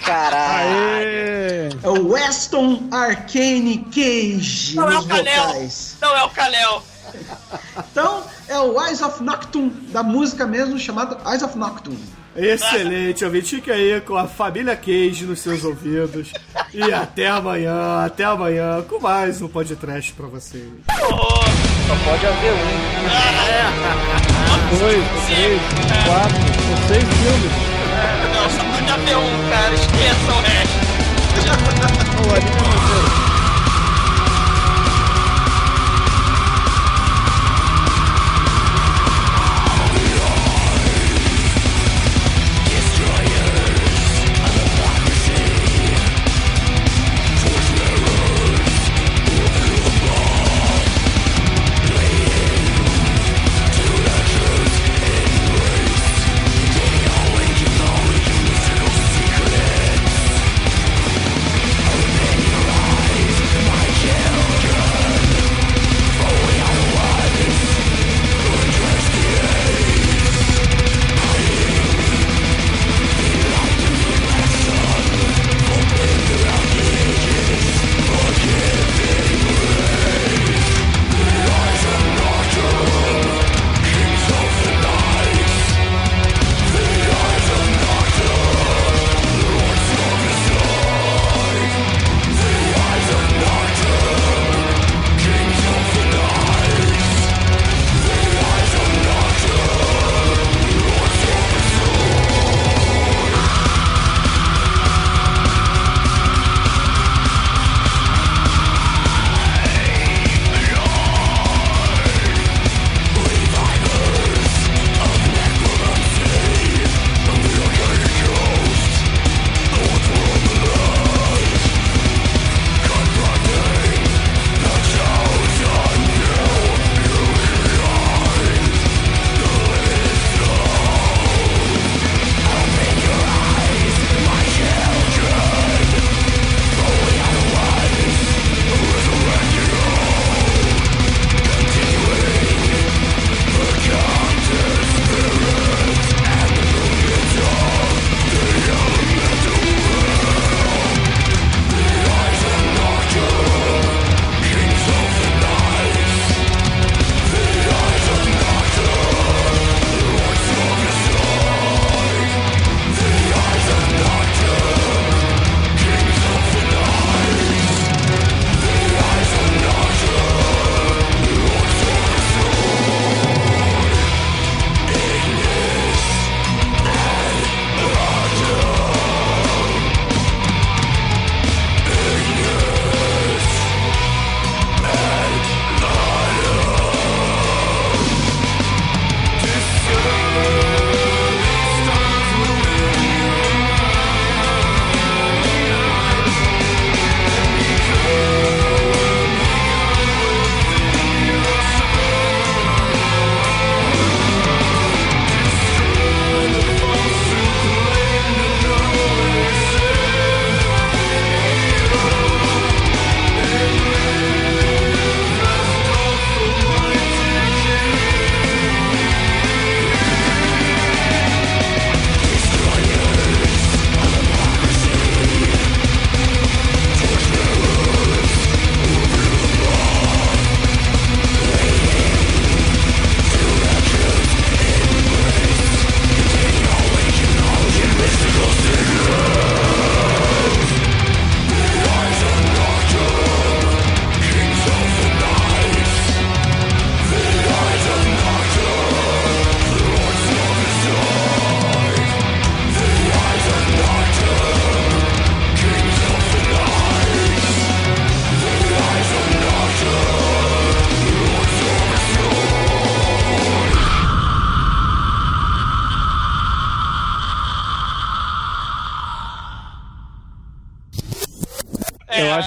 Caralho. 0.03 0.69
Aê! 0.69 1.69
É 1.83 1.89
o 1.89 2.09
Weston 2.09 2.87
Arcane 2.91 3.85
Cage 3.93 4.75
Não 4.75 4.89
é 4.89 4.97
o 4.97 5.05
Kalel! 5.05 5.47
vocais. 5.47 5.95
Não 6.01 6.15
é 6.15 6.23
o 6.23 6.29
Kalel! 6.29 6.83
Então, 7.91 8.23
é 8.47 8.59
o 8.59 8.83
Eyes 8.83 9.01
of 9.01 9.21
Noctum, 9.23 9.69
da 9.89 10.01
música 10.01 10.45
mesmo, 10.45 10.77
chamada 10.79 11.17
Eyes 11.29 11.43
of 11.43 11.57
Noctum. 11.57 11.95
Excelente, 12.35 13.23
ouvinte. 13.23 13.55
Fique 13.55 13.71
aí 13.71 14.01
com 14.01 14.15
a 14.15 14.27
família 14.27 14.75
Cage 14.75 15.25
nos 15.25 15.39
seus 15.39 15.63
ouvidos. 15.63 16.33
E 16.73 16.81
até 16.91 17.27
amanhã, 17.27 18.05
até 18.05 18.25
amanhã, 18.25 18.83
com 18.87 18.99
mais 18.99 19.41
um 19.41 19.47
podcast 19.47 20.11
pra 20.13 20.27
vocês. 20.27 20.67
Só 20.97 21.95
pode 22.03 22.25
haver 22.25 22.51
um. 22.51 22.57
Dois, 24.79 25.03
três, 25.27 25.61
quatro, 26.05 26.37
seis 26.87 27.03
filmes. 27.03 27.51
Não, 28.33 28.49
só 28.49 28.63
pode 28.63 28.91
haver 28.91 29.17
um, 29.17 29.49
cara, 29.49 29.73
esqueça 29.73 30.31
o 30.31 30.41
resto. 30.41 30.85
Anime 32.35 33.14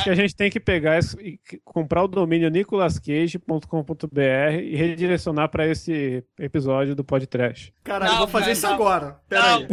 que 0.09 0.13
a 0.13 0.23
gente 0.23 0.35
tem 0.35 0.51
que 0.51 0.59
pegar 0.59 0.99
e 1.21 1.39
comprar 1.65 2.03
o 2.03 2.09
domínio 2.09 2.49
nicolascage.com.br 2.51 4.61
e 4.63 4.75
redirecionar 4.77 5.49
pra 5.51 5.67
esse 5.67 6.25
episódio 6.39 6.95
do 6.95 7.05
podcast. 7.05 7.75
Caralho, 7.85 8.09
eu 8.11 8.13
Não, 8.13 8.19
vou 8.21 8.29
fazer 8.29 8.45
cara, 8.47 8.53
isso 8.53 8.67
não. 8.67 8.75
agora. 8.75 9.21
Pera 9.29 9.43
Não. 9.43 9.59
aí. 9.59 9.67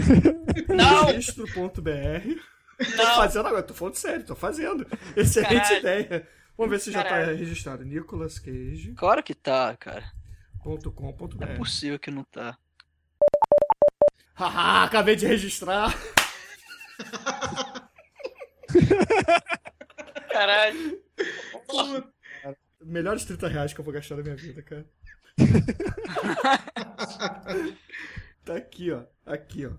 Não, 0.75 1.05
Registro.br. 1.05 2.35
Tô 2.97 3.05
fazendo 3.15 3.47
agora, 3.47 3.63
tô 3.63 3.73
falando 3.73 3.95
sério, 3.95 4.25
tô 4.25 4.35
fazendo. 4.35 4.85
Excelente 5.15 5.53
Caralho. 5.61 5.79
ideia. 5.79 6.27
Vamos 6.57 6.71
ver 6.71 6.79
se 6.79 6.91
já 6.91 7.03
tá 7.03 7.09
Caralho. 7.09 7.37
registrado. 7.37 7.85
nicolascage.com.br 7.85 8.99
Claro 8.99 9.23
que 9.23 9.33
tá, 9.33 9.75
cara. 9.77 10.03
Não 10.65 11.47
é 11.47 11.53
É. 11.53 11.55
possível 11.55 11.97
que 11.99 12.11
não 12.11 12.23
tá. 12.23 12.57
Haha, 14.33 14.83
acabei 14.83 15.15
de 15.15 15.25
registrar. 15.25 15.95
Caralho. 20.35 21.01
Melhores 22.83 23.23
30 23.23 23.47
reais 23.47 23.73
que 23.73 23.79
eu 23.79 23.85
vou 23.85 23.93
gastar 23.93 24.17
na 24.17 24.23
minha 24.23 24.35
vida, 24.35 24.61
cara. 24.61 24.85
tá 28.43 28.55
aqui, 28.55 28.91
ó. 28.91 29.03
Aqui, 29.25 29.65
ó. 29.65 29.71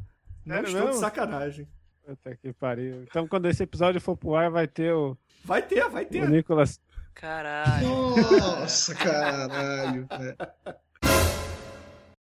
Não 0.45 0.57
Sério 0.57 0.71
estou 0.71 0.91
de 0.91 0.97
sacanagem. 0.97 1.69
Puta 2.05 2.37
que 2.37 2.53
pariu. 2.55 3.03
Então, 3.03 3.29
quando 3.29 3.49
esse 3.49 3.63
episódio 3.63 4.01
for 4.01 4.17
pro 4.17 4.35
ar, 4.35 4.51
vai 4.51 4.67
ter 4.67 4.93
o, 4.93 5.17
Vai 5.45 5.63
ter, 5.63 5.89
vai 5.91 6.05
o 6.05 6.09
ter. 6.09 6.29
Nicolas. 6.29 6.80
Caralho. 7.14 7.87
Nossa, 7.87 8.95
caralho. 8.95 10.07
velho. 10.07 10.37